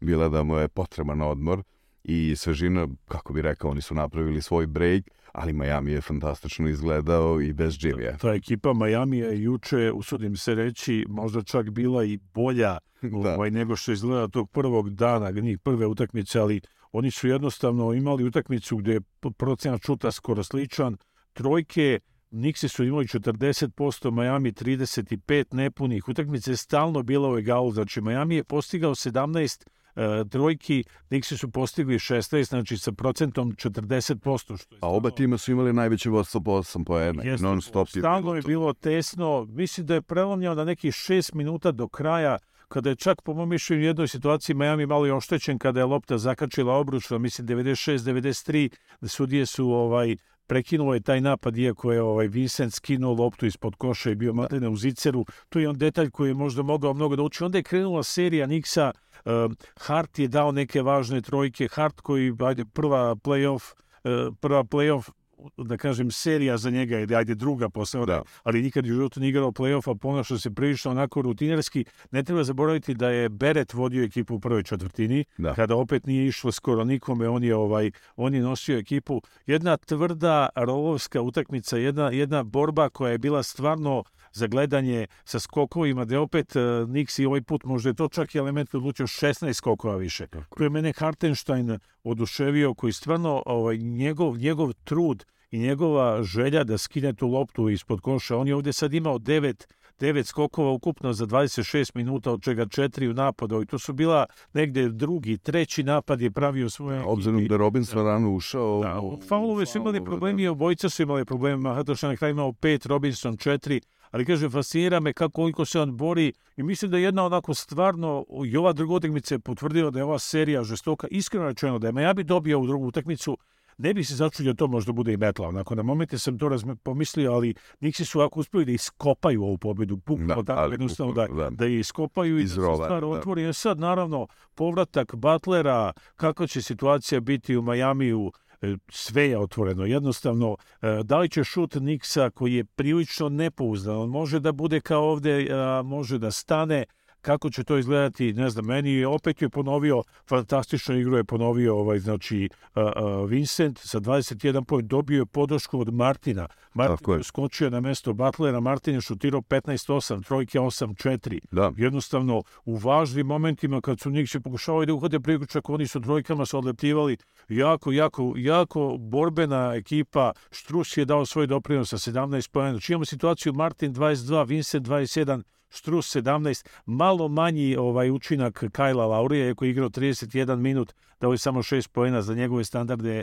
bila 0.00 0.28
da 0.28 0.42
mu 0.42 0.56
je 0.56 0.68
potreban 0.68 1.22
odmor 1.22 1.62
i 2.04 2.36
svežina, 2.36 2.88
kako 3.08 3.32
bi 3.32 3.42
rekao, 3.42 3.70
oni 3.70 3.80
su 3.80 3.94
napravili 3.94 4.42
svoj 4.42 4.66
break, 4.66 5.04
ali 5.32 5.52
Miami 5.52 5.92
je 5.92 6.00
fantastično 6.00 6.68
izgledao 6.68 7.40
i 7.40 7.52
bez 7.52 7.76
Jimmya. 7.80 8.16
Ta 8.16 8.34
ekipa 8.34 8.72
Miami 8.72 9.18
je 9.18 9.42
juče, 9.42 9.92
usudim 9.92 10.36
se 10.36 10.54
reći, 10.54 11.04
možda 11.08 11.42
čak 11.42 11.70
bila 11.70 12.04
i 12.04 12.18
bolja 12.34 12.78
Da. 13.22 13.34
ovaj, 13.34 13.50
nego 13.50 13.76
što 13.76 13.92
izgleda 13.92 14.28
tog 14.28 14.50
prvog 14.50 14.90
dana, 14.90 15.30
njih 15.30 15.58
prve 15.58 15.86
utakmice, 15.86 16.40
ali 16.40 16.60
oni 16.92 17.10
su 17.10 17.28
jednostavno 17.28 17.92
imali 17.92 18.24
utakmicu 18.24 18.76
gde 18.76 18.92
je 18.92 19.00
procenat 19.36 19.80
šuta 19.86 20.10
skoro 20.10 20.42
sličan, 20.42 20.96
trojke, 21.32 22.00
Nixi 22.30 22.68
su 22.68 22.84
imali 22.84 23.06
40%, 23.06 24.10
Miami 24.10 24.52
35 24.52 25.54
nepunih, 25.54 26.08
utakmica 26.08 26.50
je 26.50 26.56
stalno 26.56 27.02
bila 27.02 27.30
u 27.32 27.38
egalu, 27.38 27.72
znači 27.72 28.00
Miami 28.00 28.34
je 28.34 28.44
postigao 28.44 28.94
17 28.94 29.66
e, 29.96 30.24
trojki, 30.28 30.84
Nixi 31.10 31.36
su 31.36 31.50
postigli 31.50 31.98
16, 31.98 32.48
znači 32.48 32.78
sa 32.78 32.92
procentom 32.92 33.52
40%, 33.52 34.38
što 34.38 34.74
je 34.74 34.78
A 34.80 34.88
oba 34.88 35.10
tima 35.10 35.38
su 35.38 35.52
imali 35.52 35.72
najveće 35.72 36.10
vodstvo 36.10 36.40
po 36.40 36.50
8 36.50 36.84
poena. 36.84 37.22
Non 37.40 37.62
stop 37.62 37.88
je 37.94 38.00
Stalno 38.00 38.34
je 38.34 38.42
bilo 38.42 38.72
tesno. 38.72 39.44
Mislim 39.44 39.86
da 39.86 39.94
je 39.94 40.02
prelomljeno 40.02 40.54
na 40.54 40.64
nekih 40.64 40.94
šest 40.94 41.34
minuta 41.34 41.72
do 41.72 41.88
kraja, 41.88 42.38
kada 42.68 42.90
je 42.90 42.96
čak 42.96 43.22
po 43.22 43.34
mom 43.34 43.48
mišljenju 43.48 43.82
u 43.82 43.86
jednoj 43.86 44.08
situaciji 44.08 44.56
Miami 44.56 44.86
malo 44.86 45.06
i 45.06 45.10
oštećen 45.10 45.58
kada 45.58 45.80
je 45.80 45.86
lopta 45.86 46.18
zakačila 46.18 46.74
obručno, 46.74 47.18
mislim 47.18 47.48
96-93, 47.48 48.70
da 49.00 49.08
sudije 49.08 49.46
su 49.46 49.70
ovaj 49.70 50.16
prekinuo 50.48 50.94
je 50.94 51.00
taj 51.00 51.20
napad, 51.20 51.58
iako 51.58 51.92
je 51.92 52.02
ovaj 52.02 52.26
Vincent 52.26 52.74
skinuo 52.74 53.14
loptu 53.14 53.46
ispod 53.46 53.76
koša 53.76 54.10
i 54.10 54.14
bio 54.14 54.32
matene 54.32 54.68
u 54.68 54.76
ziceru. 54.76 55.26
To 55.48 55.58
je 55.58 55.68
on 55.68 55.78
detalj 55.78 56.10
koji 56.10 56.30
je 56.30 56.34
možda 56.34 56.62
mogao 56.62 56.94
mnogo 56.94 57.16
da 57.16 57.22
uči. 57.22 57.44
Onda 57.44 57.58
je 57.58 57.62
krenula 57.62 58.02
serija 58.02 58.46
Niksa, 58.46 58.92
um, 59.24 59.56
Hart 59.76 60.18
je 60.18 60.28
dao 60.28 60.52
neke 60.52 60.82
važne 60.82 61.20
trojke, 61.20 61.68
Hart 61.68 62.00
koji, 62.00 62.32
ajde, 62.40 62.64
prva 62.64 63.14
playoff, 63.14 63.72
uh, 64.04 64.34
prva 64.40 64.64
playoff 64.64 65.10
da 65.56 65.76
kažem, 65.76 66.10
serija 66.10 66.56
za 66.56 66.70
njega 66.70 66.96
je, 66.98 67.16
ajde, 67.16 67.34
druga 67.34 67.68
posle, 67.68 68.06
Da. 68.06 68.22
ali 68.42 68.62
nikad 68.62 68.84
u 68.84 68.88
životu 68.88 69.20
nije 69.20 69.28
igrao 69.28 69.50
play-off, 69.50 69.90
a 69.90 69.94
ponašao 69.94 70.38
se 70.38 70.50
prilično 70.50 70.90
onako 70.90 71.22
rutinerski. 71.22 71.84
Ne 72.10 72.22
treba 72.22 72.44
zaboraviti 72.44 72.94
da 72.94 73.08
je 73.10 73.28
Beret 73.28 73.74
vodio 73.74 74.04
ekipu 74.04 74.34
u 74.34 74.40
prvoj 74.40 74.62
četvrtini, 74.62 75.24
Da. 75.38 75.54
kada 75.54 75.76
opet 75.76 76.06
nije 76.06 76.26
išlo 76.26 76.52
skoro 76.52 76.84
nikome, 76.84 77.28
on 77.28 77.44
je 77.44 77.54
ovaj 77.56 77.90
on 78.16 78.34
je 78.34 78.40
nosio 78.40 78.78
ekipu. 78.78 79.22
Jedna 79.46 79.76
tvrda 79.76 80.48
rolovska 80.56 81.20
utakmica, 81.22 81.76
jedna 81.76 82.10
jedna 82.10 82.42
borba 82.42 82.88
koja 82.88 83.12
je 83.12 83.18
bila 83.18 83.42
stvarno 83.42 84.04
za 84.32 84.46
gledanje 84.46 85.06
sa 85.24 85.40
skokovima, 85.40 86.04
da 86.04 86.14
je 86.14 86.18
opet 86.18 86.56
uh, 86.56 86.62
Nix 86.62 87.22
i 87.22 87.26
ovaj 87.26 87.42
put 87.42 87.64
možda 87.64 87.90
je 87.90 87.94
to 87.94 88.08
čak 88.08 88.34
i 88.34 88.38
element 88.38 88.74
odlučio 88.74 89.06
16 89.06 89.52
skokova 89.52 89.96
više. 89.96 90.26
Koji 90.48 90.64
je 90.64 90.70
mene 90.70 90.92
Hartenstein 90.92 91.78
oduševio, 92.04 92.74
koji 92.74 92.92
stvarno 92.92 93.42
ovaj, 93.46 93.76
njegov, 93.76 94.36
njegov 94.36 94.72
trud 94.84 95.24
i 95.50 95.58
njegova 95.58 96.22
želja 96.22 96.64
da 96.64 96.78
skine 96.78 97.12
tu 97.12 97.28
loptu 97.28 97.68
ispod 97.68 98.00
koša. 98.00 98.36
On 98.36 98.48
je 98.48 98.54
ovdje 98.54 98.72
sad 98.72 98.94
imao 98.94 99.18
devet, 99.18 99.68
devet 100.00 100.26
skokova 100.26 100.70
ukupno 100.70 101.12
za 101.12 101.26
26 101.26 101.90
minuta, 101.94 102.32
od 102.32 102.42
čega 102.42 102.66
četiri 102.66 103.08
u 103.08 103.14
napadu. 103.14 103.62
I 103.62 103.66
to 103.66 103.78
su 103.78 103.92
bila 103.92 104.26
negde 104.52 104.88
drugi, 104.88 105.38
treći 105.38 105.82
napad 105.82 106.20
je 106.20 106.30
pravio 106.30 106.70
svoje... 106.70 107.02
Obzirom 107.04 107.46
da 107.46 107.54
je 107.54 107.58
Robinson 107.58 108.04
rano 108.06 108.34
ušao... 108.34 108.80
Da, 108.82 109.00
u- 109.00 109.20
faulove 109.28 109.66
su 109.66 109.78
imali 109.78 110.04
problemi, 110.04 110.42
i 110.42 110.48
obojica 110.48 110.88
su 110.88 111.02
imali 111.02 111.24
probleme. 111.24 111.70
Hatoš 111.74 112.02
je 112.02 112.08
na 112.08 112.16
kraju 112.16 112.30
imao 112.32 112.52
pet, 112.52 112.86
Robinson 112.86 113.36
četiri, 113.36 113.80
ali 114.10 114.24
kaže, 114.24 114.50
fascinira 114.50 115.00
me 115.00 115.12
kako 115.12 115.32
koliko 115.32 115.64
se 115.64 115.80
on 115.80 115.96
bori 115.96 116.32
i 116.56 116.62
mislim 116.62 116.90
da 116.90 116.96
je 116.96 117.02
jedna 117.02 117.24
onako 117.24 117.54
stvarno, 117.54 118.24
i 118.46 118.56
ova 118.56 118.72
druga 118.72 118.94
utakmica 118.94 119.34
je 119.34 119.38
potvrdila 119.38 119.90
da 119.90 119.98
je 119.98 120.04
ova 120.04 120.18
serija 120.18 120.64
žestoka, 120.64 121.06
iskreno 121.10 121.46
rečeno 121.46 121.78
da 121.78 121.86
je 121.86 121.92
Miami 121.92 122.24
dobio 122.24 122.56
ovu 122.58 122.66
drugu 122.66 122.86
utakmicu, 122.86 123.38
ne 123.78 123.94
bi 123.94 124.04
se 124.04 124.14
začudio 124.14 124.54
to 124.54 124.66
možda 124.66 124.92
bude 124.92 125.12
i 125.12 125.16
metla. 125.16 125.48
Onako, 125.48 125.74
na 125.74 125.82
momente 125.82 126.18
sam 126.18 126.38
to 126.38 126.48
razme, 126.48 126.76
pomislio, 126.76 127.32
ali 127.32 127.54
Nixi 127.80 128.04
su 128.04 128.18
ovako 128.18 128.40
uspeli 128.40 128.64
da 128.64 128.72
iskopaju 128.72 129.42
ovu 129.42 129.58
pobedu, 129.58 129.96
bukvalno 129.96 130.42
Da, 130.42 130.56
ali 130.56 130.74
jednostavno 130.74 131.12
da, 131.12 131.26
da. 131.26 131.50
da 131.50 131.64
je 131.64 131.78
iskopaju 131.78 132.38
i 132.38 132.42
da 132.42 132.48
se 132.48 132.54
stvar 132.54 133.00
da. 133.00 133.06
otvori. 133.06 133.44
E 133.44 133.52
sad, 133.52 133.78
naravno, 133.78 134.26
povratak 134.54 135.14
Butlera, 135.14 135.92
kakva 136.16 136.46
će 136.46 136.62
situacija 136.62 137.20
biti 137.20 137.56
u 137.56 137.62
Majamiju, 137.62 138.32
e, 138.62 138.76
sve 138.88 139.28
je 139.28 139.38
otvoreno. 139.38 139.84
Jednostavno, 139.84 140.56
e, 140.82 141.00
da 141.04 141.18
li 141.18 141.28
će 141.28 141.44
šut 141.44 141.74
Niksa 141.74 142.30
koji 142.30 142.54
je 142.54 142.64
prilično 142.64 143.28
nepouzdan, 143.28 143.96
on 143.96 144.08
može 144.08 144.40
da 144.40 144.52
bude 144.52 144.80
kao 144.80 145.02
ovde, 145.02 145.48
može 145.84 146.18
da 146.18 146.30
stane, 146.30 146.84
kako 147.28 147.50
će 147.50 147.64
to 147.64 147.78
izgledati, 147.78 148.32
ne 148.32 148.50
znam, 148.50 148.64
meni 148.64 148.92
je 148.92 149.06
opet 149.06 149.42
je 149.42 149.48
ponovio, 149.48 150.02
fantastičnu 150.28 150.98
igru 150.98 151.16
je 151.16 151.24
ponovio 151.24 151.76
ovaj, 151.76 151.98
znači, 151.98 152.48
uh, 152.74 152.82
uh, 152.82 153.30
Vincent 153.30 153.78
sa 153.78 154.00
21 154.00 154.64
point, 154.64 154.88
dobio 154.88 155.18
je 155.18 155.26
podršku 155.26 155.80
od 155.80 155.94
Martina. 155.94 156.48
Martin 156.74 157.14
je 157.14 157.22
skočio 157.22 157.70
na 157.70 157.80
mesto 157.80 158.12
Butlera, 158.12 158.60
Martin 158.60 158.94
je 158.94 159.00
šutirao 159.00 159.40
15-8, 159.40 160.24
trojke 160.26 160.58
8-4. 160.58 161.38
Da. 161.50 161.72
Jednostavno, 161.76 162.42
u 162.64 162.76
važnim 162.76 163.26
momentima 163.26 163.80
kad 163.80 164.00
su 164.00 164.10
Nikši 164.10 164.40
pokušavali 164.40 164.86
da 164.86 164.94
uhode 164.94 165.20
priključak, 165.20 165.68
oni 165.68 165.86
su 165.86 166.00
trojkama 166.00 166.46
se 166.46 166.56
odleptivali. 166.56 167.16
Jako, 167.48 167.92
jako, 167.92 168.32
jako 168.36 168.96
borbena 168.98 169.74
ekipa. 169.74 170.32
Štrus 170.50 170.96
je 170.96 171.04
dao 171.04 171.26
svoj 171.26 171.46
doprinos 171.46 171.90
sa 171.90 171.98
17 171.98 172.50
pojena. 172.50 172.72
Znači 172.72 172.92
imamo 172.92 173.04
situaciju 173.04 173.52
Martin 173.52 173.94
22, 173.94 174.46
Vincent 174.46 174.86
21, 174.86 175.42
Štrus 175.70 176.16
17, 176.16 176.66
malo 176.86 177.28
manji 177.28 177.76
ovaj 177.76 178.10
učinak 178.10 178.64
Kajla 178.72 179.06
Laurija, 179.06 179.54
koji 179.54 179.68
je 179.68 179.70
igrao 179.70 179.88
31 179.88 180.56
minut, 180.56 180.92
dao 181.20 181.32
je 181.32 181.38
samo 181.38 181.62
6 181.62 181.88
pojena 181.88 182.22
za 182.22 182.34
njegove 182.34 182.64
standarde 182.64 183.22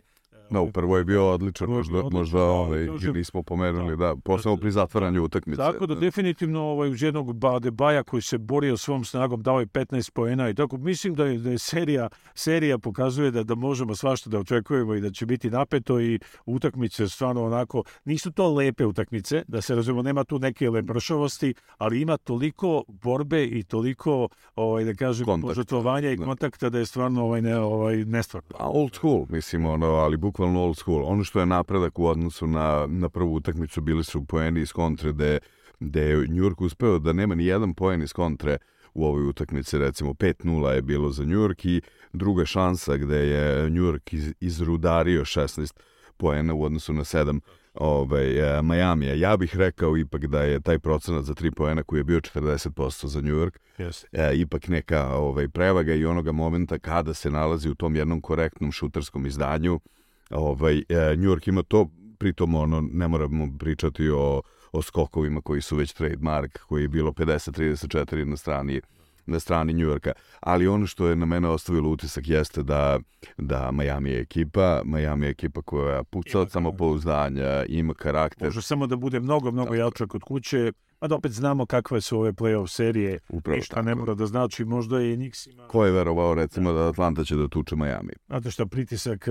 No, 0.49 0.63
upravo 0.63 0.97
je 0.97 1.03
bio 1.03 1.29
odličan, 1.31 1.69
možda, 1.69 2.03
možda 2.12 2.43
ovaj, 2.43 2.88
nismo 3.13 3.43
pomenuli, 3.43 3.97
da, 3.97 4.15
posebno 4.23 4.58
pri 4.58 4.71
zatvaranju 4.71 5.23
utakmice. 5.23 5.58
Tako 5.58 5.86
da, 5.86 5.95
definitivno 5.95 6.62
ovaj, 6.62 6.89
uz 6.89 7.01
jednog 7.01 7.34
Badebaja 7.34 8.03
koji 8.03 8.21
se 8.21 8.38
borio 8.38 8.77
svom 8.77 9.05
snagom, 9.05 9.41
dao 9.41 9.60
je 9.60 9.65
15 9.65 10.12
poena 10.12 10.49
i 10.49 10.53
tako, 10.53 10.77
mislim 10.77 11.15
da 11.15 11.25
je, 11.25 11.38
da 11.38 11.49
je 11.49 11.58
serija, 11.58 12.10
serija 12.34 12.77
pokazuje 12.77 13.31
da, 13.31 13.43
da 13.43 13.55
možemo 13.55 13.95
svašta 13.95 14.29
da 14.29 14.39
očekujemo 14.39 14.95
i 14.95 15.01
da 15.01 15.12
će 15.12 15.25
biti 15.25 15.49
napeto 15.49 15.99
i 15.99 16.19
utakmice 16.45 17.08
stvarno 17.08 17.45
onako, 17.45 17.84
nisu 18.05 18.31
to 18.31 18.53
lepe 18.53 18.86
utakmice, 18.86 19.43
da 19.47 19.62
se 19.62 19.75
razumemo, 19.75 20.01
nema 20.01 20.23
tu 20.23 20.39
neke 20.39 20.69
lepršavosti, 20.69 21.53
ali 21.77 22.01
ima 22.01 22.17
toliko 22.17 22.84
borbe 22.88 23.45
i 23.45 23.63
toliko, 23.63 24.27
ovaj, 24.55 24.84
da 24.84 24.93
kažem, 24.93 25.41
požrtvovanja 25.41 26.12
i 26.12 26.15
da. 26.15 26.25
kontakta 26.25 26.69
da 26.69 26.79
je 26.79 26.86
stvarno 26.86 27.23
ovaj, 27.23 27.41
ne, 27.41 27.60
ovaj, 27.60 28.05
nestvarno. 28.05 28.49
A 28.60 28.69
old 28.69 28.93
school, 28.93 29.25
mislim, 29.29 29.65
ono, 29.65 29.88
ali 29.88 30.17
bukvalno 30.36 30.63
old 30.63 30.78
school. 30.78 31.06
Ono 31.06 31.24
što 31.24 31.39
je 31.39 31.45
napredak 31.45 32.00
u 32.00 32.06
odnosu 32.06 32.48
na, 32.48 32.88
na 32.88 33.10
prvu 33.10 33.34
utakmicu 33.34 33.82
bili 33.82 34.04
su 34.04 34.26
poeni 34.26 34.62
iz 34.62 34.71
kontre 34.71 35.12
gde, 35.12 35.39
gde 35.80 36.02
je 36.02 36.17
York 36.17 36.62
uspeo 36.62 37.00
da 37.00 37.13
nema 37.13 37.36
ni 37.36 37.45
jedan 37.45 37.74
poen 37.74 38.02
iz 38.02 38.13
kontre 38.13 38.58
u 38.93 39.06
ovoj 39.06 39.28
utakmici, 39.28 39.78
recimo 39.78 40.13
5-0 40.13 40.69
je 40.69 40.82
bilo 40.82 41.10
za 41.10 41.24
York 41.24 41.65
i 41.65 41.82
druga 42.13 42.45
šansa 42.45 42.98
gde 42.98 43.17
je 43.17 43.69
York 43.69 44.13
iz, 44.13 44.34
izrudario 44.39 45.21
16 45.21 45.74
poena 46.17 46.54
u 46.54 46.63
odnosu 46.63 46.93
na 46.93 47.04
7 47.04 47.39
ovaj, 47.74 48.62
Majamija. 48.63 49.13
Ja 49.13 49.38
bih 49.38 49.56
rekao 49.58 49.98
ipak 49.98 50.28
da 50.28 50.41
je 50.41 50.62
taj 50.62 50.80
procenat 50.80 51.24
za 51.24 51.34
3 51.34 51.52
poena 51.52 51.84
koji 51.84 52.00
je 52.00 52.04
bio 52.04 52.19
40% 52.19 53.08
za 53.08 53.21
New 53.21 53.36
York 53.36 53.58
yes. 53.78 54.06
e, 54.12 54.36
ipak 54.36 54.67
neka 54.67 55.08
ovaj, 55.15 55.48
prevaga 55.48 55.93
i 55.93 56.06
onoga 56.06 56.32
momenta 56.32 56.80
kada 56.80 57.13
se 57.13 57.30
nalazi 57.30 57.69
u 57.69 57.76
tom 57.76 57.95
jednom 57.95 58.21
korektnom 58.21 58.71
šuterskom 58.71 59.26
izdanju 59.26 59.80
ovaj, 60.29 60.77
e, 60.77 61.15
New 61.17 61.29
York 61.29 61.47
ima 61.47 61.63
to, 61.63 61.89
pritom 62.17 62.55
ono, 62.55 62.81
ne 62.91 63.07
moramo 63.07 63.47
pričati 63.59 64.09
o, 64.09 64.41
o 64.71 64.81
skokovima 64.81 65.41
koji 65.41 65.61
su 65.61 65.75
već 65.75 65.93
trademark, 65.93 66.59
koji 66.67 66.81
je 66.81 66.88
bilo 66.88 67.11
50-34 67.11 68.25
na 68.25 68.38
strani 68.38 68.81
na 69.25 69.39
strani 69.39 69.73
New 69.73 69.88
Yorka. 69.88 70.11
Ali 70.39 70.67
ono 70.67 70.88
što 70.88 71.07
je 71.07 71.15
na 71.15 71.25
mene 71.25 71.47
ostavilo 71.47 71.89
utisak 71.89 72.27
jeste 72.27 72.63
da, 72.63 72.99
da 73.38 73.71
Miami 73.71 74.09
je 74.09 74.19
ekipa, 74.19 74.81
Miami 74.85 75.25
je 75.25 75.29
ekipa 75.29 75.61
koja 75.61 76.03
puca 76.03 76.39
od 76.39 76.51
samopouzdanja, 76.51 77.65
ima 77.67 77.93
karakter. 77.93 78.47
Može 78.47 78.61
samo 78.61 78.88
da 78.88 78.95
bude 78.95 79.19
mnogo, 79.19 79.51
mnogo 79.51 79.75
jača 79.75 80.07
kod 80.07 80.23
kuće, 80.23 80.71
a 80.99 81.08
da 81.08 81.15
opet 81.15 81.31
znamo 81.31 81.65
kakve 81.65 82.01
su 82.01 82.19
ove 82.19 82.34
playoff 82.34 82.67
serije. 82.67 83.19
Upravo 83.29 83.55
Ništa 83.55 83.81
ne 83.81 83.95
mora 83.95 84.13
da 84.13 84.25
znači, 84.25 84.65
možda 84.65 85.01
i 85.01 85.15
Knicks 85.15 85.47
ima... 85.47 85.67
Ko 85.67 85.86
je 85.86 85.91
verovao 85.91 86.34
recimo 86.34 86.73
da 86.73 86.88
Atlanta 86.88 87.23
će 87.23 87.36
da 87.36 87.47
tuče 87.47 87.75
Miami? 87.75 88.13
Znate 88.27 88.51
šta, 88.51 88.65
pritisak, 88.65 89.27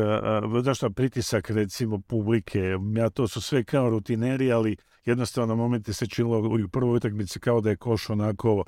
znaš 0.63 0.77
šta, 0.77 0.91
pritisak 0.91 1.51
recimo 1.51 2.01
publike, 2.01 2.63
ja 2.97 3.11
to 3.11 3.29
su 3.29 3.41
sve 3.41 3.65
kao 3.65 3.91
rutineri, 3.91 4.53
ali 4.53 4.77
jednostavno 5.05 5.57
momente 5.57 5.93
se 5.93 6.07
činilo 6.07 6.39
u 6.39 6.69
prvoj 6.69 6.97
utakmici 6.97 7.41
kao 7.41 7.61
da 7.61 7.71
je 7.71 7.77
koš 7.77 8.11
onako 8.11 8.65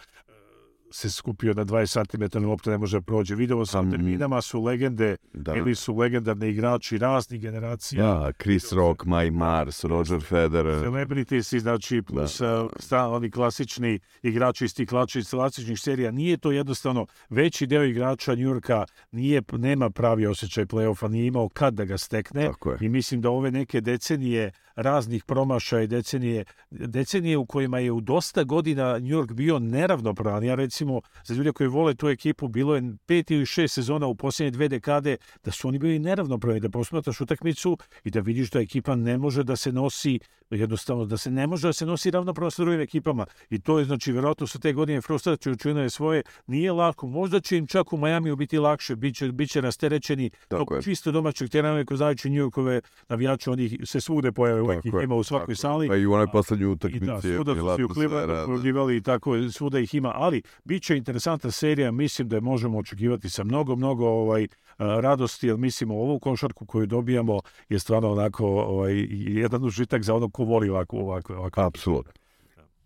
se 0.91 1.11
skupio 1.11 1.55
na 1.55 1.65
20 1.65 2.31
cm 2.31 2.45
lopta 2.45 2.71
ne 2.71 2.79
može 2.79 2.97
da 2.97 3.03
prođe. 3.03 3.35
Videlo 3.35 3.67
sam, 3.67 3.87
mm. 3.89 3.91
terminama 3.91 4.41
su 4.43 4.63
legende, 4.63 5.17
da. 5.33 5.55
ili 5.57 5.75
su 5.75 5.97
legendarni 5.97 6.49
igrači 6.49 6.99
raznih 6.99 7.41
generacija. 7.41 8.05
Ja, 8.05 8.33
Chris 8.33 8.73
Rock, 8.73 9.05
Mike 9.05 9.31
Mars, 9.31 9.85
Roger 9.85 10.21
Federer. 10.23 10.83
Celebrities, 10.83 11.55
znači, 11.55 12.03
plus 12.03 12.41
da. 12.41 12.69
sta, 12.79 13.09
oni 13.09 13.31
klasični 13.31 13.99
igrači 14.23 14.65
iz 14.65 14.75
tih 14.75 14.89
klasičnih 15.31 15.81
serija. 15.81 16.11
Nije 16.11 16.37
to 16.37 16.51
jednostavno, 16.51 17.07
veći 17.31 17.67
deo 17.67 17.85
igrača 17.85 18.35
Njurka 18.35 18.85
nije, 19.13 19.43
nema 19.53 19.91
pravi 19.91 20.27
osjećaj 20.27 20.67
play-offa, 20.67 21.09
nije 21.09 21.27
imao 21.27 21.49
kad 21.49 21.75
da 21.75 21.85
ga 21.85 21.99
stekne. 21.99 22.51
I 22.81 22.89
mislim 22.89 23.21
da 23.21 23.31
ove 23.31 23.51
neke 23.51 23.81
decenije 23.81 24.53
raznih 24.77 25.25
promašaja 25.25 25.83
i 25.83 25.87
decenije, 25.87 26.45
decenije 26.71 27.37
u 27.37 27.47
kojima 27.47 27.79
je 27.79 27.93
u 27.93 28.01
dosta 28.01 28.45
godina 28.45 28.99
New 28.99 29.19
York 29.19 29.33
bio 29.33 29.59
neravnopravan. 29.59 30.45
Ja 30.45 30.55
recimo, 30.55 31.01
za 31.25 31.35
ljude 31.35 31.53
koji 31.53 31.69
vole 31.69 31.95
tu 31.95 32.09
ekipu, 32.09 32.49
bilo 32.49 32.77
je 32.77 32.83
pet 33.07 33.31
ili 33.31 33.47
šest 33.47 33.75
sezona 33.75 34.07
u 34.07 34.15
posljednje 34.15 34.51
dve 34.51 34.69
dekade 34.69 35.17
da 35.45 35.51
su 35.51 35.69
oni 35.69 35.79
bili 35.79 35.99
neravnopravni, 35.99 36.61
da 36.61 36.71
posmataš 36.71 37.21
utakmicu 37.21 37.79
i 38.05 38.11
da 38.11 38.21
vidiš 38.21 38.51
da 38.51 38.61
ekipa 38.61 38.95
ne 38.97 39.19
može 39.19 39.45
da 39.45 39.57
se 39.57 39.73
nosi 39.73 40.19
jednostavno 40.51 41.05
da 41.05 41.17
se 41.17 41.31
ne 41.31 41.47
može 41.47 41.69
da 41.69 41.73
se 41.73 41.87
nosi 41.87 42.11
ravnopravno 42.11 42.51
sa 42.51 42.63
drugim 42.63 42.81
ekipama. 42.81 43.27
I 43.51 43.61
to 43.61 43.79
je, 43.79 43.85
znači, 43.85 44.13
verovatno 44.13 44.47
sa 44.47 44.59
te 44.59 44.73
godine 44.73 45.01
frustracije 45.01 45.53
učinile 45.53 45.91
svoje. 45.91 46.23
Nije 46.47 46.73
lako. 46.73 47.07
Možda 47.07 47.41
će 47.41 47.57
im 47.57 47.67
čak 47.67 47.93
u 47.93 47.97
Majamiju 47.97 48.37
biti 48.37 48.59
lakše, 48.59 48.97
bit 48.97 49.17
će, 49.17 49.33
bit 49.33 49.51
će 49.51 49.61
rasterećeni. 49.61 50.31
Tako 50.49 50.83
čisto 50.83 51.13
domaćeg 51.13 51.51
terena, 51.51 51.85
ko 51.85 51.97
znajući 51.97 52.31
Njujorkove 52.31 52.81
navijače, 53.09 53.51
oni 53.51 53.79
se 53.85 54.01
svude 54.01 54.33
pojave 54.33 54.61
uvek 54.67 54.85
ih 54.85 54.93
ima 55.05 55.15
u 55.15 55.23
svakoj 55.23 55.55
tako. 55.55 55.61
sali. 55.61 55.89
Pa 55.89 55.97
i 55.97 56.07
u 56.07 56.13
onoj 56.13 56.27
poslednjoj 56.33 56.73
utakmici. 56.73 57.05
I 57.05 57.09
da, 57.09 57.21
svuda 57.21 57.55
su 57.55 57.77
se 57.77 57.85
u 57.85 57.89
Clevelandu 57.89 58.93
i 58.93 59.03
tako, 59.03 59.51
svuda 59.51 59.79
ih 59.79 59.95
ima. 59.95 60.13
Ali, 60.15 60.43
bit 60.65 60.83
će 60.83 60.97
interesantna 60.97 61.51
serija, 61.51 61.93
mislim 61.93 62.29
da 62.29 62.37
je 62.37 62.41
možemo 62.41 62.79
očekivati 62.79 63.31
sa 63.31 63.45
mnogo, 63.45 63.77
mnogo 63.77 64.07
ovaj, 64.07 64.47
radosti, 64.79 65.47
jer 65.47 65.57
mislimo 65.57 65.95
ovu 65.95 66.21
košarku 66.21 66.67
koju 66.67 66.87
dobijamo 66.87 67.41
je 67.69 67.79
stvarno 67.79 68.13
onako 68.13 68.47
ovaj, 68.47 69.07
jedan 69.11 69.65
užitak 69.65 70.03
za 70.03 70.15
ono 70.15 70.31
ko 70.31 70.45
voli 70.45 70.69
ovako. 70.69 70.97
ovako, 70.97 71.35
ovako. 71.35 71.61
Apsolutno. 71.61 72.13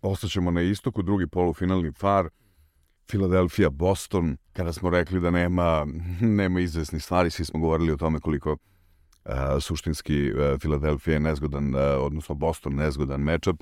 Ostaćemo 0.01 0.51
na 0.51 0.61
istoku, 0.61 1.01
drugi 1.01 1.27
polufinalni 1.27 1.91
far, 1.91 2.29
Filadelfija, 3.11 3.69
Boston, 3.69 4.37
kada 4.53 4.73
smo 4.73 4.89
rekli 4.89 5.19
da 5.19 5.31
nema, 5.31 5.87
nema 6.39 6.59
izvesnih 6.59 7.03
stvari, 7.03 7.29
svi 7.29 7.45
smo 7.45 7.59
govorili 7.59 7.91
o 7.91 7.97
tome 7.97 8.19
koliko 8.19 8.57
uh, 9.25 9.33
suštinski 9.59 10.31
uh, 10.31 10.59
Filadelfija 10.59 11.13
je 11.13 11.19
nezgodan, 11.19 11.75
uh, 11.75 11.81
odnosno 11.99 12.35
Boston 12.35 12.75
nezgodan 12.75 13.21
mečap. 13.21 13.55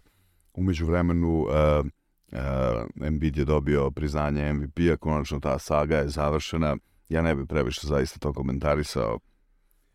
Umeđu 0.54 0.86
vremenu 0.86 1.40
uh, 1.40 1.86
uh, 2.32 3.08
Embiid 3.08 3.38
je 3.38 3.46
dobio 3.46 3.92
priznanje 3.92 4.54
MVP-a, 4.54 4.98
konačno 4.98 5.40
ta 5.40 5.60
saga 5.60 5.98
je 5.98 6.10
završena. 6.10 6.78
Ja 7.10 7.22
ne 7.22 7.36
bih 7.36 7.46
previše 7.50 7.88
zaista 7.88 8.20
to 8.20 8.34
komentarisao. 8.34 9.20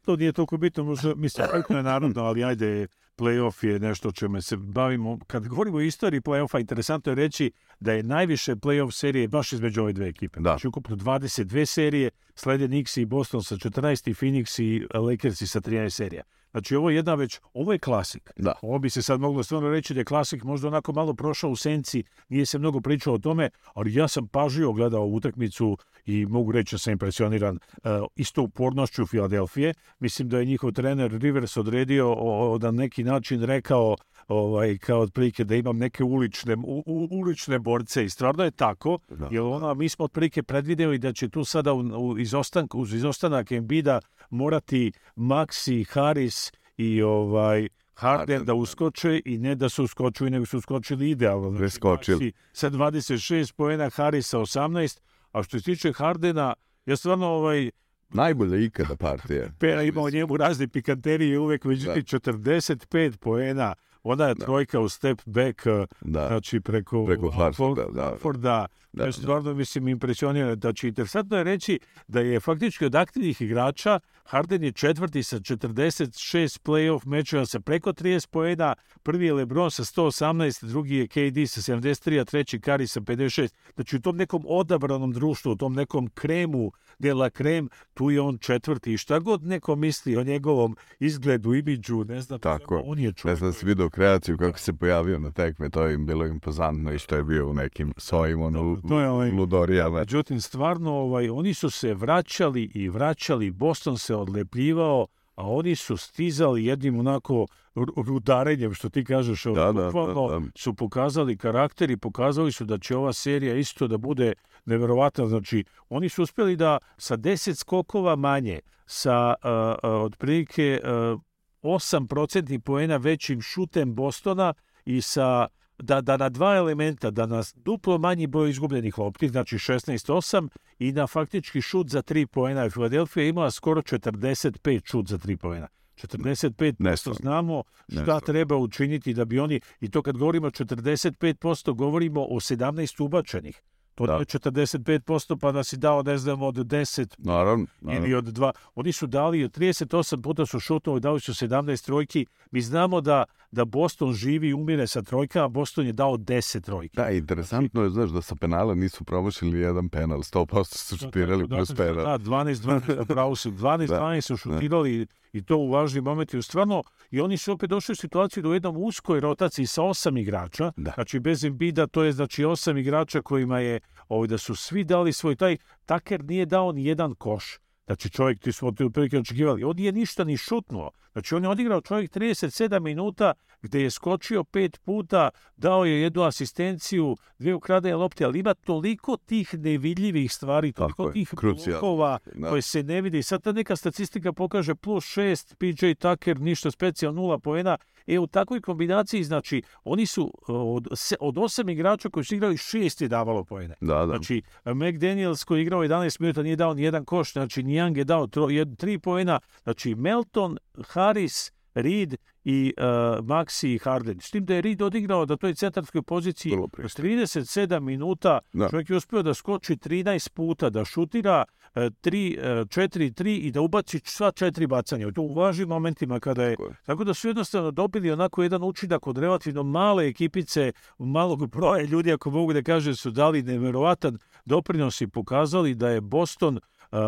To 0.04 0.16
nije 0.16 0.32
toliko 0.32 0.56
bitno, 0.56 0.84
možda, 0.84 1.14
mislim, 1.14 1.46
je 1.68 1.82
naravno, 1.82 2.22
ali 2.22 2.44
ajde, 2.44 2.86
playoff 3.18 3.66
je 3.66 3.78
nešto 3.78 4.12
čime 4.12 4.42
se 4.42 4.56
bavimo. 4.56 5.18
Kad 5.26 5.48
govorimo 5.48 5.76
o 5.76 5.80
istoriji 5.80 6.20
playoffa, 6.20 6.60
interesantno 6.60 7.12
je 7.12 7.16
reći 7.16 7.50
da 7.80 7.92
je 7.92 8.02
najviše 8.02 8.54
playoff 8.54 8.90
serije 8.90 9.28
baš 9.28 9.52
između 9.52 9.82
ove 9.82 9.92
dve 9.92 10.08
ekipe. 10.08 10.40
Da. 10.40 10.50
Znači 10.50 10.68
ukupno 10.68 10.96
22 10.96 11.64
serije, 11.64 12.10
slede 12.34 12.66
Knicks 12.66 12.96
i 12.96 13.04
Boston 13.04 13.42
sa 13.42 13.56
14 13.56 14.10
i 14.10 14.14
Phoenix 14.14 14.62
i 14.62 14.86
Lakersi 14.98 15.46
sa 15.46 15.60
13 15.60 15.90
serija. 15.90 16.22
Znači 16.50 16.76
ovo 16.76 16.90
je 16.90 16.96
jedna 16.96 17.14
već, 17.14 17.40
ovo 17.54 17.72
je 17.72 17.78
klasik. 17.78 18.30
Da. 18.36 18.52
Ovo 18.62 18.78
bi 18.78 18.90
se 18.90 19.02
sad 19.02 19.20
moglo 19.20 19.42
stvarno 19.42 19.70
reći 19.70 19.94
da 19.94 20.00
je 20.00 20.04
klasik 20.04 20.44
možda 20.44 20.68
onako 20.68 20.92
malo 20.92 21.14
prošao 21.14 21.50
u 21.50 21.56
senci, 21.56 22.04
nije 22.28 22.46
se 22.46 22.58
mnogo 22.58 22.80
pričao 22.80 23.14
o 23.14 23.18
tome, 23.18 23.50
ali 23.74 23.94
ja 23.94 24.08
sam 24.08 24.28
pažljivo 24.28 24.72
gledao 24.72 25.06
utakmicu 25.06 25.78
i 26.06 26.26
mogu 26.26 26.52
reći 26.52 26.74
da 26.74 26.78
sam 26.78 26.92
impresioniran 26.92 27.58
uh, 27.76 27.90
isto 28.16 28.42
upornošću 28.42 29.06
Filadelfije. 29.06 29.74
Mislim 29.98 30.28
da 30.28 30.38
je 30.38 30.44
njihov 30.44 30.72
trener 30.72 31.12
Rivers 31.12 31.56
odredio 31.56 32.14
o, 32.18 32.58
na 32.58 32.70
neki 32.70 33.04
način 33.04 33.42
rekao 33.42 33.96
ovaj, 34.28 34.78
kao 34.78 35.00
otprilike 35.00 35.44
da 35.44 35.54
imam 35.54 35.78
neke 35.78 36.04
ulične, 36.04 36.56
u, 36.56 36.82
u, 36.86 37.08
ulične 37.10 37.58
borce 37.58 38.04
i 38.04 38.10
stvarno 38.10 38.44
je 38.44 38.50
tako, 38.50 38.98
da. 39.08 39.28
jer 39.30 39.42
ona, 39.42 39.74
mi 39.74 39.88
smo 39.88 40.04
otprilike 40.04 40.42
predvideli 40.42 40.98
da 40.98 41.12
će 41.12 41.28
tu 41.28 41.44
sada 41.44 41.72
u, 41.72 41.78
u 41.78 42.18
izostank, 42.18 42.74
uz 42.74 42.94
izostanak 42.94 43.52
Embida 43.52 44.00
morati 44.30 44.92
Maxi, 45.16 45.88
Harris 45.88 46.52
i 46.76 47.02
ovaj 47.02 47.68
Harden 47.94 48.44
da 48.44 48.54
uskoče 48.54 49.22
i 49.24 49.38
ne 49.38 49.54
da 49.54 49.68
su 49.68 49.84
uskočili, 49.84 50.30
nego 50.30 50.46
su 50.46 50.58
uskočili 50.58 51.10
idealno. 51.10 51.50
Znači, 51.50 51.60
Preskočili. 51.60 52.32
Sa 52.52 52.70
26 52.70 53.54
poena, 53.54 53.90
Harisa 53.90 54.38
18, 54.38 55.00
a 55.34 55.42
što 55.42 55.58
se 55.58 55.64
tiče 55.64 55.92
Hardena, 55.92 56.54
ja 56.86 56.96
stvarno 56.96 57.26
ovaj, 57.26 57.70
Najbolja 58.08 58.56
ikada 58.56 58.96
partija. 58.96 59.46
Pera 59.58 59.82
imao 59.82 60.10
njemu 60.10 60.36
razne 60.36 60.68
pikanterije 60.68 61.38
uvek, 61.38 61.64
međutim 61.64 62.02
da. 62.12 62.18
45 62.18 63.16
poena 63.16 63.74
ona 64.04 64.24
je 64.24 64.34
trojka 64.34 64.80
u 64.80 64.88
step 64.88 65.22
back, 65.26 65.66
uh, 65.66 65.86
Da. 66.00 66.26
znači 66.28 66.60
preko, 66.60 67.04
Preko 67.06 67.30
Harforda, 67.30 67.84
da, 67.92 68.16
da. 68.32 68.66
Da, 68.92 69.12
stvarno, 69.12 69.54
mislim, 69.54 69.88
impresionira. 69.88 70.54
Znači, 70.54 70.88
interesantno 70.88 71.36
je 71.36 71.44
reći 71.44 71.78
da 72.08 72.20
je 72.20 72.40
faktički 72.40 72.84
od 72.86 72.94
aktivnih 72.94 73.40
igrača 73.40 74.00
Harden 74.24 74.64
je 74.64 74.72
četvrti 74.72 75.22
sa 75.22 75.40
46 75.40 76.60
playoff 76.64 77.06
mečeva 77.06 77.46
sa 77.46 77.60
preko 77.60 77.92
30 77.92 78.28
poena, 78.30 78.74
prvi 79.02 79.26
je 79.26 79.32
LeBron 79.32 79.70
sa 79.70 79.84
118, 79.84 80.66
drugi 80.66 80.96
je 80.96 81.06
KD 81.06 81.50
sa 81.50 81.60
73, 81.60 82.20
a 82.20 82.24
treći 82.24 82.60
Kari 82.60 82.86
sa 82.86 83.00
56. 83.00 83.54
Znači, 83.74 83.96
u 83.96 84.00
tom 84.00 84.16
nekom 84.16 84.44
odabranom 84.46 85.12
društvu, 85.12 85.52
u 85.52 85.56
tom 85.56 85.74
nekom 85.74 86.08
kremu 86.14 86.72
de 86.98 87.14
la 87.14 87.30
krem, 87.30 87.68
tu 87.94 88.10
je 88.10 88.20
on 88.20 88.38
četvrti. 88.38 88.92
I 88.92 88.98
šta 88.98 89.18
god 89.18 89.42
neko 89.42 89.76
misli 89.76 90.16
o 90.16 90.24
njegovom 90.24 90.76
izgledu, 90.98 91.54
imidžu, 91.54 92.04
ne 92.04 92.20
znam, 92.20 92.40
Tako 92.40 92.82
on 92.84 92.98
je 92.98 93.06
Ne 93.06 93.12
čovjek. 93.12 93.38
znam 93.38 93.50
da 93.50 93.58
si 93.58 93.66
vidio 93.66 93.90
kreaciju 93.94 94.38
kako 94.38 94.58
se 94.58 94.72
pojavio 94.72 95.18
na 95.18 95.30
tekme, 95.30 95.70
to 95.70 95.82
je 95.82 95.94
im 95.94 96.06
bilo 96.06 96.26
impozantno 96.26 96.92
i 96.92 96.98
što 96.98 97.16
je 97.16 97.24
bio 97.24 97.48
u 97.48 97.54
nekim 97.54 97.92
svojim 97.96 98.42
ono, 98.42 98.76
to 98.88 99.00
je 99.00 99.08
ovaj- 99.10 99.30
ludorijama. 99.30 99.98
Međutim, 99.98 100.40
stvarno, 100.40 100.92
ovaj, 100.92 101.28
oni 101.28 101.54
su 101.54 101.70
se 101.70 101.94
vraćali 101.94 102.70
i 102.74 102.88
vraćali, 102.88 103.50
Boston 103.50 103.98
se 103.98 104.14
odlepljivao, 104.14 105.06
a 105.34 105.50
oni 105.50 105.76
su 105.76 105.96
stizali 105.96 106.64
jednim 106.64 106.98
onako 106.98 107.46
ru- 107.74 108.06
rudarenjem, 108.06 108.74
što 108.74 108.88
ti 108.88 109.04
kažeš, 109.04 109.44
Da, 109.44 109.52
da, 109.52 109.72
bukvalno 109.72 110.28
da, 110.28 110.38
da. 110.38 110.46
su 110.56 110.74
pokazali 110.74 111.36
karakter 111.36 111.90
i 111.90 111.96
pokazali 111.96 112.52
su 112.52 112.64
da 112.64 112.78
će 112.78 112.96
ova 112.96 113.12
serija 113.12 113.54
isto 113.54 113.88
da 113.88 113.98
bude 113.98 114.32
neverovatna. 114.64 115.26
Znači, 115.26 115.64
oni 115.88 116.08
su 116.08 116.22
uspjeli 116.22 116.56
da 116.56 116.78
sa 116.96 117.16
10 117.16 117.54
skokova 117.54 118.16
manje, 118.16 118.60
sa 118.86 119.12
a, 119.12 119.34
a, 119.82 119.88
otprilike 119.90 120.80
a, 120.84 121.16
8% 121.64 122.58
poena 122.58 122.96
većim 122.96 123.42
šutem 123.42 123.94
Bostona 123.94 124.54
i 124.84 125.00
sa 125.00 125.46
da, 125.78 126.00
da 126.00 126.16
na 126.16 126.28
dva 126.28 126.56
elementa, 126.56 127.10
da 127.10 127.26
na 127.26 127.42
duplo 127.54 127.98
manji 127.98 128.26
broj 128.26 128.50
izgubljenih 128.50 128.98
lopti, 128.98 129.28
znači 129.28 129.56
16-8 129.56 130.48
i 130.78 130.92
na 130.92 131.06
faktički 131.06 131.60
šut 131.60 131.88
za 131.88 132.02
3 132.02 132.26
poena. 132.26 132.70
Filadelfija 132.70 133.22
je 133.22 133.28
imala 133.28 133.50
skoro 133.50 133.82
45 133.82 134.90
šut 134.90 135.08
za 135.08 135.18
3 135.18 135.36
poena. 135.36 135.68
45% 135.96 136.74
Nestvarno. 136.78 137.18
znamo 137.22 137.62
šta 137.88 137.94
Nestvarno. 137.96 138.20
treba 138.20 138.56
učiniti 138.56 139.14
da 139.14 139.24
bi 139.24 139.38
oni, 139.38 139.60
i 139.80 139.90
to 139.90 140.02
kad 140.02 140.16
govorimo 140.16 140.50
45%, 140.50 141.74
govorimo 141.74 142.20
o 142.24 142.40
17 142.40 143.04
ubačenih. 143.04 143.62
To 143.94 144.06
Da. 144.06 144.12
da. 144.12 144.18
je 144.18 144.24
45%, 144.24 145.38
pa 145.38 145.52
da 145.52 145.64
si 145.64 145.76
dao, 145.76 146.02
ne 146.02 146.18
znam, 146.18 146.42
od 146.42 146.54
10 146.54 147.14
Naravno, 147.18 147.66
naravno. 147.80 148.06
ili 148.06 148.14
od 148.14 148.24
dva. 148.24 148.52
Oni 148.74 148.92
su 148.92 149.06
dali, 149.06 149.48
38 149.48 150.22
puta 150.22 150.46
su 150.46 150.60
šutnuli, 150.60 151.00
dali 151.00 151.20
su 151.20 151.32
17 151.32 151.84
trojki. 151.84 152.26
Mi 152.50 152.60
znamo 152.60 153.00
da, 153.00 153.24
da 153.50 153.64
Boston 153.64 154.12
živi 154.12 154.48
i 154.48 154.54
umire 154.54 154.86
sa 154.86 155.02
trojkama, 155.02 155.48
Boston 155.48 155.86
je 155.86 155.92
dao 155.92 156.16
10 156.16 156.60
trojki. 156.60 156.96
Da, 156.96 157.10
interesantno 157.10 157.82
je, 157.82 157.90
znaš, 157.90 158.10
da 158.10 158.22
sa 158.22 158.34
penala 158.34 158.74
nisu 158.74 159.04
promašili 159.04 159.60
jedan 159.60 159.88
penal, 159.88 160.18
100% 160.18 160.64
su 160.64 160.96
šutirali 160.96 161.48
plus 161.48 161.74
penal. 161.74 162.04
Da, 162.04 162.18
12-12, 162.18 162.96
zapravo 162.96 163.36
su 163.36 163.50
12-12 163.62 164.20
su 164.20 164.36
šutirali 164.36 165.06
i 165.34 165.42
to 165.42 165.56
u 165.56 165.70
važnim 165.70 166.04
momentima. 166.04 166.42
Stvarno, 166.42 166.82
i 167.10 167.20
oni 167.20 167.36
su 167.36 167.52
opet 167.52 167.70
došli 167.70 167.92
u 167.92 167.96
situaciju 167.96 168.42
da 168.42 168.48
u 168.48 168.54
jednom 168.54 168.76
uskoj 168.76 169.20
rotaciji 169.20 169.66
sa 169.66 169.82
osam 169.82 170.16
igrača, 170.16 170.72
Da. 170.76 170.92
znači 170.94 171.20
bez 171.20 171.44
Embida, 171.44 171.86
to 171.86 172.02
je 172.02 172.12
znači 172.12 172.44
osam 172.44 172.78
igrača 172.78 173.22
kojima 173.22 173.58
je, 173.60 173.80
ovaj, 174.08 174.28
da 174.28 174.38
su 174.38 174.56
svi 174.56 174.84
dali 174.84 175.12
svoj 175.12 175.36
taj, 175.36 175.56
Taker 175.86 176.24
nije 176.24 176.46
dao 176.46 176.72
ni 176.72 176.84
jedan 176.84 177.14
koš. 177.14 177.58
Znači 177.86 178.10
čovjek, 178.10 178.38
ti 178.38 178.52
smo 178.52 178.72
ti 178.72 178.84
otprilike 178.84 179.18
očekivali, 179.18 179.64
on 179.64 179.76
nije 179.76 179.92
ništa 179.92 180.24
ni 180.24 180.36
šutnuo. 180.36 180.90
Znači 181.12 181.34
on 181.34 181.42
je 181.42 181.48
odigrao 181.48 181.80
čovjek 181.80 182.10
37 182.10 182.80
minuta 182.80 183.32
gde 183.62 183.82
je 183.82 183.90
skočio 183.90 184.44
pet 184.44 184.80
puta, 184.84 185.30
dao 185.56 185.84
je 185.84 186.00
jednu 186.00 186.22
asistenciju, 186.22 187.16
dvije 187.38 187.54
ukradene 187.54 187.96
lopte, 187.96 188.24
ali 188.24 188.38
ima 188.38 188.54
toliko 188.54 189.16
tih 189.16 189.54
nevidljivih 189.54 190.32
stvari, 190.32 190.72
Tako 190.72 190.92
toliko 190.92 191.08
je, 191.08 191.12
tih 191.12 191.34
blokova 191.42 192.18
Da. 192.34 192.48
koje 192.48 192.62
se 192.62 192.82
ne 192.82 193.00
vidi. 193.00 193.22
Sad 193.22 193.42
ta 193.42 193.52
neka 193.52 193.76
statistika 193.76 194.32
pokaže 194.32 194.74
plus 194.74 195.04
šest, 195.04 195.54
PJ 195.58 195.92
Tucker, 195.98 196.40
ništa 196.40 196.70
specijalno, 196.70 197.20
nula 197.22 197.38
poena. 197.38 197.76
E, 198.06 198.18
u 198.18 198.26
takvoj 198.26 198.60
kombinaciji, 198.60 199.24
znači, 199.24 199.62
oni 199.84 200.06
su 200.06 200.32
od, 200.48 200.88
se- 200.94 201.16
od 201.20 201.38
osam 201.38 201.68
igrača 201.68 202.08
koji 202.10 202.24
su 202.24 202.34
igrali, 202.34 202.56
šest 202.56 203.00
je 203.00 203.08
davalo 203.08 203.44
poene. 203.44 203.74
Da, 203.80 203.94
da. 203.94 204.06
Znači, 204.06 204.42
McDaniels 204.64 205.44
koji 205.44 205.58
je 205.58 205.62
igrao 205.62 205.80
11 205.84 206.20
minuta 206.20 206.42
nije 206.42 206.56
dao 206.56 206.74
ni 206.74 206.82
jedan 206.82 207.04
koš, 207.04 207.32
znači 207.32 207.62
Niang 207.62 207.96
je 207.96 208.04
dao 208.04 208.26
tro, 208.26 208.48
jed, 208.48 208.76
tri 208.76 208.98
poena, 208.98 209.40
znači 209.62 209.94
Melton, 209.94 210.58
Harris, 210.88 211.52
Reed 211.74 212.14
i 212.44 212.74
uh, 212.76 212.84
Maxi 213.24 213.74
i 213.74 213.78
Harden. 213.78 214.20
S 214.20 214.30
tim 214.30 214.44
da 214.44 214.54
je 214.54 214.60
Reed 214.60 214.82
odigrao 214.82 215.26
da 215.26 215.36
toj 215.36 215.54
centarskoj 215.54 216.02
poziciji 216.02 216.52
Vrlo 216.52 216.68
pristojno. 216.68 217.10
37 217.10 217.80
minuta, 217.80 218.38
Da. 218.52 218.68
čovjek 218.68 218.90
je 218.90 218.96
uspio 218.96 219.22
da 219.22 219.34
skoči 219.34 219.76
13 219.76 220.32
puta, 220.32 220.70
da 220.70 220.84
šutira 220.84 221.44
3, 221.74 222.64
4-3 222.64 223.38
i 223.42 223.50
da 223.50 223.60
ubaci 223.60 224.00
sva 224.04 224.32
četiri 224.32 224.66
bacanja. 224.66 225.12
To 225.12 225.22
u 225.22 225.34
važnim 225.34 225.68
momentima 225.68 226.20
kada 226.20 226.44
je... 226.44 226.56
Tako. 226.56 226.72
Tako 226.86 227.04
da 227.04 227.14
su 227.14 227.28
jednostavno 227.28 227.70
dobili 227.70 228.10
onako 228.10 228.42
jedan 228.42 228.62
učinak 228.62 229.06
od 229.06 229.18
relativno 229.18 229.62
male 229.62 230.06
ekipice, 230.06 230.72
malog 230.98 231.50
broja 231.50 231.82
ljudi, 231.84 232.12
ako 232.12 232.30
mogu 232.30 232.52
da 232.52 232.62
kažem, 232.62 232.94
su 232.94 233.10
dali 233.10 233.42
neverovatan 233.42 234.18
doprinos 234.44 235.00
i 235.00 235.06
pokazali 235.06 235.74
da 235.74 235.88
je 235.88 236.00
Boston 236.00 236.56
uh, 236.56 236.98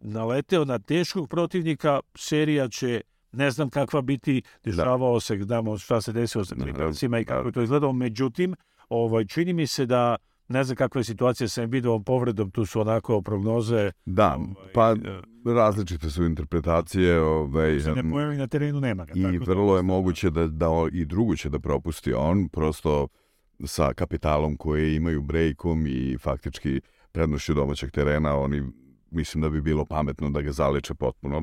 naleteo 0.00 0.64
na 0.64 0.78
teškog 0.78 1.28
protivnika. 1.28 2.00
Serija 2.14 2.68
će 2.68 3.00
ne 3.32 3.50
znam 3.50 3.70
kakva 3.70 4.02
biti, 4.02 4.42
dešavao 4.64 5.20
se, 5.20 5.38
znamo 5.42 5.78
šta 5.78 6.00
se 6.00 6.12
desilo 6.12 6.44
sa 6.44 6.54
Naravno, 6.54 6.74
Clippersima 6.78 7.18
i 7.18 7.24
kako 7.24 7.48
je 7.48 7.52
to 7.52 7.62
izgledalo. 7.62 7.92
Međutim, 7.92 8.54
ovaj, 8.88 9.24
čini 9.24 9.52
mi 9.52 9.66
se 9.66 9.86
da 9.86 10.16
ne 10.48 10.64
znam 10.64 10.76
kakva 10.76 10.98
je 10.98 11.04
situacija 11.04 11.48
sa 11.48 11.62
Embiidovom 11.62 12.04
povredom, 12.04 12.50
tu 12.50 12.66
su 12.66 12.80
onako 12.80 13.22
prognoze. 13.22 13.90
Da, 14.04 14.36
ovaj, 14.36 14.72
pa 14.74 14.90
e, 14.90 15.52
različite 15.54 16.10
su 16.10 16.24
interpretacije 16.24 17.20
ovaj, 17.20 17.80
se 17.80 17.92
ne 17.92 18.10
pojavi 18.10 18.36
na 18.36 18.46
terenu, 18.46 18.80
nema 18.80 19.04
ga. 19.04 19.12
i 19.16 19.22
tako 19.22 19.44
da- 19.44 19.52
vrlo 19.52 19.76
je 19.76 19.82
moguće 19.82 20.30
da, 20.30 20.46
da 20.46 20.68
i 20.92 21.04
drugu 21.04 21.36
će 21.36 21.48
da 21.48 21.58
propusti 21.58 22.12
on, 22.12 22.48
prosto 22.48 23.08
sa 23.64 23.92
kapitalom 23.94 24.56
koje 24.56 24.96
imaju 24.96 25.22
brejkom 25.22 25.86
i 25.86 26.16
faktički 26.20 26.80
prednošću 27.12 27.54
domaćeg 27.54 27.90
terena, 27.90 28.36
oni 28.36 28.62
mislim 29.10 29.42
da 29.42 29.48
bi 29.48 29.60
bilo 29.60 29.84
pametno 29.84 30.30
da 30.30 30.42
ga 30.42 30.52
zaleče 30.52 30.94
potpuno. 30.94 31.42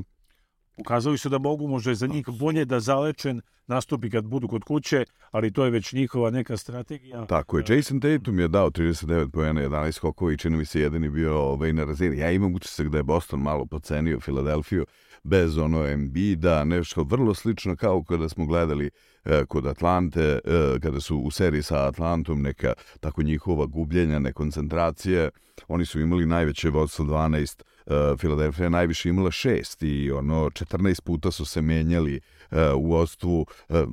Ukazali 0.80 1.18
su 1.18 1.30
da 1.30 1.38
mogu 1.38 1.68
možda 1.68 1.94
za 1.94 2.08
njih 2.08 2.26
bolje 2.40 2.66
da 2.66 2.80
zalečen 2.80 3.42
nastupi 3.68 4.10
kad 4.10 4.26
budu 4.26 4.48
kod 4.48 4.64
kuće, 4.64 5.06
ali 5.32 5.54
to 5.54 5.66
je 5.66 5.72
već 5.72 5.94
njihova 5.94 6.30
neka 6.30 6.58
strategija. 6.58 7.26
Tako 7.26 7.58
je. 7.58 7.64
Jason 7.70 8.00
Tatum 8.00 8.40
je 8.40 8.48
dao 8.48 8.70
39 8.70 9.30
pojena, 9.30 9.62
11 9.62 9.92
skokova 9.92 10.34
i 10.34 10.38
čini 10.38 10.58
mi 10.58 10.66
se 10.66 10.82
jedan 10.82 11.04
je 11.04 11.10
bio 11.10 11.38
ovaj, 11.38 11.74
na 11.74 11.84
razini. 11.84 12.18
Ja 12.18 12.32
imam 12.32 12.56
utisak 12.56 12.88
da 12.88 12.98
je 12.98 13.04
Boston 13.04 13.42
malo 13.42 13.66
pocenio 13.66 14.20
Filadelfiju 14.20 14.86
bez 15.24 15.58
ono 15.58 15.88
Embiida, 15.88 16.64
nešto 16.64 17.04
vrlo 17.04 17.34
slično 17.34 17.76
kao 17.76 18.04
kada 18.04 18.30
smo 18.30 18.46
gledali 18.46 18.90
e, 19.26 19.46
kod 19.46 19.68
Atlante, 19.68 20.22
e, 20.22 20.40
kada 20.82 21.00
su 21.00 21.18
u 21.18 21.32
seriji 21.32 21.64
sa 21.64 21.88
Atlantom 21.88 22.42
neka 22.42 22.74
tako 23.00 23.24
njihova 23.24 23.66
gubljenja, 23.66 24.20
nekoncentracije. 24.20 25.30
Oni 25.68 25.86
su 25.86 26.00
imali 26.00 26.26
najveće 26.26 26.70
vodstvo 26.70 27.06
12, 27.06 27.64
e, 27.86 28.18
Filadelfija 28.18 28.64
je 28.64 28.70
najviše 28.70 29.10
imala 29.10 29.32
6 29.32 29.86
i 29.86 30.12
ono 30.12 30.50
14 30.50 31.02
puta 31.02 31.32
su 31.32 31.46
se 31.46 31.62
menjali 31.62 32.20
e, 32.52 32.72
u 32.72 32.86
vodstvu. 32.86 33.46
E, 33.70 33.86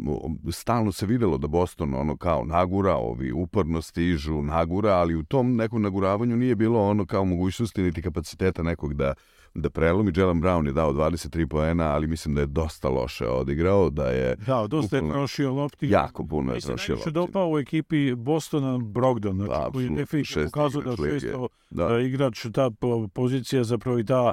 stalno 0.53 0.93
se 0.93 1.07
videlo 1.07 1.39
da 1.39 1.47
Boston 1.47 1.95
ono 1.95 2.17
kao 2.17 2.45
nagura, 2.45 2.95
ovi 2.95 3.33
uporno 3.33 3.83
stižu, 3.83 4.43
nagura, 4.43 4.93
ali 4.93 5.15
u 5.15 5.23
tom 5.23 5.57
nekom 5.57 5.83
naguravanju 5.83 6.37
nije 6.37 6.55
bilo 6.55 6.89
ono 6.89 7.07
kao 7.07 7.25
mogućnosti 7.25 7.83
niti 7.83 8.03
kapaciteta 8.03 8.63
nekog 8.63 8.95
da 8.95 9.15
da 9.57 9.71
prelomi. 9.71 10.13
Jalen 10.17 10.41
Brown 10.41 10.67
je 10.67 10.73
dao 10.73 10.93
23 10.93 11.47
poena, 11.47 11.85
ali 11.85 12.07
mislim 12.07 12.35
da 12.35 12.41
je 12.41 12.47
dosta 12.49 12.89
loše 12.91 13.27
odigrao, 13.27 13.91
da 13.91 14.07
je 14.07 14.37
Da, 14.37 14.67
dosta 14.67 14.97
je 14.97 15.03
Bukvalno. 15.03 15.15
trošio 15.15 15.53
lopti. 15.53 15.89
jako 15.89 16.27
puno 16.27 16.51
je 16.51 16.55
Mi 16.55 16.61
se 16.61 16.67
trošio 16.67 16.93
najviše 16.93 17.11
lopti. 17.11 17.33
dopao 17.33 17.51
u 17.51 17.59
ekipi 17.59 18.15
Bostona 18.15 18.79
Brogdon, 18.81 19.37
znači, 19.37 19.73
koji 19.73 19.85
je 19.85 19.91
definitivno 19.91 20.45
pokazao 20.47 20.83
da 20.83 20.97
šesto 20.99 21.49
Da. 21.71 21.89
da. 21.89 22.01
igrač, 22.01 22.47
ta 22.53 22.71
po- 22.71 23.09
pozicija 23.09 23.65
zapravo 23.65 23.99
i 23.99 24.05
ta, 24.05 24.33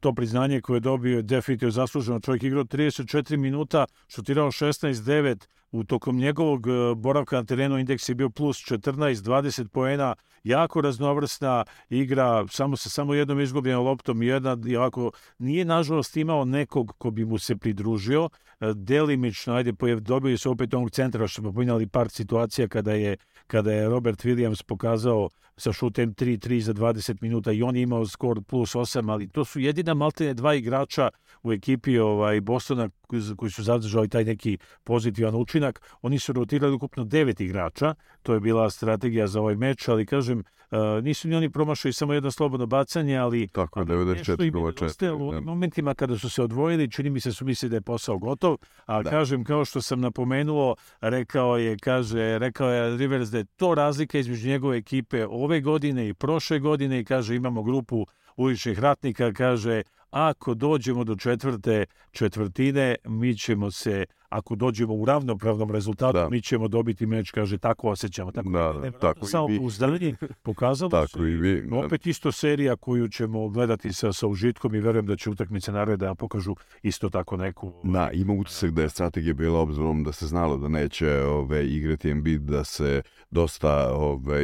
to 0.00 0.12
priznanje 0.12 0.60
koje 0.60 0.76
je 0.76 0.80
dobio 0.80 1.16
je 1.16 1.22
definitivno 1.24 1.72
zasluženo. 1.72 2.20
Čovjek 2.20 2.42
je 2.42 2.46
igrao 2.46 2.64
34 2.64 3.36
minuta, 3.36 3.86
šutirao 4.08 4.48
16-9, 4.48 5.36
u 5.72 5.84
tokom 5.84 6.16
njegovog 6.16 6.66
e, 6.66 6.70
boravka 6.96 7.36
na 7.36 7.44
terenu 7.44 7.78
indeks 7.78 8.08
je 8.08 8.14
bio 8.14 8.30
plus 8.30 8.56
14, 8.58 8.92
20 9.16 9.68
poena, 9.68 10.14
jako 10.46 10.80
raznovrsna 10.80 11.64
igra, 11.90 12.46
samo 12.48 12.76
sa 12.76 12.88
samo 12.90 13.14
jednom 13.14 13.40
izgubljenom 13.40 13.84
loptom, 13.84 14.22
jedna, 14.22 14.56
jako, 14.66 15.10
nije 15.38 15.64
nažalost 15.64 16.16
imao 16.16 16.44
nekog 16.44 16.94
ko 16.98 17.10
bi 17.10 17.24
mu 17.24 17.38
se 17.38 17.56
pridružio, 17.56 18.28
e, 18.60 18.72
delimično, 18.74 19.54
ajde, 19.54 19.72
dobili 20.00 20.38
su 20.38 20.50
opet 20.50 20.74
onog 20.74 20.90
centra, 20.90 21.26
što 21.28 21.42
smo 21.42 21.52
pominjali 21.52 21.86
par 21.86 22.08
situacija 22.08 22.68
kada 22.68 22.92
je, 22.92 23.16
kada 23.46 23.72
je 23.72 23.88
Robert 23.88 24.24
Williams 24.24 24.64
pokazao 24.66 25.28
sa 25.56 25.72
šutem 25.72 26.14
3-3 26.14 26.60
za 26.60 26.74
20 26.74 27.16
minuta 27.20 27.52
i 27.52 27.62
on 27.62 27.76
je 27.76 27.82
imao 27.82 28.06
skor 28.06 28.42
plus 28.42 28.74
8, 28.74 29.12
ali 29.12 29.28
to 29.28 29.44
su 29.44 29.60
jedina 29.60 29.94
maltene 29.94 30.34
dva 30.34 30.54
igrača 30.54 31.08
u 31.42 31.52
ekipi 31.52 31.98
ovaj, 31.98 32.40
Bostona 32.40 32.88
koji 33.36 33.50
su 33.50 33.62
zadržali 33.62 34.08
taj 34.08 34.24
neki 34.24 34.58
pozitivan 34.84 35.34
učinak. 35.34 35.80
Oni 36.02 36.18
su 36.18 36.32
rotirali 36.32 36.74
ukupno 36.74 37.04
devet 37.04 37.40
igrača, 37.40 37.94
to 38.22 38.34
je 38.34 38.40
bila 38.40 38.70
strategija 38.70 39.26
za 39.26 39.40
ovaj 39.40 39.56
meč, 39.56 39.88
ali 39.88 40.06
kažem, 40.06 40.38
uh, 40.70 41.04
nisu 41.04 41.28
ni 41.28 41.36
oni 41.36 41.50
promašali 41.50 41.92
samo 41.92 42.12
jedno 42.12 42.30
slobodno 42.30 42.66
bacanje, 42.66 43.16
ali, 43.16 43.48
Tako, 43.48 43.80
ali 43.80 43.88
94 43.88 45.12
u 45.12 45.32
da. 45.32 45.40
momentima 45.40 45.94
kada 45.94 46.18
su 46.18 46.30
se 46.30 46.42
odvojili, 46.42 46.90
čini 46.90 47.10
mi 47.10 47.20
se 47.20 47.32
su 47.32 47.44
misli 47.44 47.68
da 47.68 47.76
je 47.76 47.80
posao 47.80 48.18
gotov, 48.18 48.56
a 48.86 49.02
da. 49.02 49.10
kažem, 49.10 49.44
kao 49.44 49.64
što 49.64 49.82
sam 49.82 50.00
napomenuo, 50.00 50.74
rekao 51.00 51.56
je, 51.56 51.76
kaže, 51.82 52.38
rekao 52.38 52.70
je 52.70 52.96
Rivers 52.96 53.30
da 53.30 53.38
je 53.38 53.44
to 53.44 53.74
razlika 53.74 54.18
između 54.18 54.48
njegove 54.48 54.76
ekipe 54.76 55.26
ove 55.46 55.60
godine 55.60 56.08
i 56.08 56.14
prošle 56.14 56.58
godine 56.58 57.00
i 57.00 57.04
kaže 57.04 57.36
imamo 57.36 57.62
grupu 57.62 58.06
uličnih 58.36 58.78
ratnika, 58.78 59.32
kaže 59.32 59.82
ako 60.16 60.54
dođemo 60.54 61.04
do 61.04 61.16
četvrte 61.16 61.84
četvrtine, 62.10 62.96
mi 63.04 63.36
ćemo 63.36 63.70
se, 63.70 64.04
ako 64.28 64.54
dođemo 64.54 64.94
u 64.94 65.04
ravnopravnom 65.04 65.70
rezultatu, 65.70 66.18
da. 66.18 66.28
mi 66.28 66.42
ćemo 66.42 66.68
dobiti 66.68 67.06
meč, 67.06 67.30
kaže, 67.30 67.58
tako 67.58 67.88
osjećamo. 67.88 68.32
Tako, 68.32 68.48
da, 68.48 68.72
da, 68.72 68.90
tako 68.90 69.26
samo 69.26 69.50
i 69.50 69.58
vi. 70.00 70.14
pokazalo 70.42 70.90
tako 70.90 71.18
se, 71.18 71.18
i 71.18 71.36
vi. 71.36 71.68
opet 71.72 72.06
isto 72.06 72.32
serija 72.32 72.76
koju 72.76 73.08
ćemo 73.08 73.48
gledati 73.48 73.92
sa, 73.92 74.12
sa 74.12 74.26
užitkom 74.26 74.74
i 74.74 74.80
verujem 74.80 75.06
da 75.06 75.16
će 75.16 75.30
utakmice 75.30 75.72
naravno 75.72 75.96
da 75.96 76.14
pokažu 76.14 76.54
isto 76.82 77.10
tako 77.10 77.36
neku... 77.36 77.72
Da, 77.84 78.10
ima 78.12 78.32
utisak 78.32 78.70
da 78.70 78.82
je 78.82 78.88
strategija 78.88 79.34
bila 79.34 79.60
obzirom 79.60 80.04
da 80.04 80.12
se 80.12 80.26
znalo 80.26 80.56
da 80.56 80.68
neće 80.68 81.10
ove, 81.22 81.66
igrati 81.66 82.10
Embiid, 82.10 82.42
da 82.42 82.64
se 82.64 83.02
dosta 83.30 83.92
ove, 83.94 84.42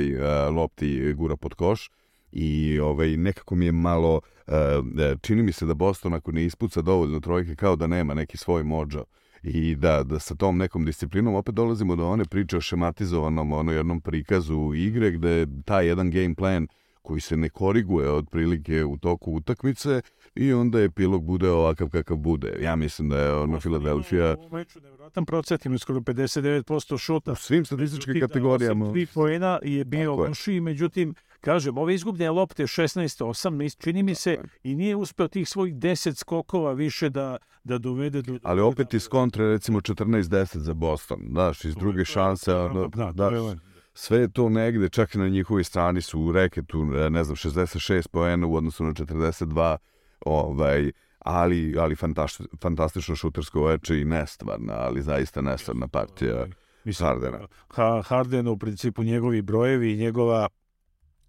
lopti 0.51 1.13
gura 1.13 1.37
pod 1.37 1.55
koš 1.55 1.91
i 2.33 2.81
ovaj, 2.81 3.17
nekako 3.17 3.55
mi 3.55 3.65
je 3.65 3.73
malo, 3.73 4.21
uh, 4.47 4.55
čini 5.21 5.43
mi 5.43 5.53
se 5.53 5.67
da 5.67 5.75
Boston 5.75 6.15
ako 6.15 6.33
ne 6.33 6.45
ispuca 6.45 6.83
dovoljno 6.83 7.21
trojke 7.21 7.55
kao 7.55 7.77
da 7.77 7.87
nema 7.87 8.15
neki 8.15 8.37
svoj 8.37 8.63
mođo 8.63 9.05
i 9.43 9.75
da, 9.75 10.03
da 10.03 10.19
sa 10.19 10.35
tom 10.35 10.59
nekom 10.59 10.85
disciplinom 10.85 11.35
opet 11.35 11.55
dolazimo 11.55 11.97
do 11.97 12.07
one 12.07 12.25
priče 12.25 12.57
o 12.57 12.61
šematizovanom 12.61 13.53
ono 13.53 13.73
jednom 13.73 14.01
prikazu 14.01 14.73
igre 14.75 15.11
gde 15.11 15.47
taj 15.65 15.87
jedan 15.87 16.11
game 16.11 16.35
plan 16.35 16.67
koji 17.03 17.21
se 17.21 17.37
ne 17.37 17.49
koriguje 17.49 18.11
otprilike 18.11 18.85
u 18.85 18.97
toku 18.99 19.33
utakmice 19.33 20.01
i 20.35 20.53
onda 20.53 20.83
epilog 20.83 21.25
bude 21.25 21.51
ovakav 21.51 21.89
kakav 21.89 22.17
bude. 22.17 22.57
Ja 22.61 22.77
mislim 22.77 23.09
da 23.09 23.19
je 23.19 23.35
ono 23.35 23.61
Filadelfija... 23.61 24.37
U 24.51 24.57
meču 24.57 24.81
nevjerojatan 24.81 25.25
procent, 25.25 25.67
ima 25.67 25.79
skoro 25.79 26.01
59% 26.01 26.99
šuta. 26.99 27.33
U 27.33 27.37
svim 27.37 27.65
statističkim 27.65 28.21
kategorijama. 28.21 28.87
3 28.87 29.07
poena 29.15 29.59
je 29.63 29.85
bio 29.85 30.15
lošiji, 30.17 30.61
međutim, 30.61 31.15
Kažem, 31.43 31.79
ove 31.79 31.95
izgubljene 31.95 32.31
lopte 32.31 32.63
16-8, 32.63 33.83
čini 33.83 34.03
mi 34.03 34.15
se, 34.15 34.39
i 34.63 34.75
nije 34.75 34.97
uspeo 34.97 35.29
tih 35.29 35.49
svojih 35.49 35.75
10 35.75 36.15
skokova 36.15 36.73
više 36.73 37.11
da, 37.11 37.37
da 37.65 37.79
dovede 37.79 38.23
do... 38.23 38.39
Ali 38.43 38.61
opet 38.61 38.95
iz 38.95 39.09
kontre, 39.09 39.49
recimo 39.49 39.81
14-10 39.81 40.59
za 40.59 40.75
Boston, 40.75 41.19
daš, 41.23 41.65
iz 41.65 41.75
druge 41.75 42.05
šanse, 42.05 42.53
da, 42.53 42.89
da, 42.95 43.13
da, 43.13 43.57
sve 43.95 44.19
je 44.19 44.33
to 44.33 44.49
negde, 44.49 44.89
čak 44.89 45.15
i 45.15 45.19
na 45.19 45.29
njihovoj 45.29 45.65
strani 45.65 46.03
su 46.03 46.21
u 46.21 46.33
reketu, 46.33 46.85
ne 46.85 47.25
znam, 47.25 47.37
66 47.37 48.09
poena 48.09 48.47
u 48.47 48.55
odnosu 48.55 48.85
na 48.85 48.93
42, 48.93 49.77
ovaj, 50.21 50.93
ali, 51.19 51.79
ali 51.79 51.97
fantastično, 51.97 52.47
fantastično 52.61 53.17
šutersko 53.17 53.65
veče 53.65 54.01
i 54.01 54.05
nestvarna, 54.05 54.75
ali 54.75 55.03
zaista 55.03 55.41
nestvarna 55.41 55.89
partija 55.89 56.47
Mislim, 56.85 57.09
Hardena. 57.09 57.39
Ha, 57.69 58.03
Harden 58.03 58.49
u 58.49 58.59
principu 58.59 59.03
njegovi 59.03 59.43
brojevi 59.43 59.93
i 59.93 59.97
njegova 59.97 60.49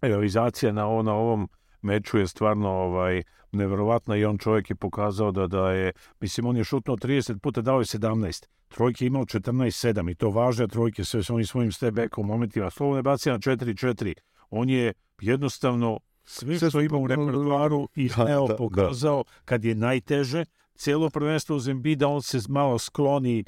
realizacija 0.08 0.72
na, 0.72 0.86
ovo, 0.86 1.02
na 1.02 1.14
ovom 1.14 1.48
meču 1.82 2.18
je 2.18 2.26
stvarno 2.26 2.68
ovaj 2.68 3.22
neverovatna 3.52 4.16
i 4.16 4.24
on 4.24 4.38
čovjek 4.38 4.70
je 4.70 4.76
pokazao 4.76 5.32
da 5.32 5.46
da 5.46 5.70
je 5.70 5.92
mislim 6.20 6.46
on 6.46 6.56
je 6.56 6.64
šutnuo 6.64 6.96
30 6.96 7.38
puta 7.38 7.60
dao 7.60 7.78
je 7.78 7.84
17 7.84 8.46
trojke 8.68 9.06
imao 9.06 9.24
14-7 9.24 10.10
i 10.10 10.14
to 10.14 10.30
važne 10.30 10.68
trojke 10.68 11.04
sve 11.04 11.22
su 11.22 11.34
oni 11.34 11.46
svojim 11.46 11.72
step 11.72 11.94
back 11.94 12.18
u 12.18 12.22
momentima 12.22 12.70
slobodne 12.70 13.02
bacio 13.02 13.32
na 13.32 13.38
4-4 13.38 14.14
on 14.50 14.70
je 14.70 14.92
jednostavno 15.20 16.00
sve, 16.24 16.58
sve 16.58 16.70
što 16.70 16.80
ima 16.80 16.98
u 16.98 17.06
repertoaru 17.06 17.88
i 17.94 18.08
da, 18.08 18.24
da, 18.24 18.46
da, 18.48 18.56
pokazao 18.56 19.24
kad 19.44 19.64
je 19.64 19.74
najteže 19.74 20.44
celo 20.74 21.10
prvenstvo 21.10 21.56
uz 21.56 21.68
Embiida 21.68 22.08
on 22.08 22.22
se 22.22 22.40
malo 22.48 22.78
skloni 22.78 23.44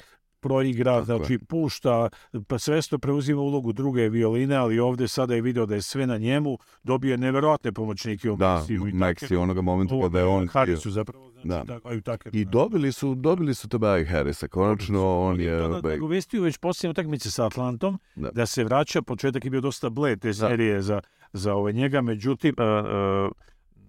proigra, 0.47 1.03
znači 1.03 1.37
pušta, 1.37 2.09
pa 2.47 2.59
svesto 2.59 2.97
preuzima 2.97 3.41
ulogu 3.41 3.73
druge 3.73 4.09
violine, 4.09 4.55
ali 4.55 4.79
ovde 4.79 5.07
sada 5.07 5.35
je 5.35 5.41
video 5.41 5.65
da 5.65 5.75
je 5.75 5.81
sve 5.81 6.07
na 6.07 6.17
njemu, 6.17 6.57
dobije 6.83 7.17
neverovatne 7.17 7.71
pomoćnike 7.71 8.31
u 8.31 8.35
da, 8.35 8.65
Maxi 8.69 9.35
onoga 9.35 9.61
momenta 9.61 9.95
kada 10.01 10.19
je 10.19 10.25
on... 10.25 10.47
Harisu 10.47 10.91
zapravo, 10.91 11.31
znači, 11.31 11.67
da. 11.67 11.79
da 12.05 12.17
I 12.31 12.45
da. 12.45 12.51
dobili 12.51 12.91
su, 12.91 13.15
dobili 13.15 13.53
su 13.53 13.69
Tobias 13.69 14.07
Harrisa, 14.07 14.47
konačno 14.47 15.19
on 15.19 15.41
je... 15.41 15.55
Da, 15.55 15.67
da, 15.67 16.03
uvestio 16.03 16.41
već 16.41 16.57
posljednje 16.57 16.91
utakmice 16.91 17.31
sa 17.31 17.45
Atlantom, 17.45 17.99
da. 18.15 18.29
da 18.29 18.45
se 18.45 18.63
vraća, 18.63 19.01
početak 19.01 19.45
je 19.45 19.51
bio 19.51 19.61
dosta 19.61 19.89
bled 19.89 20.19
te 20.19 20.27
da. 20.27 20.33
serije 20.33 20.75
da. 20.75 20.81
za, 20.81 21.01
za 21.33 21.53
ove 21.53 21.73
njega, 21.73 22.01
međutim, 22.01 22.55
uh, 22.57 22.85
uh, 23.25 23.31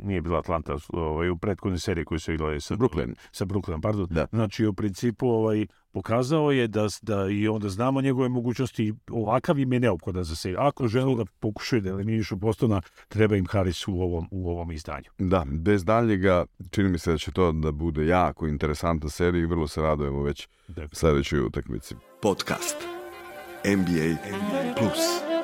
nije 0.01 0.21
bila 0.21 0.39
Atlanta 0.39 0.77
ovaj, 0.89 1.31
u 1.31 1.37
prethodnoj 1.37 1.79
seriji 1.79 2.05
koju 2.05 2.21
su 2.21 2.33
igrali 2.33 2.61
sa 2.61 2.75
Brooklyn. 2.75 3.15
Sa 3.33 3.45
Brooklyn, 3.45 3.81
pardon. 3.83 4.07
Da. 4.11 4.27
Znači, 4.33 4.67
u 4.67 4.73
principu 4.73 5.29
ovaj, 5.29 5.67
pokazao 5.93 6.51
je 6.51 6.69
da, 6.69 6.87
da 7.03 7.29
i 7.31 7.49
onda 7.49 7.69
znamo 7.69 8.01
njegove 8.01 8.29
mogućnosti, 8.29 8.95
ovakav 9.11 9.59
im 9.59 9.73
je 9.73 9.81
neophodan 9.81 10.25
za 10.25 10.37
seriju. 10.37 10.59
Ako 10.61 10.89
žele 10.89 11.15
da 11.15 11.25
pokušaju 11.41 11.83
da 11.83 11.91
eliminišu 11.91 12.37
Bostona, 12.37 12.81
treba 13.09 13.37
im 13.37 13.47
Harris 13.47 13.89
u 13.89 14.01
ovom, 14.01 14.29
u 14.31 14.51
ovom 14.51 14.73
izdanju. 14.73 15.11
Da, 15.19 15.45
bez 15.51 15.85
daljega, 15.85 16.45
čini 16.71 16.89
mi 16.89 16.99
se 16.99 17.11
da 17.11 17.19
će 17.19 17.33
to 17.33 17.53
da 17.53 17.73
bude 17.73 18.07
jako 18.07 18.47
interesantna 18.47 19.09
serija 19.09 19.43
i 19.43 19.47
vrlo 19.47 19.69
se 19.69 19.83
radujemo 19.83 20.23
već 20.23 20.49
sledećoj 20.93 21.41
utakmici. 21.41 21.95
Podcast 22.23 22.77
NBA, 23.65 24.09
NBA 24.39 24.75
Plus 24.77 25.38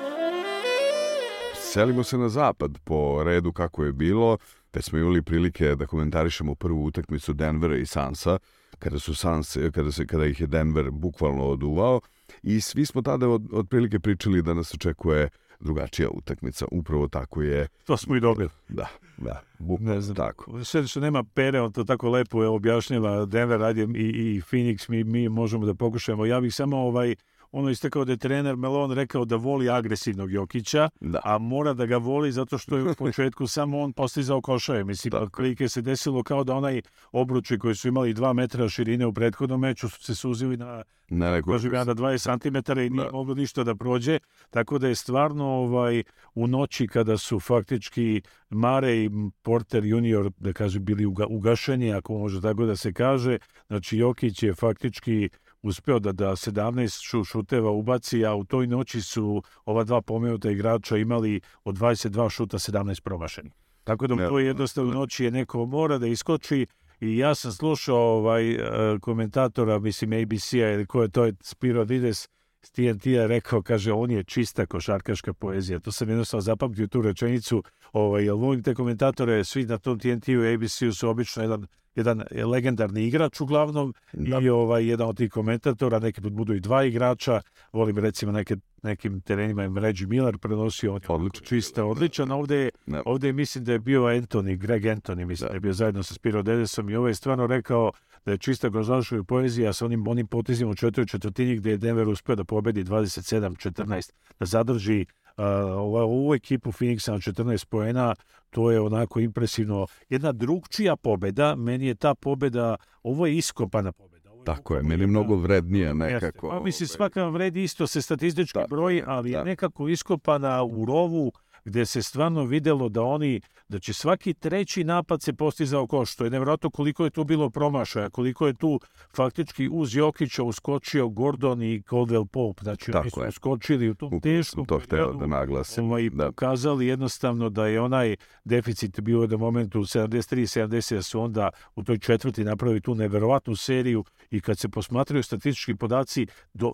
selimo 1.75 2.05
se 2.05 2.19
na 2.19 2.29
zapad 2.29 2.79
po 2.85 3.25
redu 3.25 3.53
kako 3.53 3.85
je 3.85 3.93
bilo. 3.93 4.39
Već 4.75 4.85
smo 4.85 4.99
imali 4.99 5.23
prilike 5.23 5.75
da 5.75 5.87
komentarišemo 5.87 6.55
prvu 6.55 6.85
utakmicu 6.85 7.33
Denvera 7.33 7.77
i 7.77 7.87
Sansa, 7.87 8.39
kada 8.79 8.99
su 8.99 9.15
Sans, 9.15 9.57
kada, 9.75 9.93
se, 9.93 10.07
kada 10.07 10.27
ih 10.27 10.41
je 10.41 10.47
Denver 10.47 10.91
bukvalno 10.91 11.45
oduvao. 11.45 12.01
I 12.43 12.61
svi 12.61 12.87
smo 12.87 13.03
tada 13.03 13.29
od, 13.29 13.43
otprilike 13.53 14.01
pričali 14.01 14.43
da 14.43 14.55
nas 14.55 14.75
očekuje 14.75 15.29
drugačija 15.61 16.09
utakmica. 16.11 16.67
Upravo 16.71 17.09
tako 17.09 17.43
je. 17.43 17.69
To 17.85 17.97
smo 17.97 18.17
i 18.17 18.21
dobili. 18.21 18.49
Da, 18.69 18.87
da. 19.17 19.43
ne 19.81 20.01
znam. 20.01 20.17
Tako. 20.17 20.65
Sve 20.65 20.87
što 20.87 21.01
nema 21.01 21.25
pere, 21.25 21.61
on 21.61 21.73
to 21.73 21.85
tako 21.85 22.11
lepo 22.11 22.43
je 22.43 22.49
objašnjava 22.49 23.27
Denver 23.27 23.61
radi 23.61 23.81
i, 23.81 24.35
i 24.37 24.43
Phoenix, 24.51 24.91
mi, 24.91 25.05
mi 25.05 25.29
možemo 25.29 25.67
da 25.67 25.75
pokušamo. 25.75 26.27
Ja 26.27 26.41
bih 26.41 26.55
samo 26.55 26.77
ovaj, 26.77 27.15
ono 27.55 27.71
istakao 27.71 28.05
da 28.05 28.13
je 28.13 28.17
trener 28.17 28.57
Melon 28.57 28.93
rekao 28.93 29.25
da 29.25 29.37
voli 29.37 29.71
agresivnog 29.71 30.33
Jokića, 30.33 30.89
da. 31.01 31.21
a 31.25 31.39
mora 31.39 31.73
da 31.73 31.87
ga 31.87 31.97
voli 31.97 32.33
zato 32.33 32.59
što 32.59 32.77
je 32.77 32.91
u 32.91 32.95
početku 32.95 33.47
samo 33.57 33.81
on 33.81 33.93
postizao 33.93 34.41
košaje. 34.41 34.85
Mislim, 34.85 35.11
da. 35.11 35.29
klike 35.29 35.69
se 35.69 35.83
desilo 35.83 36.23
kao 36.23 36.45
da 36.45 36.55
onaj 36.55 36.83
obruči 37.13 37.59
koji 37.59 37.75
su 37.75 37.89
imali 37.89 38.15
dva 38.15 38.33
metra 38.33 38.69
širine 38.69 39.07
u 39.07 39.13
prethodnom 39.13 39.61
meču 39.61 39.89
su 39.89 40.03
se 40.03 40.15
suzili 40.15 40.57
na 40.57 40.83
na 41.09 41.31
neku... 41.31 41.51
Kažem 41.51 41.75
ja 41.75 41.85
na 41.85 41.95
20 41.95 42.65
cm 42.65 42.81
i 42.81 42.91
nije 42.91 43.05
da. 43.05 43.13
moglo 43.13 43.35
ništa 43.35 43.65
da 43.65 43.75
prođe, 43.75 44.19
tako 44.51 44.79
da 44.79 44.89
je 44.89 44.95
stvarno 44.95 45.45
ovaj, 45.45 46.03
u 46.35 46.47
noći 46.47 46.87
kada 46.87 47.19
su 47.19 47.41
faktički 47.41 48.23
Mare 48.51 48.97
i 48.97 49.11
Porter 49.43 49.85
junior, 49.85 50.31
da 50.37 50.53
kaže, 50.53 50.81
bili 50.81 51.07
ugašeni, 51.29 51.95
ako 51.95 52.19
može 52.19 52.41
tako 52.41 52.65
da 52.65 52.77
se 52.77 52.93
kaže, 52.93 53.39
znači 53.67 53.99
Jokić 53.99 54.43
je 54.43 54.55
faktički 54.55 55.29
uspeo 55.65 55.99
da 55.99 56.13
da 56.13 56.31
17 56.31 57.25
šuteva 57.25 57.71
ubaci, 57.71 58.25
a 58.25 58.35
u 58.35 58.45
toj 58.45 58.67
noći 58.67 59.03
su 59.03 59.43
ova 59.65 59.85
dva 59.85 60.03
pomenuta 60.03 60.51
igrača 60.51 60.97
imali 60.97 61.41
od 61.65 61.77
22 61.77 62.31
šuta 62.31 62.59
17 62.59 63.01
promašeni. 63.01 63.51
Tako 63.85 64.07
da 64.07 64.15
u 64.15 64.29
toj 64.29 64.47
jednostavno 64.47 64.93
noći 64.93 65.25
je 65.25 65.31
neko 65.31 65.67
mora 65.67 65.99
da 65.99 66.07
iskoči 66.07 66.67
i 67.01 67.19
ja 67.19 67.35
sam 67.35 67.53
slušao 67.53 67.97
ovaj 67.97 68.53
e, 68.53 68.59
komentatora, 69.01 69.79
mislim 69.79 70.13
ABC-a 70.13 70.73
ili 70.73 70.87
ko 70.87 71.03
je 71.03 71.09
to 71.09 71.31
Spiro 71.41 71.85
Dides, 71.85 72.29
s 72.63 72.71
TNT-a 72.71 73.27
rekao, 73.27 73.63
kaže, 73.63 73.93
on 73.93 74.11
je 74.11 74.25
čista 74.25 74.67
košarkaška 74.67 75.33
poezija. 75.33 75.79
To 75.79 75.93
sam 75.93 76.09
jednostavno 76.09 76.41
zapamtio 76.41 76.87
tu 76.87 77.03
rečenicu, 77.03 77.63
ovaj, 77.93 78.25
jer 78.25 78.33
volim 78.33 78.63
te 78.63 78.75
komentatore, 78.75 79.45
svi 79.45 79.65
na 79.65 79.79
tom 79.79 79.99
TNT-u 79.99 80.45
i 80.45 80.55
ABC-u 80.55 80.93
su 80.93 81.09
obično 81.09 81.43
jedan 81.43 81.67
jedan 81.95 82.23
legendarni 82.45 83.07
igrač 83.07 83.41
uglavnom 83.41 83.95
Da. 84.13 84.39
i 84.41 84.49
ovaj, 84.49 84.87
jedan 84.87 85.09
od 85.09 85.17
tih 85.17 85.31
komentatora, 85.31 85.99
neki 85.99 86.21
put 86.21 86.33
budu 86.33 86.55
i 86.55 86.61
dva 86.61 86.85
igrača, 86.85 87.41
volim 87.73 87.99
recimo 87.99 88.33
neke, 88.33 88.57
nekim 88.83 89.21
terenima 89.21 89.63
je 89.63 89.71
Reggie 89.77 90.07
Miller 90.07 90.39
prenosio, 90.39 90.95
on 90.95 91.01
je 91.03 91.09
Odličan. 91.09 91.45
čista, 91.45 91.85
odličan, 91.85 92.31
ovde 92.31 92.57
je, 92.57 92.71
Da. 92.87 93.03
ovde 93.07 93.33
mislim 93.33 93.65
da 93.65 93.73
je 93.73 93.79
bio 93.79 94.03
Anthony, 94.03 94.57
Greg 94.57 94.83
Anthony, 94.83 95.25
mislim 95.25 95.47
Da. 95.47 95.51
da 95.51 95.57
je 95.57 95.61
bio 95.61 95.73
zajedno 95.73 96.03
sa 96.03 96.15
Spiro 96.15 96.43
Dedesom 96.43 96.91
i 96.91 96.97
ovo 96.97 97.09
je 97.09 97.15
stvarno 97.15 97.47
rekao 97.47 97.93
da 98.25 98.33
je 98.33 98.39
čista 98.39 98.69
Gonzalešova 98.69 99.25
poezija 99.25 99.73
sa 99.73 99.85
onim, 99.85 100.09
onim 100.09 100.27
potezima 100.27 100.71
u 100.71 100.75
četvrtoj 100.75 101.07
četvrtini 101.07 101.57
gde 101.57 101.71
je 101.71 101.77
Denver 101.77 102.09
uspeo 102.09 102.37
da 102.37 102.45
pobedi 102.45 102.85
27-14, 102.85 104.11
da 104.41 104.47
zadrži 104.47 105.07
ovu, 105.37 105.97
ovu 105.97 106.35
ekipu 106.35 106.73
Phoenixa 106.73 107.13
na 107.13 107.19
14 107.19 107.67
poena, 107.67 108.15
to 108.51 108.71
je 108.71 108.81
onako 108.81 109.21
impresivno. 109.21 109.87
Jedna 110.09 110.33
drugčija 110.33 110.97
pobeda, 110.97 111.55
meni 111.57 111.87
je 111.87 111.95
ta 111.95 112.15
pobeda, 112.15 112.77
ovo 113.03 113.27
je 113.27 113.37
iskopana 113.37 113.93
pobeda. 113.93 114.15
Tako 114.45 114.77
je, 114.77 114.83
meni 114.83 115.07
mnogo 115.07 115.37
vrednija 115.37 115.89
Jeste. 115.89 116.05
nekako. 116.05 116.49
Pa 116.49 116.61
mislim, 116.61 116.87
ovaj, 116.87 116.97
svaka 116.97 117.29
vredi 117.29 117.63
isto 117.63 117.87
se 117.87 118.03
statistički 118.03 118.59
Da, 118.59 118.67
broji, 118.71 119.03
ali 119.07 119.31
je 119.31 119.39
da. 119.39 119.45
nekako 119.45 119.89
iskopana 119.89 120.65
u 120.65 120.85
rovu 120.85 121.33
gde 121.65 121.87
se 121.87 122.03
stvarno 122.03 122.45
videlo 122.45 122.89
da 122.89 123.03
oni, 123.03 123.41
da 123.69 123.79
će 123.79 123.93
svaki 123.93 124.35
treći 124.35 124.85
napad 124.85 125.23
se 125.23 125.33
postizao 125.33 125.87
koš, 125.87 126.13
što 126.13 126.25
je 126.25 126.31
nevjerojatno 126.31 126.71
koliko 126.71 127.05
je 127.05 127.11
tu 127.11 127.25
bilo 127.25 127.51
promašaja, 127.51 128.11
koliko 128.11 128.47
je 128.47 128.55
tu 128.55 128.81
faktički 129.17 129.69
uz 129.73 129.97
Jokića 129.97 130.43
uskočio 130.43 131.09
Gordon 131.09 131.63
i 131.63 131.83
Caldwell 131.83 132.27
Pope, 132.27 132.63
znači 132.63 132.91
oni 132.91 132.93
Tako 132.93 133.11
su 133.11 133.23
je. 133.23 133.29
uskočili 133.29 133.91
u 133.91 133.95
tom 133.95 134.21
teškom 134.21 134.67
to 134.67 134.79
hteo 134.79 134.89
periodu, 134.89 135.19
da 135.19 135.27
naglasim. 135.27 135.85
ovaj, 135.85 136.11
Da. 136.11 136.27
pokazali 136.27 136.87
jednostavno 136.87 137.51
da 137.51 137.67
je 137.67 137.81
onaj 137.81 138.17
deficit 138.45 139.01
bio 139.01 139.19
u 139.19 139.23
jednom 139.23 139.41
momentu 139.41 139.79
73-70, 139.79 140.95
da 140.95 141.03
su 141.03 141.21
onda 141.21 141.51
u 141.77 141.83
toj 141.83 141.99
četvrti 141.99 142.45
napravili 142.45 142.81
tu 142.81 142.95
neverovatnu 142.95 143.57
seriju 143.57 144.05
i 144.31 144.41
kad 144.41 144.59
se 144.59 144.69
posmatraju 144.69 145.23
statistički 145.23 145.75
podaci, 145.75 146.27
do, 146.55 146.73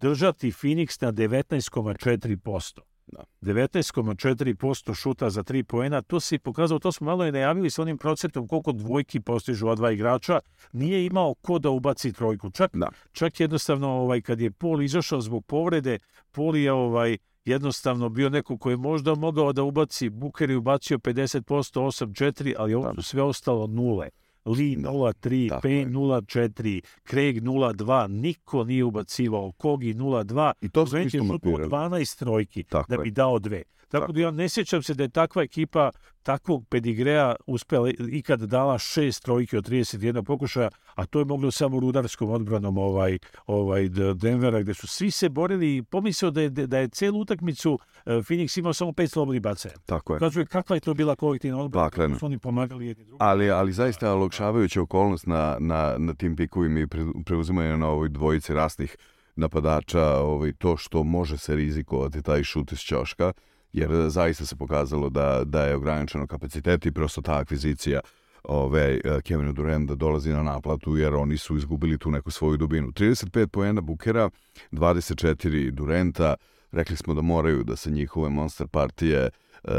držati 0.00 0.50
Phoenix 0.52 1.02
na 1.02 1.12
19,4%. 1.12 2.89
Da. 3.12 3.24
19,4% 3.40 4.94
šuta 4.94 5.30
za 5.30 5.42
3 5.42 5.62
poena, 5.62 6.02
to 6.02 6.20
se 6.20 6.34
i 6.34 6.38
pokazalo, 6.38 6.78
to 6.78 6.92
smo 6.92 7.04
malo 7.04 7.26
i 7.26 7.32
najavili 7.32 7.70
sa 7.70 7.82
onim 7.82 7.98
procentom 7.98 8.48
koliko 8.48 8.72
dvojki 8.72 9.20
postižu 9.20 9.66
ova 9.66 9.74
dva 9.74 9.92
igrača, 9.92 10.40
nije 10.72 11.06
imao 11.06 11.34
ko 11.34 11.58
da 11.58 11.70
ubaci 11.70 12.12
trojku. 12.12 12.50
Čak, 12.50 12.70
Da. 12.76 12.88
čak 13.12 13.40
jednostavno 13.40 13.88
ovaj, 13.88 14.20
kad 14.20 14.40
je 14.40 14.50
Paul 14.50 14.82
izašao 14.82 15.20
zbog 15.20 15.46
povrede, 15.46 15.98
Paul 16.32 16.56
je 16.56 16.72
ovaj, 16.72 17.16
jednostavno 17.44 18.08
bio 18.08 18.28
neko 18.28 18.58
ko 18.58 18.70
je 18.70 18.76
možda 18.76 19.14
mogao 19.14 19.52
da 19.52 19.62
ubaci, 19.62 20.08
Buker 20.08 20.50
je 20.50 20.56
ubacio 20.56 20.98
50%, 20.98 21.80
8-4, 21.80 22.54
ali 22.58 22.74
ovo 22.74 22.94
su 22.94 23.02
sve 23.02 23.22
ostalo 23.22 23.66
nule. 23.66 24.08
Lee 24.46 24.76
Da. 24.76 24.90
0-3, 24.90 25.48
Tako 25.48 25.68
Payne 25.68 25.78
je. 25.80 25.86
0-4, 25.86 26.80
Craig 27.04 27.36
0-2, 27.36 28.08
niko 28.10 28.64
nije 28.64 28.84
ubacivao, 28.84 29.52
Kogi 29.52 29.94
0-2, 29.94 30.52
I 30.60 30.68
to 30.68 30.86
su 30.86 30.96
je 30.96 31.04
isto 31.04 31.18
šutnuo 31.18 31.32
mapirali. 31.32 31.70
12 31.70 32.18
trojki 32.18 32.64
Tako 32.64 32.88
da 32.88 32.94
je. 32.94 33.02
bi 33.02 33.10
dao 33.10 33.38
dve. 33.38 33.62
Tako, 33.90 34.00
Tako 34.00 34.12
da 34.12 34.20
ja 34.20 34.30
ne 34.30 34.48
sjećam 34.48 34.82
se 34.82 34.94
da 34.94 35.02
je 35.02 35.08
takva 35.08 35.42
ekipa 35.42 35.90
takvog 36.22 36.66
pedigreja 36.68 37.34
uspela 37.46 37.90
ikad 38.12 38.40
dala 38.40 38.78
šest 38.78 39.22
trojki 39.22 39.56
od 39.56 39.68
31 39.68 40.22
pokušaja, 40.22 40.68
a 40.94 41.06
to 41.06 41.18
je 41.18 41.24
moglo 41.24 41.50
samo 41.50 41.80
rudarskom 41.80 42.30
odbranom 42.30 42.78
ovaj, 42.78 43.18
ovaj 43.46 43.88
Denvera, 44.14 44.60
gde 44.60 44.74
su 44.74 44.86
svi 44.86 45.10
se 45.10 45.28
borili 45.28 45.76
i 45.76 45.82
pomislio 45.82 46.30
da 46.30 46.40
je, 46.40 46.50
da 46.50 46.78
je 46.78 46.88
celu 46.88 47.20
utakmicu 47.20 47.78
eh, 48.06 48.10
Phoenix 48.10 48.58
imao 48.58 48.72
samo 48.72 48.92
pet 48.92 49.10
slobodnih 49.10 49.42
bacanja. 49.42 49.74
Tako 49.86 50.14
je. 50.14 50.18
Kaže, 50.18 50.46
kakva 50.46 50.76
je 50.76 50.80
to 50.80 50.94
bila 50.94 51.16
kolektivna 51.16 51.62
odbrana, 51.62 51.90
kako 51.90 52.18
su 52.18 52.26
oni 52.26 52.38
pomagali 52.38 52.86
jedni 52.86 53.04
drugi. 53.04 53.18
Ali, 53.20 53.50
ali 53.50 53.72
zaista 53.72 54.12
olakšavajuća 54.12 54.82
okolnost 54.82 55.26
na, 55.26 55.56
na, 55.60 55.94
na 55.98 56.14
tim 56.14 56.36
pikovima 56.36 56.80
i 56.80 56.86
pre- 56.86 57.24
preuzimanje 57.24 57.76
na 57.76 57.88
ovoj 57.88 58.08
dvojici 58.08 58.54
rasnih 58.54 58.96
napadača, 59.36 60.02
ovaj, 60.02 60.52
to 60.52 60.76
što 60.76 61.02
može 61.02 61.38
se 61.38 61.56
rizikovati 61.56 62.22
taj 62.22 62.42
šut 62.42 62.72
iz 62.72 62.78
ćoška, 62.78 63.32
jer 63.72 64.08
zaista 64.08 64.46
se 64.46 64.56
pokazalo 64.56 65.08
da, 65.08 65.42
da 65.44 65.64
je 65.64 65.76
ograničeno 65.76 66.26
kapacitet 66.26 66.86
i 66.86 66.92
prosto 66.92 67.22
ta 67.22 67.38
akvizicija 67.38 68.00
ove, 68.44 69.00
eh, 69.04 69.20
Kevinu 69.22 69.52
Durant 69.52 69.90
dolazi 69.90 70.32
na 70.32 70.42
naplatu 70.42 70.96
jer 70.96 71.14
oni 71.14 71.36
su 71.36 71.56
izgubili 71.56 71.98
tu 71.98 72.10
neku 72.10 72.30
svoju 72.30 72.56
dubinu. 72.56 72.92
35 72.92 73.46
poena 73.46 73.80
Bukera, 73.80 74.30
24 74.72 75.70
Durenta, 75.70 76.34
rekli 76.72 76.96
smo 76.96 77.14
da 77.14 77.22
moraju 77.22 77.64
da 77.64 77.76
se 77.76 77.90
njihove 77.90 78.28
monster 78.28 78.66
partije 78.68 79.30
eh, 79.64 79.70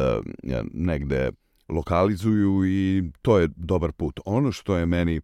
negde 0.73 1.31
lokalizuju 1.71 2.65
i 2.65 3.03
to 3.21 3.39
je 3.39 3.49
dobar 3.55 3.91
put. 3.91 4.19
Ono 4.25 4.51
što 4.51 4.77
je 4.77 4.85
meni 4.85 5.15
e, 5.15 5.21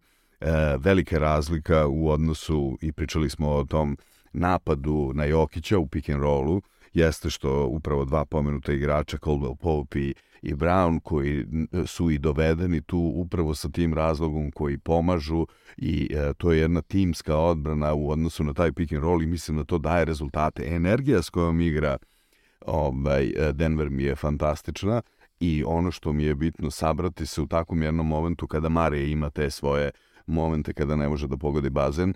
velika 0.78 1.18
razlika 1.18 1.86
u 1.86 2.08
odnosu, 2.10 2.78
i 2.80 2.92
pričali 2.92 3.30
smo 3.30 3.50
o 3.50 3.64
tom 3.64 3.96
napadu 4.32 5.12
na 5.14 5.24
Jokića 5.24 5.78
u 5.78 5.86
pick 5.86 6.08
and 6.08 6.22
rollu, 6.22 6.62
jeste 6.98 7.30
što 7.30 7.66
upravo 7.66 8.04
dva 8.04 8.24
pomenuta 8.24 8.72
igrača, 8.72 9.18
Caldwell 9.18 9.56
Pope 9.56 10.00
i, 10.00 10.14
i 10.42 10.54
Brown, 10.54 11.00
koji 11.00 11.44
su 11.86 12.10
i 12.10 12.18
dovedeni 12.18 12.80
tu 12.80 13.12
upravo 13.14 13.54
sa 13.54 13.68
tim 13.68 13.94
razlogom 13.94 14.50
koji 14.50 14.78
pomažu 14.78 15.46
i 15.76 16.08
e, 16.14 16.32
to 16.34 16.52
je 16.52 16.60
jedna 16.60 16.82
timska 16.82 17.36
odbrana 17.36 17.94
u 17.94 18.10
odnosu 18.10 18.44
na 18.44 18.54
taj 18.54 18.72
pick 18.72 18.92
and 18.92 19.02
roll 19.02 19.22
i 19.22 19.26
mislim 19.26 19.56
da 19.56 19.64
to 19.64 19.78
daje 19.78 20.04
rezultate. 20.04 20.66
Energija 20.66 21.22
s 21.22 21.30
kojom 21.30 21.60
igra 21.60 21.96
ovaj, 22.66 23.26
e, 23.26 23.52
Denver 23.52 23.90
mi 23.90 24.02
je 24.02 24.16
fantastična 24.16 25.02
i 25.40 25.64
ono 25.66 25.90
što 25.90 26.12
mi 26.12 26.24
je 26.24 26.34
bitno 26.34 26.70
sabrati 26.70 27.26
se 27.26 27.42
u 27.42 27.46
takvom 27.46 27.82
jednom 27.82 28.06
momentu 28.06 28.46
kada 28.46 28.68
Marija 28.68 29.04
ima 29.04 29.30
te 29.30 29.50
svoje 29.50 29.90
momente 30.26 30.72
kada 30.72 30.96
ne 30.96 31.08
može 31.08 31.28
da 31.28 31.36
pogodi 31.36 31.70
bazen 31.70 32.14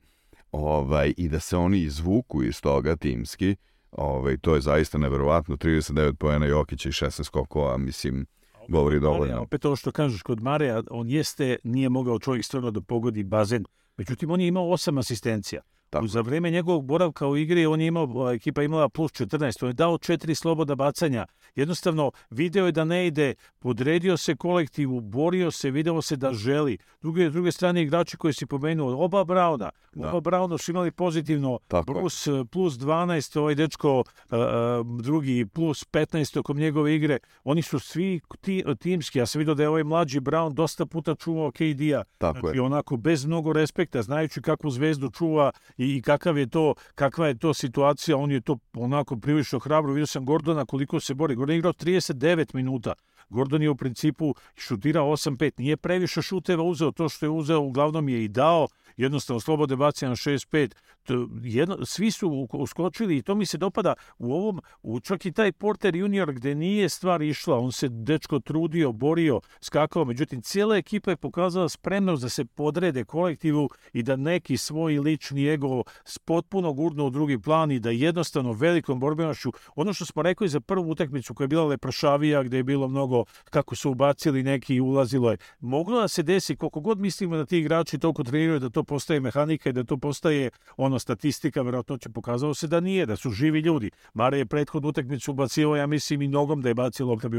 ovaj, 0.53 1.15
i 1.17 1.29
da 1.29 1.41
se 1.41 1.57
oni 1.57 1.79
izvuku 1.79 2.43
iz 2.43 2.61
toga 2.61 2.97
timski, 2.97 3.57
ovaj, 3.93 4.37
to 4.39 4.55
je 4.55 4.61
zaista 4.61 4.99
neverovatno, 4.99 5.57
39 5.57 6.15
pojena 6.15 6.47
Jokića 6.47 6.89
i 6.89 6.93
16 6.93 7.25
skokova, 7.25 7.77
mislim, 7.77 8.27
govori 8.69 9.01
dovoljno. 9.01 9.43
opet 9.43 9.65
ovo 9.65 9.77
što 9.77 9.93
kažeš 9.93 10.23
kod 10.23 10.43
Mareja, 10.43 10.83
on 10.91 11.11
jeste, 11.11 11.57
nije 11.65 11.89
mogao 11.89 12.19
čovjek 12.19 12.45
stvarno 12.45 12.71
da 12.71 12.81
pogodi 12.81 13.25
bazen. 13.25 13.65
Međutim, 13.97 14.31
on 14.31 14.41
je 14.41 14.47
imao 14.47 14.71
osam 14.71 14.99
asistencija. 14.99 15.63
Tako. 15.93 16.07
Za 16.07 16.21
vreme 16.21 16.51
njegovog 16.51 16.85
boravka 16.85 17.27
u 17.27 17.37
igri 17.37 17.67
on 17.67 17.81
je 17.81 17.87
imao, 17.87 18.33
ekipa 18.33 18.63
imala 18.63 18.89
plus 18.89 19.13
14, 19.13 19.65
on 19.65 19.69
je 19.69 19.73
dao 19.73 19.99
četiri 19.99 20.35
sloboda 20.35 20.75
bacanja. 20.75 21.27
Jednostavno, 21.55 22.11
video 22.31 22.67
je 22.67 22.73
da 22.73 22.85
ne 22.85 23.07
ide, 23.07 23.35
podredio 23.59 24.17
se 24.17 24.37
kolektivu, 24.37 25.01
borio 25.01 25.51
se, 25.51 25.71
video 25.71 26.03
se 26.03 26.17
da 26.17 26.33
želi. 26.33 26.79
Druge, 27.03 27.31
druge 27.31 27.53
strane, 27.53 27.83
igrači 27.83 28.17
koji 28.17 28.35
si 28.35 28.47
pomenuo, 28.47 29.05
oba 29.05 29.25
Brauna, 29.25 29.71
Da. 29.95 30.09
oba 30.09 30.21
Brauna 30.21 30.59
su 30.59 30.71
imali 30.71 30.91
pozitivno, 30.91 31.59
Tako 31.69 31.93
plus, 31.93 32.29
plus 32.51 32.75
12, 32.75 33.39
ovaj 33.39 33.55
dečko, 33.55 34.05
a, 34.31 34.83
drugi 35.03 35.47
plus 35.47 35.85
15 35.85 36.35
tokom 36.35 36.57
njegove 36.57 36.95
igre, 36.95 37.19
oni 37.45 37.63
su 37.63 37.79
svi 37.79 38.21
ti, 38.41 38.65
timski. 38.79 39.19
Ja 39.19 39.27
sam 39.27 39.39
vidio 39.39 39.55
da 39.55 39.63
je 39.63 39.69
ovaj 39.69 39.85
mlađi 39.85 40.21
Brown 40.21 40.53
dosta 40.53 40.87
puta 40.87 41.15
čuvao 41.15 41.51
KD-a. 41.51 42.05
Tako 42.19 42.39
znači, 42.41 42.57
je. 42.57 42.63
onako 42.63 42.97
bez 42.97 43.25
mnogo 43.27 43.53
respekta, 43.53 44.03
znajući 44.03 44.43
kakvu 44.43 44.71
zvezdu 44.71 45.11
čuva 45.11 45.53
i, 45.83 45.97
i 45.97 46.03
kakav 46.03 46.39
je 46.39 46.47
to, 46.47 46.75
kakva 46.95 47.29
je 47.29 47.39
to 47.39 47.55
situacija, 47.55 48.17
on 48.17 48.31
je 48.31 48.41
to 48.41 48.59
onako 48.75 49.17
prilično 49.17 49.59
hrabro. 49.59 49.93
Vidio 49.93 50.07
sam 50.07 50.25
Gordona 50.25 50.65
koliko 50.65 51.01
se 51.01 51.15
bori. 51.15 51.35
Gordon 51.35 51.55
je 51.55 51.59
igrao 51.59 51.73
39 51.73 52.55
minuta. 52.55 52.93
Gordon 53.29 53.63
je 53.63 53.71
u 53.71 53.77
principu 53.77 54.35
šutirao 54.57 55.11
8-5. 55.11 55.53
Nije 55.59 55.77
previše 55.77 56.23
šuteva 56.23 56.63
uzeo, 56.63 56.91
to 56.93 57.09
što 57.09 57.27
je 57.27 57.31
uzeo 57.31 57.61
uglavnom 57.61 58.09
je 58.09 58.25
i 58.25 58.29
dao, 58.29 58.69
jednostavno 58.97 59.41
slobode 59.41 59.77
bacija 59.77 60.09
na 60.09 60.17
6-5. 60.17 60.75
To, 61.03 61.29
jedno, 61.43 61.85
svi 61.85 62.11
su 62.11 62.49
uskočili 62.53 63.17
i 63.17 63.23
to 63.23 63.35
mi 63.35 63.47
se 63.47 63.59
dopada 63.59 63.95
u 64.19 64.33
ovom, 64.33 64.61
u 64.83 65.01
čak 65.01 65.27
i 65.27 65.33
taj 65.33 65.53
Porter 65.53 65.97
junior 65.97 66.33
gde 66.33 66.55
nije 66.55 66.89
stvar 66.89 67.23
išla, 67.23 67.59
on 67.59 67.73
se 67.73 67.89
dečko 67.89 68.39
trudio, 68.41 68.93
borio, 68.93 69.41
skakao, 69.61 70.05
međutim 70.05 70.43
cijela 70.43 70.77
ekipa 70.77 71.11
je 71.11 71.17
pokazala 71.17 71.69
spremnost 71.69 72.23
da 72.23 72.29
se 72.29 72.45
podrede 72.45 73.05
kolektivu 73.05 73.71
i 73.93 74.03
da 74.03 74.17
neki 74.17 74.57
svoj 74.57 74.99
lični 74.99 75.49
ego 75.49 75.83
potpuno 76.25 76.73
gurnu 76.73 77.07
u 77.07 77.11
drugi 77.11 77.39
plan 77.39 77.71
i 77.71 77.81
da 77.81 77.91
jednostavno 77.91 78.53
velikom 78.53 79.01
borbenošću, 79.01 79.53
ono 79.77 79.93
što 79.93 80.05
smo 80.05 80.23
rekli 80.23 80.49
za 80.49 80.61
prvu 80.61 80.91
utakmicu 80.91 81.35
koja 81.35 81.45
je 81.45 81.49
bila 81.49 81.65
lepršavija, 81.65 82.43
gde 82.43 82.57
je 82.57 82.63
bilo 82.63 82.89
mnogo 82.89 83.25
kako 83.45 83.77
su 83.77 83.91
ubacili 83.91 84.43
neki 84.43 84.75
i 84.75 84.81
ulazilo 84.81 85.31
je, 85.31 85.37
moglo 85.61 86.01
da 86.01 86.09
se 86.09 86.23
desi, 86.23 86.57
koliko 86.57 86.81
god 86.81 86.99
mislimo 86.99 87.37
da 87.37 87.47
ti 87.47 87.59
igrači 87.59 87.99
toliko 87.99 88.25
treniraju 88.25 88.59
da 88.59 88.71
to 88.71 88.82
to 88.83 88.87
postaje 88.87 89.21
mehanika 89.21 89.71
i 89.71 89.73
da 89.73 89.85
to 89.85 89.97
postaje 89.97 90.51
ono 90.77 90.99
statistika, 90.99 91.63
verovatno 91.63 91.99
će 91.99 92.09
pokazalo 92.09 92.55
se 92.55 92.67
da 92.67 92.81
nije, 92.81 93.07
da 93.07 93.17
su 93.17 93.31
živi 93.31 93.61
ljudi. 93.61 93.91
Mare 94.15 94.39
je 94.39 94.47
prethodnu 94.47 94.89
utakmicu 94.89 95.31
ubacio, 95.31 95.77
ja 95.77 95.87
mislim 95.87 96.23
i 96.23 96.29
nogom 96.29 96.63
da 96.63 96.69
je 96.69 96.75
bacio 96.75 97.07
lopta 97.07 97.29
bi 97.29 97.39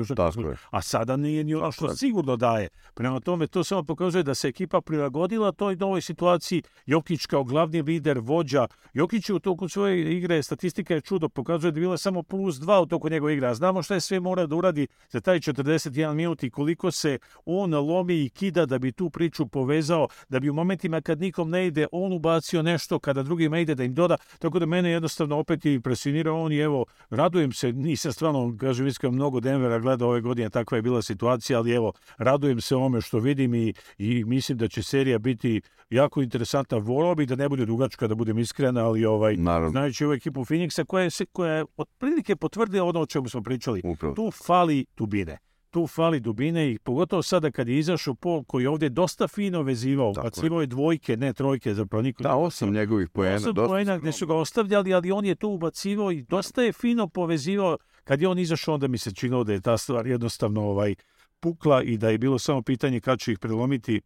a 0.72 0.82
sada 0.82 1.18
nije 1.18 1.44
ni 1.44 1.56
ono 1.56 1.72
što 1.72 1.96
sigurno 1.96 2.36
daje. 2.36 2.70
Prema 2.94 3.20
tome, 3.20 3.48
to 3.48 3.64
samo 3.64 3.84
pokazuje 3.84 4.24
da 4.24 4.36
se 4.36 4.48
ekipa 4.48 4.82
prilagodila 4.82 5.52
toj 5.52 5.76
novoj 5.76 6.02
situaciji. 6.02 6.64
Jokić 6.86 7.26
kao 7.26 7.44
glavni 7.44 7.82
lider, 7.82 8.20
vođa. 8.20 8.68
Jokić 8.94 9.30
u 9.30 9.40
toku 9.40 9.70
svoje 9.70 10.18
igre, 10.18 10.44
statistika 10.44 10.94
je 10.94 11.02
čudo, 11.02 11.30
pokazuje 11.30 11.72
da 11.72 11.80
je 11.80 11.82
bila 11.82 11.98
samo 11.98 12.24
plus 12.24 12.56
dva 12.56 12.82
u 12.82 12.86
toku 12.86 13.10
njegove 13.10 13.34
igre. 13.34 13.56
znamo 13.56 13.84
šta 13.84 13.94
je 13.94 14.02
sve 14.02 14.20
mora 14.20 14.46
da 14.46 14.56
uradi 14.56 14.88
za 15.10 15.22
taj 15.22 15.40
41 15.40 16.14
minut 16.14 16.44
i 16.44 16.50
koliko 16.50 16.92
se 16.92 17.20
on 17.46 17.74
lomi 17.74 18.16
i 18.16 18.30
kida 18.30 18.66
da 18.66 18.80
bi 18.80 18.92
tu 18.92 19.10
priču 19.10 19.48
povezao, 19.48 20.08
da 20.30 20.40
bi 20.40 20.50
u 20.50 20.54
momentima 20.54 21.02
kad 21.02 21.20
nikom 21.34 21.50
ne 21.50 21.68
ide, 21.68 21.88
on 21.92 22.14
ubacio 22.14 22.62
nešto, 22.62 23.00
kada 23.00 23.24
drugima 23.24 23.60
ide 23.60 23.76
da 23.76 23.84
im 23.84 23.94
doda. 23.94 24.18
Tako 24.40 24.60
da 24.60 24.66
mene 24.66 24.92
jednostavno 24.92 25.38
opet 25.38 25.66
i 25.66 25.74
impresionirao 25.74 26.44
on 26.44 26.52
i 26.52 26.58
evo, 26.58 26.86
radujem 27.10 27.52
se, 27.52 27.72
nisam 27.72 28.12
stvarno, 28.12 28.56
kažem, 28.60 28.88
iskreno 28.88 29.16
mnogo 29.16 29.40
Denvera 29.40 29.80
gleda 29.80 30.06
ove 30.06 30.22
godine, 30.22 30.50
takva 30.50 30.78
je 30.78 30.82
bila 30.82 31.02
situacija, 31.02 31.60
ali 31.60 31.72
evo, 31.72 31.94
radujem 32.18 32.62
se 32.62 32.76
ovome 32.76 33.02
što 33.02 33.20
vidim 33.20 33.54
i, 33.56 33.74
i 33.98 34.24
mislim 34.26 34.58
da 34.58 34.68
će 34.68 34.84
serija 34.84 35.20
biti 35.20 35.62
jako 35.90 36.22
interesantna. 36.22 36.78
Volao 36.78 37.16
bi 37.16 37.26
da 37.26 37.36
ne 37.36 37.50
bude 37.50 37.66
dugačka, 37.66 38.08
da 38.08 38.16
budem 38.16 38.40
iskren, 38.40 38.78
ali 38.78 39.06
ovaj, 39.06 39.36
Naravno. 39.38 39.70
znajući 39.70 40.06
ovu 40.06 40.14
ekipu 40.14 40.46
Phoenixa 40.46 40.86
koja 40.86 41.04
je, 41.04 41.10
koja 41.32 41.54
je 41.54 41.66
otprilike 41.78 42.36
potvrdila 42.36 42.86
ono 42.86 43.02
o 43.02 43.06
čemu 43.06 43.30
smo 43.30 43.42
pričali. 43.42 43.82
Upravo. 43.84 44.16
Tu 44.16 44.32
fali 44.32 44.86
dubine 44.98 45.38
tu 45.74 45.88
fali 45.88 46.20
dubine 46.20 46.72
i 46.72 46.80
pogotovo 46.80 47.24
sada 47.24 47.52
kad 47.52 47.68
je 47.68 47.80
izašao 47.80 48.14
Pol 48.14 48.44
koji 48.44 48.64
je 48.64 48.70
ovdje 48.70 48.90
dosta 48.90 49.28
fino 49.28 49.62
vezivao, 49.62 50.14
bacivao 50.14 50.62
je 50.62 50.68
dvojke, 50.68 51.18
ne 51.18 51.34
trojke, 51.34 51.74
zapravo 51.74 52.02
niko... 52.02 52.24
Da, 52.24 52.36
osam 52.36 52.72
njegovih 52.72 53.10
poena. 53.10 53.36
Osam 53.36 53.56
poena 53.56 53.98
gdje 53.98 54.12
su 54.12 54.28
ga 54.28 54.36
ostavljali, 54.36 54.94
ali 54.94 55.12
on 55.12 55.26
je 55.26 55.36
tu 55.36 55.50
ubacivao 55.50 56.12
i 56.12 56.22
dosta 56.22 56.62
je 56.62 56.74
fino 56.74 57.08
povezivao. 57.08 57.78
Kad 58.04 58.22
je 58.22 58.28
on 58.28 58.40
izašao, 58.40 58.74
onda 58.74 58.88
mi 58.88 58.98
se 58.98 59.12
činilo 59.12 59.44
da 59.44 59.54
je 59.54 59.62
ta 59.62 59.78
stvar 59.78 60.08
jednostavno 60.08 60.62
ovaj, 60.62 60.96
pukla 61.40 61.84
i 61.84 61.98
da 61.98 62.10
je 62.10 62.18
bilo 62.18 62.40
samo 62.40 62.62
pitanje 62.62 63.00
kad 63.00 63.20
će 63.20 63.32
ih 63.32 63.40
prelomiti 63.40 64.02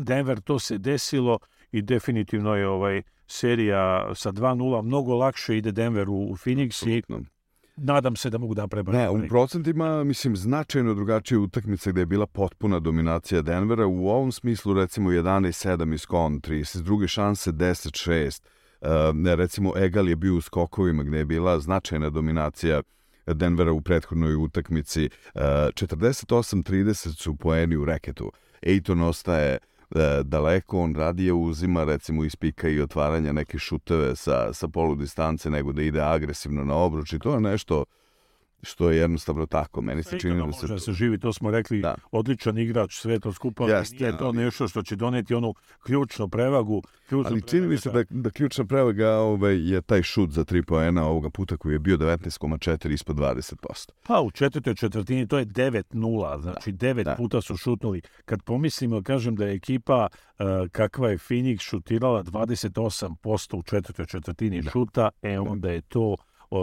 Denver, 0.00 0.40
to 0.40 0.58
se 0.58 0.78
desilo 0.78 1.38
i 1.70 1.82
definitivno 1.82 2.54
je 2.54 2.68
ovaj 2.68 3.02
serija 3.26 4.14
sa 4.14 4.32
2-0 4.32 4.82
mnogo 4.82 5.16
lakše 5.16 5.56
ide 5.56 5.72
Denver 5.72 6.08
u, 6.08 6.14
u 6.14 6.36
Phoenix 6.36 6.88
i 6.88 7.02
nadam 7.82 8.16
se 8.16 8.30
da 8.30 8.38
mogu 8.38 8.54
da 8.54 8.66
prebarim. 8.66 9.00
Ne, 9.00 9.10
u 9.10 9.28
procentima, 9.28 10.04
mislim, 10.04 10.36
značajno 10.36 10.94
drugačije 10.94 11.38
utakmice 11.38 11.90
gdje 11.90 12.00
je 12.00 12.06
bila 12.06 12.26
potpuna 12.26 12.78
dominacija 12.78 13.42
Denvera. 13.42 13.86
U 13.86 14.08
ovom 14.08 14.32
smislu, 14.32 14.74
recimo, 14.74 15.10
11-7 15.10 15.94
iz 15.94 16.06
kontri, 16.06 16.64
s 16.64 16.76
druge 16.76 17.08
šanse 17.08 17.52
10-6. 17.52 18.42
Uh, 18.80 18.88
recimo, 19.36 19.72
Egal 19.76 20.08
je 20.08 20.16
bio 20.16 20.36
u 20.36 20.40
skokovima 20.40 21.02
gdje 21.02 21.18
je 21.18 21.24
bila 21.24 21.60
značajna 21.60 22.10
dominacija 22.10 22.82
Denvera 23.26 23.72
u 23.72 23.80
prethodnoj 23.80 24.34
utakmici. 24.34 25.10
Uh, 25.34 25.40
48-30 25.40 27.22
su 27.22 27.36
poeni 27.36 27.76
u 27.76 27.84
reketu. 27.84 28.32
Ejton 28.62 29.02
ostaje 29.02 29.52
E, 29.52 29.58
daleko, 30.24 30.80
on 30.80 30.94
radije 30.94 31.32
uzima 31.32 31.84
recimo 31.84 32.24
iz 32.24 32.36
pika 32.36 32.68
i 32.68 32.80
otvaranja 32.80 33.32
neke 33.32 33.58
šuteve 33.58 34.16
sa, 34.16 34.52
sa 34.52 34.68
polu 34.68 34.94
distance 34.94 35.50
nego 35.50 35.72
da 35.72 35.82
ide 35.82 36.00
agresivno 36.00 36.64
na 36.64 36.74
obruč 36.74 37.12
i 37.12 37.18
to 37.18 37.34
je 37.34 37.40
nešto 37.40 37.84
što 38.62 38.90
je 38.90 38.98
jednostavno 38.98 39.46
tako. 39.46 39.80
Meni 39.80 40.02
se 40.02 40.18
čini 40.18 40.46
da 40.46 40.52
se... 40.52 40.66
Može 40.66 40.78
se 40.78 40.92
živi, 40.92 41.18
to 41.18 41.32
smo 41.32 41.50
rekli, 41.50 41.80
da. 41.80 41.94
odličan 42.10 42.58
igrač, 42.58 42.94
sve 42.94 43.20
to 43.20 43.32
skupa, 43.32 43.64
yes, 43.64 44.00
nije 44.00 44.18
to 44.18 44.32
nešto 44.32 44.68
što 44.68 44.82
će 44.82 44.96
doneti 44.96 45.34
onu 45.34 45.54
ključnu 45.82 46.28
prevagu. 46.28 46.82
Ključnu 47.08 47.30
ali 47.30 47.42
čini 47.42 47.66
mi 47.66 47.78
se 47.78 47.90
da, 47.90 48.04
da 48.10 48.30
ključna 48.30 48.64
prevaga 48.64 49.10
ovaj, 49.10 49.70
je 49.70 49.82
taj 49.82 50.02
šut 50.02 50.30
za 50.30 50.44
tri 50.44 50.62
poena 50.62 51.06
ovoga 51.06 51.30
puta 51.30 51.56
koji 51.56 51.72
je 51.72 51.78
bio 51.78 51.96
19,4 51.96 52.92
ispod 52.92 53.16
20%. 53.16 53.90
Pa 54.02 54.20
u 54.20 54.30
četvrtoj 54.30 54.74
četvrtini 54.74 55.28
to 55.28 55.38
je 55.38 55.46
9-0, 55.46 56.40
znači 56.42 56.72
devet 56.72 57.08
puta 57.16 57.40
su 57.40 57.56
šutnuli. 57.56 58.02
Kad 58.24 58.42
pomislimo, 58.42 59.02
kažem 59.02 59.36
da 59.36 59.46
je 59.46 59.54
ekipa 59.54 60.06
uh, 60.06 60.46
kakva 60.72 61.10
je 61.10 61.18
Phoenix 61.18 61.60
šutirala 61.60 62.22
28% 62.22 63.56
u 63.56 63.62
četvrtoj 63.62 64.06
četvrtini 64.06 64.62
šuta, 64.72 65.08
e 65.22 65.38
onda 65.38 65.70
je 65.70 65.80
to 65.80 66.16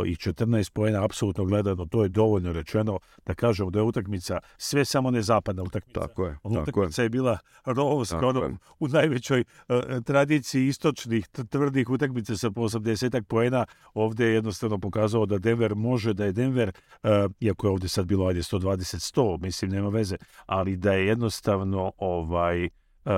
i 0.06 0.16
14 0.16 0.72
poena 0.72 1.06
apsolutno 1.06 1.46
gledano, 1.46 1.86
to 1.86 2.04
je 2.04 2.10
dovoljno 2.10 2.54
rečeno 2.54 3.00
da 3.26 3.34
kažemo 3.34 3.70
da 3.70 3.80
je 3.80 3.84
utakmica 3.84 4.40
sve 4.58 4.86
samo 4.86 5.12
ne 5.12 5.22
zapadna 5.22 5.64
utakmica. 5.64 6.00
Tako 6.00 6.26
je. 6.26 6.38
utakmica 6.44 7.04
je. 7.04 7.10
bila 7.10 7.38
rovska, 7.66 8.28
ono, 8.28 8.58
u 8.80 8.88
najvećoj 8.88 9.44
uh, 9.68 9.76
tradiciji 10.06 10.68
istočnih 10.68 11.28
tvrdih 11.28 11.90
utakmica 11.90 12.38
sa 12.38 12.52
po 12.52 12.62
80 12.62 13.22
poena. 13.22 13.66
Ovdje 13.94 14.28
je 14.28 14.34
jednostavno 14.34 14.78
pokazao 14.78 15.26
da 15.26 15.38
Denver 15.38 15.76
može, 15.76 16.14
da 16.14 16.26
je 16.26 16.32
Denver, 16.32 16.72
uh, 17.04 17.10
iako 17.40 17.68
je 17.68 17.72
ovdje 17.72 17.90
sad 17.90 18.06
bilo 18.06 18.28
ajde 18.28 18.42
120-100, 18.42 19.42
mislim 19.42 19.72
nema 19.72 19.90
veze, 19.90 20.18
ali 20.46 20.78
da 20.78 20.94
je 20.94 21.08
jednostavno 21.08 21.92
ovaj 21.98 22.64
uh, 22.66 23.12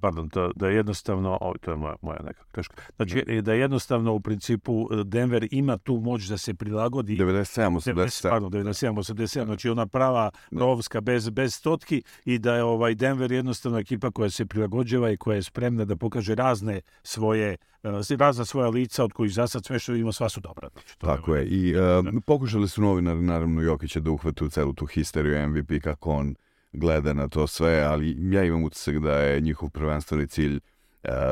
pardon, 0.00 0.28
da, 0.28 0.50
da 0.56 0.68
jednostavno, 0.68 1.38
o, 1.40 1.54
to 1.60 1.70
je 1.70 1.76
moja, 1.76 1.94
moja 2.02 2.22
neka 2.22 2.44
greška, 2.52 2.74
znači 2.96 3.42
da 3.42 3.52
jednostavno 3.52 4.12
u 4.12 4.20
principu 4.20 4.88
e, 4.92 5.04
Denver 5.04 5.48
ima 5.50 5.78
tu 5.78 5.96
moć 5.96 6.26
da 6.26 6.38
se 6.38 6.54
prilagodi 6.54 7.16
97, 7.16 7.70
87. 7.70 8.30
Pardon, 8.30 8.50
97, 8.50 8.94
87, 8.94 9.44
znači 9.44 9.68
ona 9.68 9.86
prava 9.86 10.30
rovska 10.50 11.00
bez, 11.00 11.30
bez 11.30 11.54
stotki 11.54 12.02
i 12.24 12.38
da 12.38 12.54
je 12.54 12.62
ovaj 12.62 12.94
Denver 12.94 13.32
jednostavno 13.32 13.78
ekipa 13.78 14.10
koja 14.10 14.30
se 14.30 14.46
prilagođava 14.46 15.10
i 15.10 15.16
koja 15.16 15.34
je 15.34 15.42
spremna 15.42 15.84
da 15.84 15.96
pokaže 15.96 16.34
razne 16.34 16.80
svoje 17.02 17.56
e, 17.82 18.16
razna 18.18 18.44
svoja 18.44 18.68
lica 18.68 19.04
od 19.04 19.12
kojih 19.12 19.32
za 19.32 19.46
sad 19.46 19.64
sve 19.64 19.78
što 19.78 19.94
ima 19.94 20.12
sva 20.12 20.28
su 20.28 20.40
dobra. 20.40 20.68
Znači, 20.72 20.98
Tako 20.98 21.34
je. 21.34 21.46
I 21.46 21.74
uh, 21.76 21.82
pokušali 22.26 22.68
su 22.68 22.82
novinari 22.82 23.22
naravno 23.22 23.60
Jokića 23.60 24.00
da 24.00 24.10
uhvatu 24.10 24.48
celu 24.48 24.72
tu 24.72 24.86
histeriju 24.86 25.48
MVP 25.48 25.82
kako 25.82 26.10
on 26.10 26.34
gleda 26.72 27.12
na 27.12 27.28
to 27.28 27.46
sve, 27.46 27.80
ali 27.80 28.16
ja 28.34 28.44
imam 28.44 28.64
utisak 28.64 28.98
da 28.98 29.18
je 29.18 29.40
njihov 29.40 29.70
prvenstveni 29.70 30.26
cilj 30.26 30.56
e, 30.56 30.60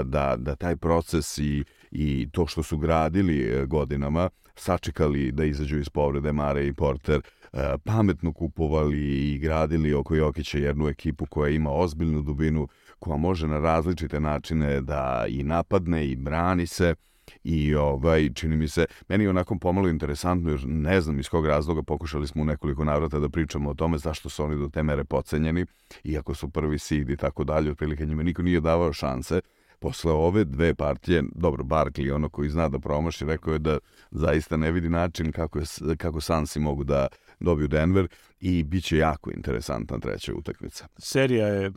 da, 0.04 0.36
da 0.38 0.56
taj 0.56 0.76
proces 0.76 1.38
i, 1.38 1.64
i 1.90 2.28
to 2.32 2.46
što 2.46 2.62
su 2.62 2.78
gradili 2.78 3.38
e, 3.40 3.66
godinama, 3.66 4.28
sačekali 4.56 5.32
da 5.32 5.44
izađu 5.44 5.78
iz 5.78 5.88
povrede 5.88 6.32
Mare 6.32 6.66
i 6.66 6.72
Porter, 6.72 7.20
e, 7.52 7.74
pametno 7.84 8.32
kupovali 8.32 9.32
i 9.32 9.38
gradili 9.38 9.94
oko 9.94 10.14
Jokića 10.14 10.58
jednu 10.58 10.88
ekipu 10.88 11.26
koja 11.26 11.50
ima 11.50 11.70
ozbiljnu 11.72 12.22
dubinu, 12.22 12.68
koja 12.98 13.16
može 13.16 13.46
na 13.46 13.58
različite 13.58 14.20
načine 14.20 14.80
da 14.80 15.24
i 15.28 15.42
napadne 15.42 16.06
i 16.06 16.16
brani 16.16 16.66
se, 16.66 16.94
i 17.44 17.74
ovaj, 17.74 18.32
čini 18.34 18.56
mi 18.56 18.68
se, 18.68 18.86
meni 19.08 19.24
je 19.24 19.30
onako 19.30 19.58
pomalo 19.58 19.88
interesantno, 19.88 20.50
jer 20.50 20.66
ne 20.66 21.00
znam 21.00 21.18
iz 21.18 21.28
kog 21.28 21.46
razloga 21.46 21.82
pokušali 21.82 22.26
smo 22.26 22.42
u 22.42 22.44
nekoliko 22.44 22.84
navrata 22.84 23.18
da 23.18 23.28
pričamo 23.28 23.70
o 23.70 23.74
tome 23.74 23.98
zašto 23.98 24.28
su 24.28 24.44
oni 24.44 24.58
do 24.58 24.68
te 24.68 24.82
mere 24.82 25.04
pocenjeni, 25.04 25.66
iako 26.04 26.34
su 26.34 26.48
prvi 26.48 26.78
seed 26.78 27.10
i 27.10 27.16
tako 27.16 27.44
dalje, 27.44 27.70
otprilike 27.70 28.06
njima 28.06 28.22
niko 28.22 28.42
nije 28.42 28.60
davao 28.60 28.92
šanse. 28.92 29.40
Posle 29.78 30.12
ove 30.12 30.44
dve 30.44 30.74
partije, 30.74 31.24
dobro, 31.34 31.64
Barkley, 31.64 32.14
ono 32.14 32.28
koji 32.28 32.50
zna 32.50 32.68
da 32.68 32.78
promaši, 32.78 33.24
rekao 33.24 33.52
je 33.52 33.58
da 33.58 33.78
zaista 34.10 34.56
ne 34.56 34.72
vidi 34.72 34.88
način 34.88 35.32
kako, 35.32 35.58
je, 35.58 35.64
kako 35.96 36.20
Sansi 36.20 36.60
mogu 36.60 36.84
da 36.84 37.06
dobiju 37.40 37.68
Denver 37.68 38.08
i 38.40 38.62
bit 38.62 38.84
će 38.84 38.96
jako 38.96 39.30
interesantna 39.30 39.98
treća 39.98 40.34
utakmica. 40.34 40.86
Serija 40.98 41.46
je 41.46 41.72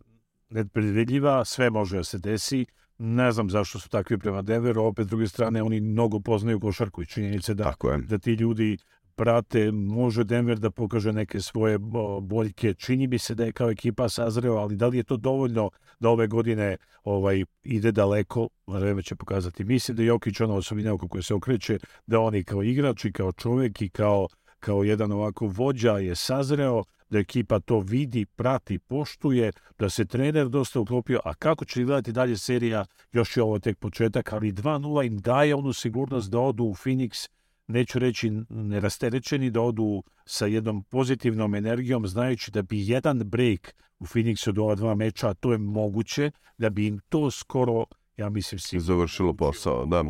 nepredvidljiva, 0.50 1.46
sve 1.46 1.70
može 1.70 1.98
da 1.98 2.04
se 2.04 2.18
desi. 2.18 2.66
Ne 2.98 3.32
znam 3.32 3.50
zašto 3.50 3.80
su 3.80 3.90
takvi 3.90 4.18
prema 4.18 4.42
Denveru, 4.42 4.84
opet 4.84 5.06
s 5.06 5.10
druge 5.10 5.28
strane 5.28 5.64
oni 5.64 5.82
mnogo 5.82 6.20
poznaju 6.20 6.60
košarku 6.60 7.02
i 7.02 7.06
činjenice 7.06 7.54
da, 7.54 7.74
da 8.08 8.18
ti 8.18 8.34
ljudi 8.34 8.78
prate, 9.16 9.72
može 9.72 10.24
Denver 10.24 10.60
da 10.60 10.72
pokaže 10.72 11.14
neke 11.14 11.40
svoje 11.40 11.78
boljke. 12.22 12.74
Čini 12.74 13.08
mi 13.08 13.20
se 13.20 13.36
da 13.36 13.46
je 13.46 13.52
kao 13.52 13.70
ekipa 13.70 14.10
sazreo, 14.10 14.56
ali 14.56 14.76
da 14.76 14.88
li 14.88 14.98
je 14.98 15.04
to 15.04 15.18
dovoljno 15.18 15.70
da 16.00 16.10
ove 16.10 16.28
godine 16.28 16.78
ovaj 17.04 17.44
ide 17.64 17.92
daleko, 17.92 18.50
vreme 18.68 19.04
će 19.04 19.16
pokazati. 19.16 19.64
Mislim 19.64 19.98
da 19.98 20.04
Jokić 20.04 20.42
ona 20.42 20.54
osobina 20.54 20.94
oko 20.94 21.08
koje 21.08 21.24
se 21.24 21.34
okreće, 21.34 21.80
da 22.08 22.20
oni 22.20 22.44
kao 22.44 22.64
igrač 22.64 23.06
i 23.06 23.12
kao 23.12 23.32
čovjek 23.32 23.82
i 23.82 23.90
kao, 23.90 24.28
kao 24.60 24.84
jedan 24.84 25.12
ovako 25.12 25.48
vođa 25.48 25.98
je 25.98 26.16
sazreo, 26.16 26.84
da 27.14 27.20
ekipa 27.20 27.60
to 27.60 27.80
vidi, 27.80 28.26
prati, 28.26 28.80
poštuje, 28.80 29.52
da 29.80 29.90
se 29.90 30.06
trener 30.06 30.50
dosta 30.50 30.80
uklopio, 30.80 31.20
a 31.26 31.34
kako 31.34 31.66
će 31.66 31.84
gledati 31.84 32.12
dalje 32.12 32.38
serija, 32.38 32.86
još 33.12 33.38
je 33.38 33.44
ovo 33.44 33.60
tek 33.60 33.78
početak, 33.80 34.34
ali 34.34 34.52
2-0 34.52 35.06
im 35.06 35.18
daje 35.18 35.56
onu 35.56 35.74
sigurnost 35.74 36.32
da 36.32 36.40
odu 36.40 36.64
u 36.64 36.74
Phoenix, 36.74 37.30
neću 37.68 38.00
reći 38.00 38.32
nerasterećeni, 38.50 39.52
da 39.52 39.62
odu 39.62 40.04
sa 40.26 40.46
jednom 40.46 40.84
pozitivnom 40.84 41.56
energijom, 41.56 42.08
znajući 42.08 42.52
da 42.52 42.62
bi 42.62 42.88
jedan 42.88 43.20
break 43.20 43.76
u 44.00 44.06
Phoenixu 44.06 44.52
do 44.52 44.64
ova 44.64 44.76
dva 44.76 44.96
meča, 44.96 45.30
a 45.30 45.34
to 45.34 45.52
je 45.52 45.58
moguće, 45.58 46.32
da 46.58 46.70
bi 46.70 46.88
im 46.88 47.00
to 47.10 47.32
skoro, 47.32 47.86
ja 48.18 48.30
mislim, 48.30 48.60
sigurno 48.60 48.86
završilo 48.86 49.34
posao, 49.34 49.86
da. 49.86 50.04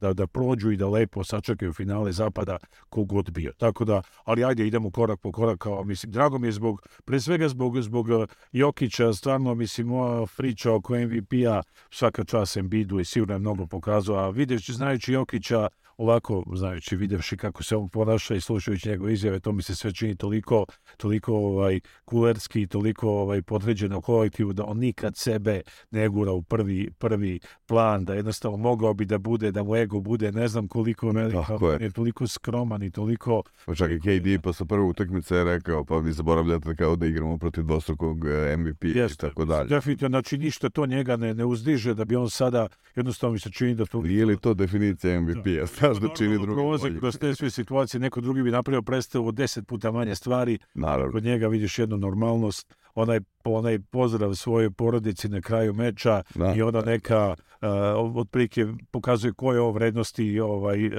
Da, 0.00 0.12
da 0.12 0.26
prođu 0.26 0.70
i 0.70 0.76
da 0.76 0.88
lepo 0.88 1.24
sačekaju 1.24 1.72
finale 1.72 2.12
zapada 2.12 2.56
kogod 2.88 3.30
bio. 3.30 3.52
Tako 3.56 3.84
da, 3.84 4.02
ali 4.24 4.44
ajde 4.44 4.66
idemo 4.66 4.90
korak 4.90 5.20
po 5.20 5.32
korak, 5.32 5.58
kao, 5.58 5.84
mislim, 5.84 6.12
drago 6.12 6.38
mi 6.38 6.48
je 6.48 6.52
zbog, 6.52 6.82
pre 7.04 7.20
svega 7.20 7.48
zbog, 7.48 7.80
zbog 7.80 8.08
uh, 8.08 8.24
Jokića, 8.52 9.12
stvarno, 9.12 9.54
mislim, 9.54 9.86
moja 9.86 10.26
priča 10.36 10.72
oko 10.72 10.94
MVP-a, 10.98 11.62
svaka 11.90 12.24
čas 12.24 12.56
Embiidu 12.56 13.00
i 13.00 13.04
sigurno 13.04 13.34
je 13.34 13.38
mnogo 13.38 13.66
pokazao, 13.66 14.16
a 14.16 14.30
vidjevši, 14.30 14.72
znajući 14.72 15.12
Jokića, 15.12 15.68
ovako, 15.96 16.44
znajući, 16.54 16.96
videvši 16.96 17.36
kako 17.36 17.62
se 17.62 17.76
on 17.76 17.88
ponaša 17.88 18.34
i 18.34 18.40
slušajući 18.40 18.88
njegove 18.88 19.12
izjave, 19.12 19.40
to 19.40 19.52
mi 19.52 19.62
se 19.62 19.74
sve 19.74 19.92
čini 19.92 20.16
toliko, 20.16 20.64
toliko 20.96 21.34
ovaj, 21.34 21.80
kulerski 22.04 22.62
i 22.62 22.66
toliko 22.66 23.08
ovaj, 23.10 23.42
podređeno 23.42 24.00
kolektivu 24.00 24.52
da 24.52 24.64
on 24.64 24.78
nikad 24.78 25.16
sebe 25.16 25.60
ne 25.90 26.08
gura 26.08 26.32
u 26.32 26.42
prvi, 26.42 26.90
prvi 26.98 27.40
plan, 27.66 28.04
da 28.04 28.14
jednostavno 28.14 28.56
mogao 28.56 28.94
bi 28.94 29.04
da 29.04 29.18
bude, 29.18 29.52
da 29.52 29.62
mu 29.62 29.76
ego 29.86 30.00
bude, 30.00 30.32
ne 30.32 30.48
znam 30.48 30.68
koliko 30.68 31.10
velika, 31.10 31.42
Tako 31.42 31.70
je. 31.70 31.78
je 31.80 31.90
toliko 31.90 32.26
skroman 32.26 32.82
i 32.82 32.90
toliko 32.90 33.42
Pa 33.66 33.74
čak 33.74 33.90
i 33.90 34.00
KD 34.00 34.42
posle 34.42 34.66
prve 34.66 34.82
utakmice 34.82 35.36
je 35.36 35.44
rekao, 35.44 35.84
pa 35.84 35.96
vi 35.96 36.12
zaboravljate 36.12 36.74
kao 36.74 36.96
da 36.96 37.06
igramo 37.06 37.38
protiv 37.38 37.64
dvostrukog 37.64 38.26
eh, 38.26 38.56
MVP 38.56 38.84
i 38.84 38.90
Jeste, 38.90 39.28
tako 39.28 39.44
dalje. 39.44 39.68
Definitivno, 39.68 40.08
znači 40.10 40.38
ništa 40.38 40.68
to 40.68 40.86
njega 40.86 41.16
ne, 41.16 41.34
ne 41.34 41.44
uzdiže 41.44 41.94
da 41.94 42.04
bi 42.04 42.16
on 42.16 42.30
sada, 42.30 42.68
jednostavno 42.96 43.32
mi 43.32 43.38
se 43.38 43.50
čini 43.50 43.74
da 43.74 43.86
to... 43.86 44.02
Nije 44.02 44.26
li 44.26 44.36
to 44.36 44.54
definicija 44.54 45.20
MVP-a? 45.20 45.66
Znaš 45.78 45.96
da 45.96 46.08
čini 46.08 46.38
drugi 46.38 46.62
bolje. 46.80 46.98
kroz 46.98 47.18
te 47.18 47.34
sve 47.34 47.50
situacije, 47.50 48.00
neko 48.00 48.20
drugi 48.20 48.42
bi 48.42 48.50
napravio 48.50 48.82
predstavu 48.82 49.28
od 49.28 49.34
deset 49.34 49.66
puta 49.66 49.90
manje 49.92 50.14
stvari, 50.14 50.58
Naravno. 50.74 51.12
kod 51.12 51.24
njega 51.24 51.48
vidiš 51.48 51.78
jednu 51.78 51.96
normalnost, 51.96 52.74
onaj, 52.96 53.20
onaj 53.44 53.78
pozdrav 53.78 54.34
svojoj 54.34 54.70
porodici 54.70 55.28
na 55.28 55.40
kraju 55.40 55.74
meča 55.74 56.22
Da. 56.34 56.54
i 56.56 56.62
ona 56.62 56.80
neka, 56.80 57.28
uh, 57.28 58.16
otprilike 58.16 58.66
pokazuje 58.90 59.32
koje 59.32 59.60
on 59.60 59.74
vrednosti 59.74 60.40
ovaj, 60.40 60.86
uh, 60.86 60.92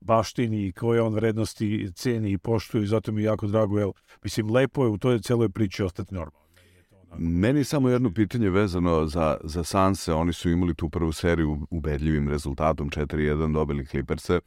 baštini 0.00 0.66
i 0.66 0.72
koje 0.72 1.02
on 1.02 1.14
vrednosti 1.14 1.92
ceni 1.94 2.32
i 2.32 2.38
poštuje 2.38 2.84
i 2.84 2.86
zato 2.86 3.12
mi 3.12 3.22
je 3.22 3.24
jako 3.24 3.46
drago, 3.46 3.78
jel, 3.78 3.92
mislim, 4.24 4.50
lepo 4.50 4.84
je 4.84 4.90
u 4.90 4.98
toj 4.98 5.20
celoj 5.20 5.48
priči 5.48 5.82
ostati 5.82 6.14
normalno. 6.14 6.42
Meni 7.18 7.64
samo 7.64 7.88
jedno 7.88 8.14
pitanje 8.14 8.50
vezano 8.50 9.06
za, 9.06 9.36
za 9.44 9.64
Sanse. 9.64 10.12
Oni 10.12 10.32
su 10.32 10.50
imali 10.50 10.74
tu 10.74 10.88
prvu 10.88 11.12
seriju 11.12 11.66
ubedljivim 11.70 12.28
rezultatom 12.28 12.90
4-1 12.90 13.52
dobili 13.52 13.86
Clipperse, 13.86 14.40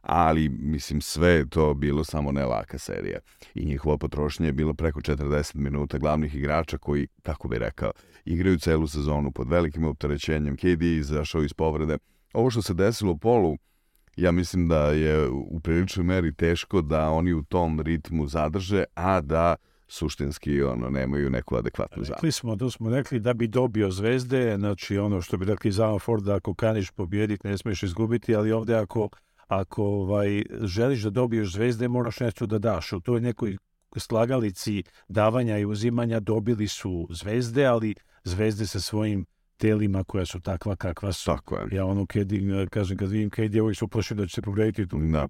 ali 0.00 0.48
mislim 0.48 1.00
sve 1.00 1.30
je 1.30 1.48
to 1.48 1.74
bilo 1.74 2.04
samo 2.04 2.32
ne 2.32 2.44
laka 2.44 2.78
serija. 2.78 3.18
I 3.54 3.64
njihova 3.64 3.98
potrošnja 3.98 4.46
je 4.46 4.52
bila 4.52 4.74
preko 4.74 5.00
40 5.00 5.56
minuta 5.56 5.98
glavnih 5.98 6.34
igrača 6.34 6.78
koji, 6.78 7.08
kako 7.22 7.48
bi 7.48 7.58
rekao, 7.58 7.92
igraju 8.24 8.58
celu 8.58 8.86
sezonu 8.86 9.30
pod 9.32 9.48
velikim 9.48 9.84
opterećenjem. 9.84 10.56
KD 10.56 10.82
izašao 10.82 11.42
iz 11.42 11.52
povrede. 11.52 11.98
Ovo 12.32 12.50
što 12.50 12.62
se 12.62 12.74
desilo 12.74 13.16
Polu, 13.16 13.56
ja 14.16 14.32
mislim 14.32 14.68
da 14.68 14.86
je 14.86 15.28
u 15.28 15.60
priličnoj 15.60 16.04
meri 16.04 16.34
teško 16.34 16.82
da 16.82 17.10
oni 17.10 17.32
u 17.32 17.42
tom 17.42 17.80
ritmu 17.80 18.26
zadrže, 18.26 18.84
a 18.94 19.20
da 19.20 19.56
suštinski 19.88 20.62
ono 20.62 20.90
nemaju 20.90 21.30
neku 21.30 21.56
adekvatnu 21.56 22.02
zaštitu. 22.02 22.14
Rekli 22.14 22.32
smo, 22.32 22.56
to 22.56 22.70
smo 22.70 22.90
rekli 22.90 23.20
da 23.20 23.34
bi 23.34 23.46
dobio 23.46 23.90
zvezde, 23.90 24.56
znači 24.58 24.98
ono 24.98 25.20
što 25.20 25.36
bi 25.36 25.44
rekli 25.44 25.72
za 25.72 25.98
Ford, 25.98 26.24
da 26.24 26.34
ako 26.34 26.54
kaniš 26.54 26.90
pobjediti 26.90 27.48
ne 27.48 27.58
smiješ 27.58 27.82
izgubiti, 27.82 28.34
ali 28.34 28.52
ovdje 28.52 28.76
ako, 28.76 29.08
ako 29.50 29.84
ovaj, 29.84 30.42
želiš 30.62 31.02
da 31.02 31.10
dobiješ 31.10 31.52
zvezde, 31.52 31.88
moraš 31.88 32.20
nešto 32.20 32.46
da 32.46 32.58
daš. 32.58 32.92
U 32.92 33.00
toj 33.00 33.20
nekoj 33.20 33.56
slagalici 33.96 34.82
davanja 35.08 35.58
i 35.58 35.64
uzimanja 35.64 36.20
dobili 36.20 36.68
su 36.68 37.08
zvezde, 37.10 37.66
ali 37.66 37.94
zvezde 38.24 38.66
sa 38.66 38.80
svojim 38.80 39.26
telima 39.56 40.04
koja 40.04 40.26
su 40.26 40.40
takva 40.40 40.76
kakva 40.76 41.12
su. 41.12 41.26
Tako 41.26 41.56
je. 41.56 41.68
Ja 41.72 41.84
ono, 41.86 42.06
kad, 42.06 42.28
kažem, 42.70 42.96
kad 42.96 43.10
vidim 43.10 43.30
kad 43.30 43.54
je 43.54 43.74
su 43.74 43.88
plašeni 43.88 44.20
da 44.20 44.26
će 44.26 44.34
se 44.34 44.42
povrediti 44.42 44.88
tu. 44.88 44.98
Da. 44.98 45.28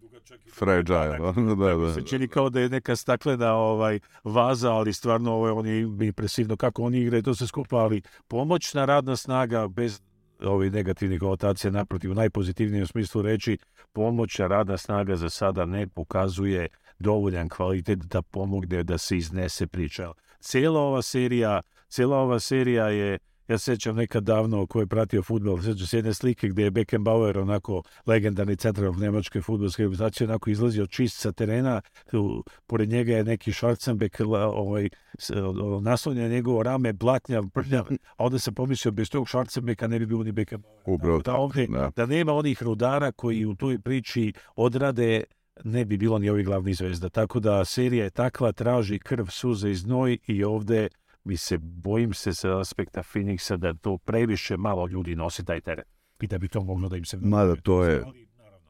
Fragile. 0.59 1.21
ono, 1.21 1.55
da, 1.55 1.75
da. 1.75 1.95
se 1.95 2.03
čini 2.03 2.29
kao 2.29 2.51
da 2.51 2.61
je 2.61 2.69
neka 2.69 2.97
staklena 2.97 3.55
ovaj 3.55 4.01
vaza, 4.25 4.73
ali 4.73 4.93
stvarno 4.93 5.41
on 5.41 5.67
je 5.67 5.81
impresivno 5.81 6.57
kako 6.57 6.83
oni 6.83 6.99
igraju, 6.99 7.23
to 7.23 7.35
se 7.35 7.47
skupa, 7.47 7.77
ali 7.77 8.03
pomoćna 8.29 8.85
radna 8.85 9.17
snaga 9.17 9.69
bez 9.69 10.01
ovih 10.43 10.73
negativnih 10.73 11.21
konotacija, 11.21 11.71
naprotiv, 11.71 12.11
u 12.11 12.15
najpozitivnijem 12.15 12.87
smislu 12.87 13.23
reći, 13.23 13.59
pomoćna 13.93 14.47
radna 14.47 14.77
snaga 14.77 15.17
za 15.17 15.31
sada 15.31 15.65
ne 15.65 15.87
pokazuje 15.87 16.69
dovoljan 16.99 17.49
kvalitet 17.49 17.99
da 17.99 18.23
pomogne 18.23 18.83
da 18.83 18.99
se 18.99 19.17
iznese 19.17 19.67
priča. 19.67 20.13
Cijela 20.41 20.81
ova 20.81 21.03
serija, 21.03 21.61
cijela 21.89 22.17
ova 22.17 22.41
serija 22.41 22.89
je 22.89 23.19
ja 23.51 23.59
se 23.59 23.65
sjećam 23.65 23.97
nekad 23.97 24.23
davno 24.25 24.67
ko 24.67 24.81
je 24.81 24.87
pratio 24.87 25.23
futbol, 25.23 25.63
sjećam 25.63 25.87
se 25.87 25.99
jedne 25.99 26.15
slike 26.15 26.49
gdje 26.49 26.63
je 26.65 26.71
Beckenbauer, 26.71 27.39
onako 27.39 27.83
legendarni 28.07 28.57
centar 28.57 28.97
nemačke 28.97 29.41
futbolske 29.41 29.83
reprezentacije, 29.83 30.27
onako 30.29 30.51
izlazio 30.51 30.87
čist 30.87 31.17
sa 31.19 31.33
terena, 31.33 31.81
tu, 32.11 32.45
pored 32.67 32.89
njega 32.89 33.13
je 33.13 33.25
neki 33.25 33.53
Schwarzenbeck, 33.53 34.25
ovaj, 34.55 34.89
s- 35.19 35.31
o- 35.31 35.81
naslonjen 35.81 36.23
na 36.23 36.29
njegovo 36.29 36.63
rame, 36.63 36.93
blatnjav, 36.93 37.45
prljav, 37.55 37.87
a 38.17 38.25
onda 38.25 38.39
sam 38.39 38.55
pomislio, 38.55 38.93
bez 38.93 39.11
tog 39.11 39.27
Schwarzenbecka 39.27 39.87
ne 39.87 39.99
bi 39.99 40.07
bilo 40.07 40.25
ni 40.25 40.33
Beckenbauer. 40.33 40.77
Upravo 40.87 41.19
da, 41.21 41.35
ovdje, 41.35 41.67
da. 41.67 41.91
da 41.97 42.07
nema 42.07 42.33
onih 42.33 42.63
rudara 42.63 43.13
koji 43.13 43.45
u 43.47 43.55
toj 43.55 43.79
priči 43.79 44.33
odrade 44.57 45.25
ne 45.65 45.85
bi 45.85 45.97
bilo 45.97 46.19
ni 46.19 46.31
ovih 46.31 46.47
glavnih 46.47 46.77
zvezda. 46.77 47.09
Tako 47.09 47.41
da 47.41 47.65
serija 47.65 48.05
je 48.05 48.11
takva, 48.11 48.53
traži 48.53 48.99
krv, 48.99 49.27
suze 49.29 49.71
i 49.71 49.75
znoj 49.75 50.19
i 50.27 50.45
ovdje 50.45 50.89
mi 51.25 51.37
se 51.37 51.59
bojim 51.59 52.15
se 52.15 52.35
sa 52.35 52.61
aspekta 52.61 53.03
Phoenixa 53.03 53.57
da 53.57 53.75
to 53.75 53.99
previše 53.99 54.57
malo 54.57 54.87
ljudi 54.87 55.17
nosi 55.17 55.45
taj 55.45 55.61
teret. 55.61 55.87
I 56.21 56.27
da 56.27 56.39
bi 56.39 56.49
to 56.49 56.65
moglo 56.65 56.89
da 56.89 56.97
im 56.97 57.05
se... 57.05 57.17
Mada 57.17 57.57
to 57.57 57.85
je 57.85 58.05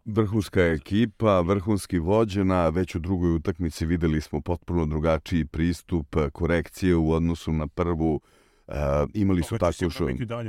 vrhunska 0.05 0.61
ekipa, 0.63 1.41
vrhunski 1.41 1.99
vođena, 1.99 2.69
već 2.69 2.95
u 2.95 2.99
drugoj 2.99 3.35
utakmici 3.35 3.87
videli 3.87 4.21
smo 4.21 4.41
potpuno 4.41 4.87
drugačiji 4.87 5.45
pristup, 5.45 6.17
korekcije 6.33 6.97
u 6.97 7.13
odnosu 7.13 7.53
na 7.53 7.67
prvu. 7.67 8.21
E, 8.69 8.73
imali 9.15 9.43
su 9.43 9.59
takvu 9.59 9.91
će 9.91 10.05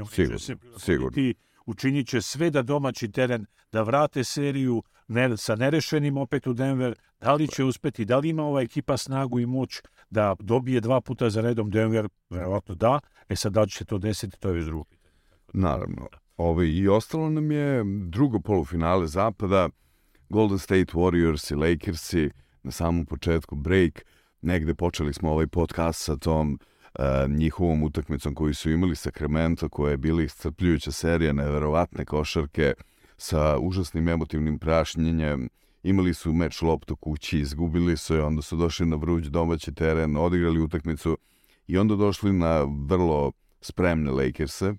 Sigurno, 0.10 0.39
sigurno. 0.80 1.34
Učinit 1.66 2.08
će 2.08 2.22
sve 2.22 2.49
da 2.49 2.62
domaći 2.62 3.12
teren, 3.12 3.45
da 3.72 3.82
vrate 3.84 4.24
seriju 4.24 4.84
ne, 5.12 5.38
sa 5.38 5.55
nerešenim 5.55 6.18
opet 6.18 6.47
u 6.47 6.53
Denver. 6.53 6.95
Da 7.22 7.34
li 7.34 7.47
će 7.47 7.64
uspeti, 7.64 8.05
da 8.05 8.18
li 8.18 8.30
ima 8.30 8.43
ova 8.43 8.62
ekipa 8.62 8.97
snagu 8.97 9.39
i 9.39 9.45
moć 9.45 9.82
da 10.09 10.36
dobije 10.39 10.82
dva 10.82 11.01
puta 11.01 11.30
za 11.30 11.41
redom 11.41 11.70
Denver? 11.70 12.09
Verovatno 12.30 12.76
da. 12.76 12.99
E 13.30 13.36
sad 13.36 13.53
da 13.53 13.62
li 13.62 13.70
će 13.70 13.86
to 13.86 13.97
desiti, 13.97 14.39
to 14.39 14.47
je 14.49 14.53
već 14.53 14.66
drugo. 14.66 14.89
Naravno. 15.53 16.07
Ove, 16.38 16.70
I 16.70 16.88
ostalo 16.88 17.30
nam 17.30 17.51
je 17.51 17.84
drugo 18.07 18.39
polufinale 18.39 19.07
zapada, 19.07 19.70
Golden 20.30 20.59
State 20.59 20.93
Warriors 20.93 21.51
i 21.51 21.55
Lakersi, 21.55 22.30
na 22.64 22.72
samom 22.72 23.05
početku 23.05 23.55
break, 23.55 24.05
negde 24.41 24.76
počeli 24.76 25.14
smo 25.14 25.32
ovaj 25.32 25.47
podcast 25.47 26.03
sa 26.03 26.16
tom 26.16 26.59
e, 26.95 27.28
njihovom 27.28 27.84
utakmicom 27.84 28.36
koju 28.36 28.55
su 28.55 28.72
imali 28.72 28.95
Sacramento, 28.95 29.70
koja 29.70 29.91
je 29.91 29.97
bila 29.97 30.24
iscrpljujuća 30.24 30.91
serija, 30.91 31.34
neverovatne 31.34 32.05
košarke, 32.05 32.74
sa 33.22 33.57
užasnim 33.59 34.09
emotivnim 34.09 34.59
prašnjenjem, 34.59 35.49
imali 35.84 36.13
su 36.13 36.34
meč 36.34 36.61
loptu 36.61 36.95
kući, 36.95 37.39
izgubili 37.39 37.97
su 37.97 38.15
je, 38.15 38.24
onda 38.24 38.41
su 38.41 38.55
došli 38.55 38.86
na 38.86 38.95
vruć 38.95 39.26
domaći 39.26 39.74
teren, 39.74 40.17
odigrali 40.17 40.61
utakmicu 40.61 41.17
i 41.67 41.78
onda 41.78 41.95
došli 41.95 42.34
na 42.34 42.67
vrlo 42.88 43.32
spremne 43.61 44.11
Lakerse, 44.11 44.74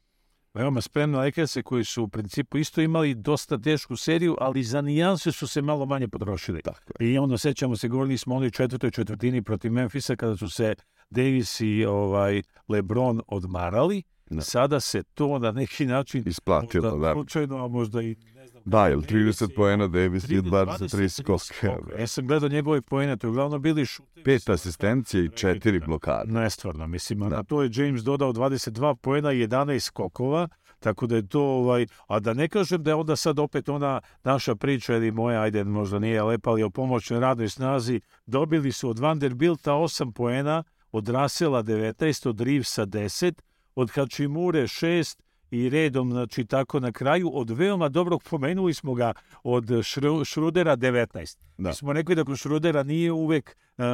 Veoma 0.54 0.80
spremno 0.80 1.18
Lakerse 1.18 1.62
koji 1.62 1.84
su 1.84 2.02
u 2.02 2.08
principu 2.08 2.58
isto 2.58 2.80
imali 2.80 3.14
dosta 3.14 3.58
tešku 3.58 3.96
seriju, 3.96 4.36
ali 4.40 4.62
za 4.62 4.80
nijanse 4.80 5.32
su 5.32 5.46
se 5.46 5.62
malo 5.62 5.86
manje 5.86 6.08
potrošili. 6.08 6.62
Tako 6.62 6.92
I 7.00 7.18
onda 7.18 7.38
sećamo 7.38 7.76
se, 7.76 7.88
govorili 7.88 8.18
smo 8.18 8.34
onoj 8.34 8.50
četvrtoj 8.50 8.90
četvrtini 8.90 9.42
protiv 9.42 9.72
Memfisa 9.72 10.16
kada 10.16 10.36
su 10.36 10.48
se 10.48 10.74
Davis 11.10 11.60
i 11.60 11.84
ovaj 11.84 12.42
LeBron 12.68 13.20
odmarali. 13.26 14.02
Da. 14.30 14.40
Sada 14.40 14.80
se 14.80 15.02
to 15.02 15.38
na 15.38 15.52
neki 15.52 15.86
način 15.86 16.22
Isplatilo, 16.26 16.90
možda 16.90 17.06
da. 17.06 17.12
slučajno, 17.12 17.64
a 17.64 17.68
možda 17.68 18.02
i. 18.02 18.16
Da, 18.64 18.86
jel 18.86 19.00
Davis 19.00 19.08
30 19.38 19.50
je- 19.50 19.54
poena 19.54 19.88
Davis 19.88 20.24
i 20.24 20.40
23 20.40 20.88
23 20.88 21.08
skoka. 21.08 21.76
Ja 21.98 22.06
sam 22.06 22.26
gledao 22.26 22.48
njegove 22.48 22.80
poene, 22.82 23.16
to 23.16 23.26
je 23.26 23.30
uglavnom 23.30 23.62
bili 23.62 23.86
šutevi. 23.86 24.24
Pet 24.24 24.48
asistencija 24.48 25.22
i 25.22 25.28
četiri 25.28 25.80
blokade. 25.80 26.32
Nestvarno, 26.32 26.86
mislim, 26.86 27.18
Da. 27.20 27.28
na 27.28 27.42
to 27.42 27.62
je 27.62 27.70
James 27.74 28.02
dodao 28.02 28.32
22 28.32 28.94
poena 28.94 29.32
i 29.32 29.38
11 29.38 29.80
skokova, 29.80 30.48
tako 30.80 31.06
da 31.06 31.16
je 31.16 31.28
to, 31.28 31.42
ovaj, 31.42 31.86
a 32.06 32.20
da 32.20 32.34
ne 32.34 32.48
kažem 32.48 32.82
da 32.82 32.90
je 32.90 32.94
onda 32.94 33.16
sad 33.16 33.38
opet 33.38 33.68
ona 33.68 34.00
naša 34.24 34.54
priča 34.54 34.96
ili 34.96 35.10
moja, 35.10 35.40
ajde, 35.42 35.64
možda 35.64 35.98
nije 35.98 36.22
lepa, 36.22 36.50
ali 36.50 36.62
o 36.62 36.70
pomoćnoj 36.70 37.20
radnoj 37.20 37.48
snazi, 37.48 38.00
dobili 38.26 38.72
su 38.72 38.88
od 38.90 38.98
Vanderbilta 38.98 39.72
8 39.72 40.12
poena, 40.12 40.62
od 40.92 41.08
Rasela 41.08 41.62
19, 41.62 42.28
od 42.28 42.40
Reevesa 42.40 42.86
10, 42.86 43.32
od 43.74 43.90
Hačimure 43.90 44.62
6 44.62 45.18
i 45.52 45.68
redom, 45.68 46.10
znači 46.10 46.44
tako 46.44 46.80
na 46.80 46.92
kraju, 46.92 47.30
od 47.32 47.50
veoma 47.50 47.88
dobrog 47.88 48.22
pomenuli 48.30 48.74
smo 48.74 48.94
ga 48.94 49.12
od 49.42 49.70
Šru, 49.82 50.24
Šrudera 50.24 50.76
19. 50.76 51.38
Da. 51.58 51.68
Mi 51.68 51.74
smo 51.74 51.92
rekli 51.92 52.14
da 52.14 52.24
kod 52.24 52.38
Šrudera 52.38 52.82
nije 52.82 53.12
uvek 53.12 53.56
uh, 53.78 53.84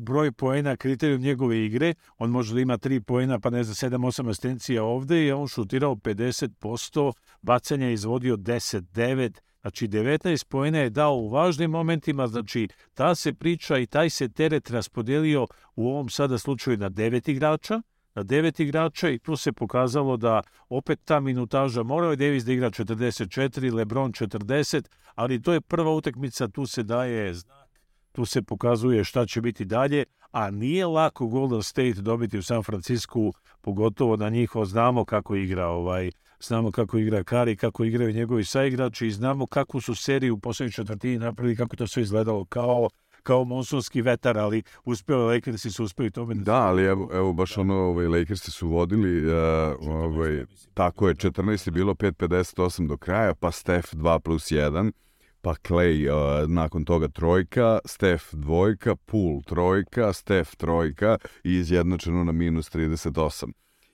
broj 0.00 0.32
poena 0.32 0.76
kriterijum 0.76 1.20
njegove 1.20 1.64
igre, 1.64 1.94
on 2.18 2.30
može 2.30 2.54
da 2.54 2.60
ima 2.60 2.78
3 2.78 3.00
poena, 3.00 3.38
pa 3.38 3.50
ne 3.50 3.64
znam, 3.64 3.92
7-8 3.92 4.30
asistencija 4.30 4.84
ovde 4.84 5.26
i 5.26 5.32
on 5.32 5.48
šutirao 5.48 5.94
50%, 5.94 7.12
bacanja 7.42 7.86
je 7.86 7.92
izvodio 7.92 8.36
10-9, 8.36 9.40
Znači, 9.60 9.88
19 9.88 10.46
poena 10.48 10.78
je 10.78 10.90
dao 10.90 11.14
u 11.14 11.28
važnim 11.28 11.70
momentima, 11.70 12.26
znači, 12.26 12.68
ta 12.94 13.14
se 13.14 13.32
priča 13.32 13.78
i 13.78 13.86
taj 13.86 14.10
se 14.10 14.28
teret 14.28 14.70
raspodelio 14.70 15.46
u 15.76 15.88
ovom 15.88 16.08
sada 16.08 16.38
slučaju 16.38 16.76
na 16.76 16.88
devet 16.88 17.28
igrača, 17.28 17.82
na 18.16 18.22
devet 18.22 18.60
igrača 18.60 19.08
i 19.08 19.18
tu 19.18 19.36
se 19.36 19.52
pokazalo 19.52 20.16
da 20.16 20.42
opet 20.68 21.00
ta 21.04 21.20
minutaža 21.20 21.82
morao 21.82 22.10
je 22.10 22.16
Davis 22.16 22.44
da 22.44 22.52
igra 22.52 22.70
44, 22.70 23.74
Lebron 23.74 24.12
40, 24.12 24.88
ali 25.14 25.42
to 25.42 25.52
je 25.52 25.60
prva 25.60 25.94
utakmica, 25.94 26.48
tu 26.48 26.66
se 26.66 26.82
daje 26.82 27.34
znak, 27.34 27.68
tu 28.12 28.24
se 28.24 28.42
pokazuje 28.42 29.04
šta 29.04 29.26
će 29.26 29.40
biti 29.40 29.64
dalje, 29.64 30.04
a 30.30 30.50
nije 30.50 30.86
lako 30.86 31.26
Golden 31.26 31.62
State 31.62 32.02
dobiti 32.02 32.38
u 32.38 32.42
San 32.42 32.62
Francisku, 32.62 33.32
pogotovo 33.60 34.16
na 34.16 34.28
njih, 34.28 34.50
znamo 34.64 35.04
kako 35.04 35.36
igra 35.36 35.66
ovaj 35.66 36.10
znamo 36.40 36.70
kako 36.70 36.98
igra 36.98 37.24
Kari, 37.24 37.56
kako 37.56 37.84
igraju 37.84 38.12
njegovi 38.12 38.44
saigrači 38.44 39.06
i 39.06 39.10
znamo 39.10 39.46
kakvu 39.46 39.80
su 39.80 39.94
seriju 39.94 40.34
u 40.34 40.38
poslednjoj 40.38 40.72
četvrtini 40.72 41.18
napravili, 41.18 41.56
kako 41.56 41.76
to 41.76 41.86
sve 41.86 42.02
izgledalo 42.02 42.44
kao 42.44 42.88
kao 43.26 43.44
monsunski 43.44 44.02
vetar, 44.02 44.38
ali 44.38 44.62
uspeo 44.84 45.26
Lakersi 45.26 45.70
su 45.70 45.84
uspeli 45.84 46.10
tome. 46.10 46.34
Da, 46.34 46.62
ali 46.62 46.84
evo, 46.84 47.08
evo 47.12 47.32
baš 47.32 47.58
ono, 47.58 47.74
ovaj, 47.74 48.06
Lakersi 48.06 48.50
su 48.50 48.68
vodili, 48.68 49.26
uh, 49.26 49.32
ovaj, 49.80 50.44
tako 50.74 51.08
je, 51.08 51.14
14 51.14 51.68
je 51.68 51.72
bilo 51.72 51.94
5.58 51.94 52.88
do 52.88 52.96
kraja, 52.96 53.34
pa 53.34 53.50
Steph 53.50 53.94
2 53.94 54.18
plus 54.18 54.52
1, 54.52 54.92
pa 55.40 55.54
Clay 55.54 56.08
uh, 56.08 56.50
nakon 56.50 56.84
toga 56.84 57.08
trojka, 57.08 57.78
Steph 57.84 58.24
dvojka, 58.32 58.96
Poole 58.96 59.40
trojka, 59.46 60.12
Steph 60.12 60.56
trojka 60.56 61.18
i 61.44 61.54
izjednačeno 61.54 62.24
na 62.24 62.32
minus 62.32 62.70
38. 62.70 63.52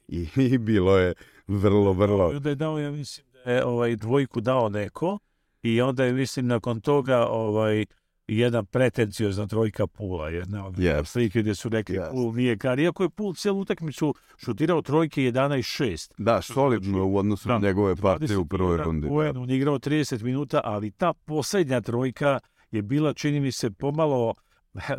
I, 0.08 0.28
i 0.36 0.58
bilo 0.58 0.98
je 0.98 1.14
vrlo, 1.46 1.92
vrlo... 1.92 2.38
Da 2.38 2.48
je 2.48 2.54
dao, 2.54 2.78
ja 2.78 2.90
mislim 2.90 3.26
da 3.32 3.52
je 3.52 3.64
ovaj, 3.64 3.96
dvojku 3.96 4.40
dao 4.40 4.68
neko 4.68 5.18
i 5.62 5.80
onda 5.80 6.04
je, 6.04 6.12
mislim, 6.12 6.46
nakon 6.46 6.80
toga 6.80 7.26
ovaj, 7.26 7.84
jedna 8.32 8.62
pretencijozna 8.62 9.46
trojka 9.46 9.86
Pula, 9.86 10.28
jedna 10.28 10.66
od 10.66 10.74
Yes. 10.74 11.04
slike 11.04 11.40
gdje 11.40 11.54
su 11.54 11.68
rekli 11.68 11.96
Yes. 11.96 12.10
Pul 12.10 12.34
nije 12.34 12.58
kar, 12.58 12.78
iako 12.78 13.02
je 13.02 13.10
Pul 13.10 13.34
cijelu 13.34 13.60
utakmicu 13.60 14.14
šutirao 14.36 14.82
trojke 14.82 15.20
11-6. 15.22 16.10
Da, 16.18 16.42
solidno 16.42 17.06
u 17.06 17.16
odnosu 17.16 17.48
na 17.48 17.58
Da, 17.58 17.66
njegove 17.66 17.96
partije 17.96 18.36
u 18.36 18.46
prvoj 18.46 18.78
21 18.78 18.84
rundi. 18.84 19.08
on 19.36 19.50
je 19.50 19.56
igrao 19.56 19.78
30 19.78 20.22
minuta, 20.22 20.60
ali 20.64 20.90
ta 20.90 21.12
poslednja 21.14 21.80
trojka 21.80 22.38
je 22.70 22.82
bila, 22.82 23.14
čini 23.14 23.40
mi 23.40 23.52
se, 23.52 23.70
pomalo 23.70 24.34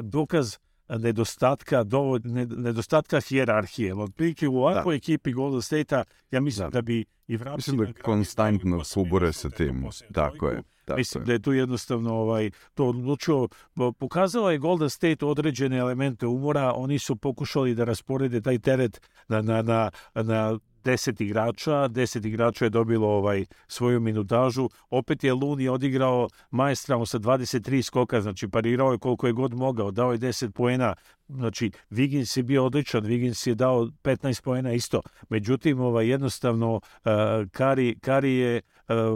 dokaz 0.02 0.58
nedostatka 0.90 1.86
ne- 2.24 2.46
nedostatka 2.46 3.20
hijerarhije. 3.22 3.94
Otprilike 3.96 4.48
u 4.48 4.58
ovakvoj 4.58 4.96
ekipi 4.96 5.34
Golden 5.34 5.62
State-a, 5.62 6.04
ja 6.32 6.42
mislim 6.42 6.66
da, 6.66 6.72
Da. 6.72 6.82
bi 6.82 7.06
i 7.28 7.38
vrapci... 7.38 7.72
Mislim 7.72 7.78
da 7.86 8.02
konstantno 8.02 8.82
kubure 8.94 9.34
sa 9.34 9.50
tim. 9.50 9.86
Tako 10.14 10.48
je. 10.48 10.64
Tako 10.86 10.98
Mislim 10.98 11.22
je. 11.22 11.26
da 11.26 11.34
je 11.34 11.40
tu 11.40 11.54
jednostavno 11.54 12.14
ovaj, 12.14 12.52
to 12.74 12.86
odlučio, 12.86 13.48
po- 13.76 13.92
pokazala 13.92 14.52
je 14.52 14.58
Golden 14.58 14.90
State 14.90 15.26
određene 15.26 15.78
elemente 15.78 16.28
umora, 16.28 16.74
oni 16.76 17.00
su 17.00 17.16
pokušali 17.16 17.76
da 17.76 17.84
rasporede 17.84 18.42
taj 18.42 18.60
teret 18.60 19.02
na, 19.28 19.42
na, 19.42 19.62
na, 19.62 19.92
na 20.16 20.60
10 20.84 21.24
igrača, 21.24 21.72
10 21.72 22.28
igrača 22.28 22.66
je 22.66 22.70
dobilo 22.70 23.08
ovaj 23.08 23.46
svoju 23.68 24.00
minutažu, 24.00 24.70
opet 24.90 25.24
je 25.24 25.34
Luni 25.34 25.68
odigrao 25.68 26.28
maestralno 26.52 27.06
sa 27.06 27.20
23 27.20 27.82
skoka, 27.82 28.22
znači 28.22 28.48
parirao 28.48 28.92
je 28.92 28.98
koliko 28.98 29.28
je 29.28 29.34
god 29.34 29.54
mogao, 29.54 29.92
dao 29.92 30.12
je 30.12 30.18
10 30.20 30.52
poena, 30.52 30.96
znači 31.28 31.72
Wiggins 31.92 32.38
je 32.38 32.44
bio 32.44 32.66
odličan, 32.66 33.04
Wiggins 33.04 33.48
je 33.48 33.56
dao 33.56 33.86
15 34.04 34.44
poena 34.44 34.74
isto, 34.74 35.02
međutim 35.30 35.80
ovaj, 35.80 36.08
jednostavno 36.08 36.74
uh, 36.76 37.12
Kari, 37.52 38.00
Kari 38.00 38.34
je 38.34 38.62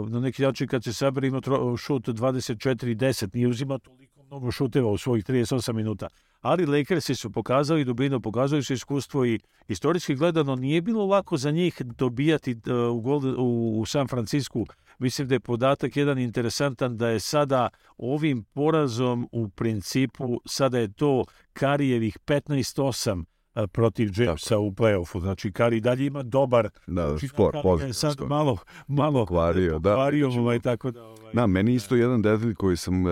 na 0.08 0.20
neki 0.20 0.42
način 0.42 0.68
kad 0.68 0.84
se 0.84 0.92
sabere 0.92 1.30
tro- 1.30 1.76
šut 1.76 2.08
24-10, 2.08 3.34
nije 3.34 3.48
uzimao 3.48 3.78
toliko 3.78 4.22
mnogo 4.22 4.50
šuteva 4.50 4.90
u 4.90 4.98
svojih 4.98 5.24
38 5.24 5.72
minuta. 5.72 6.08
Ali 6.40 6.66
Lakersi 6.66 7.14
su 7.14 7.30
pokazali 7.30 7.84
dubinu, 7.84 8.20
pokazali 8.20 8.62
su 8.62 8.72
iskustvo 8.72 9.26
i 9.26 9.38
istorijski 9.68 10.14
gledano 10.14 10.54
nije 10.56 10.80
bilo 10.80 11.06
lako 11.06 11.36
za 11.36 11.50
njih 11.50 11.82
dobijati 11.82 12.52
uh, 12.52 12.96
u, 12.96 13.00
Golden, 13.00 13.34
u, 13.38 13.80
u 13.80 13.86
San 13.86 14.08
Francisku. 14.08 14.66
Mislim 14.98 15.28
da 15.28 15.34
je 15.34 15.40
podatak 15.40 15.96
jedan 15.96 16.18
interesantan 16.18 16.96
da 16.96 17.08
je 17.08 17.20
sada 17.20 17.68
ovim 17.98 18.44
porazom 18.44 19.28
u 19.32 19.48
principu, 19.48 20.40
sada 20.46 20.78
je 20.78 20.92
to 20.92 21.24
Karijevih 21.52 22.18
15-8 22.26 23.18
uh, 23.18 23.24
protiv 23.72 24.10
Jamesa 24.16 24.58
u 24.58 24.70
play-offu. 24.70 25.20
Znači, 25.20 25.52
Kari 25.52 25.80
dalje 25.80 26.06
ima 26.06 26.22
dobar 26.22 26.68
Da, 26.86 27.08
Znači, 27.08 27.28
spor, 27.28 27.56
pozitivan 27.62 27.94
sad 27.94 28.12
skor. 28.12 28.28
malo, 28.28 28.58
malo 28.88 29.26
Kvario, 29.26 29.78
da. 29.78 29.94
kvario, 29.94 30.28
ovaj, 30.28 30.60
tako 30.60 30.90
da... 30.90 31.04
Ovaj, 31.04 31.32
Da, 31.32 31.46
meni 31.46 31.74
isto 31.74 31.96
jedan 31.96 32.22
detalj 32.22 32.54
koji 32.54 32.76
sam 32.76 33.04
uh, 33.06 33.10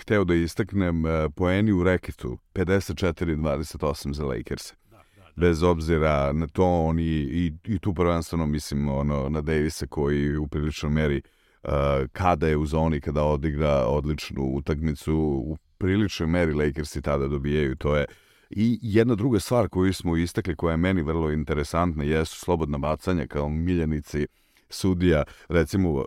hteo 0.00 0.24
da 0.24 0.34
istaknem, 0.34 1.04
uh, 1.04 1.10
poeni 1.36 1.72
u 1.72 1.84
reketu, 1.84 2.38
54-28 2.54 4.12
za 4.12 4.24
Lakers. 4.24 4.72
Bez 5.36 5.62
obzira 5.62 6.32
na 6.32 6.46
to, 6.46 6.64
oni 6.64 7.04
i, 7.04 7.52
i 7.64 7.78
tu 7.78 7.94
prvenstveno 7.94 8.46
mislim 8.46 8.88
ono, 8.88 9.28
na 9.28 9.40
Davisa 9.40 9.86
koji 9.86 10.36
u 10.36 10.46
priličnoj 10.46 10.92
meri 10.92 11.22
uh, 11.62 11.70
kada 12.12 12.46
je 12.48 12.56
u 12.56 12.66
zoni, 12.66 13.00
kada 13.00 13.22
odigra 13.22 13.86
odličnu 13.86 14.42
utakmicu, 14.42 15.16
u 15.46 15.56
priličnoj 15.78 16.28
meri 16.28 16.52
Lakersi 16.52 17.02
tada 17.02 17.28
dobijaju, 17.28 17.76
to 17.76 17.96
je 17.96 18.06
I 18.56 18.78
jedna 18.82 19.14
druga 19.14 19.40
stvar 19.40 19.68
koju 19.68 19.92
smo 19.92 20.16
istakli, 20.16 20.56
koja 20.56 20.70
je 20.70 20.76
meni 20.76 21.02
vrlo 21.02 21.30
interesantna, 21.30 22.04
jesu 22.04 22.36
slobodna 22.36 22.78
bacanja 22.78 23.26
kao 23.26 23.48
miljenici 23.48 24.26
sudija. 24.68 25.24
Recimo, 25.48 25.90
uh, 25.92 26.04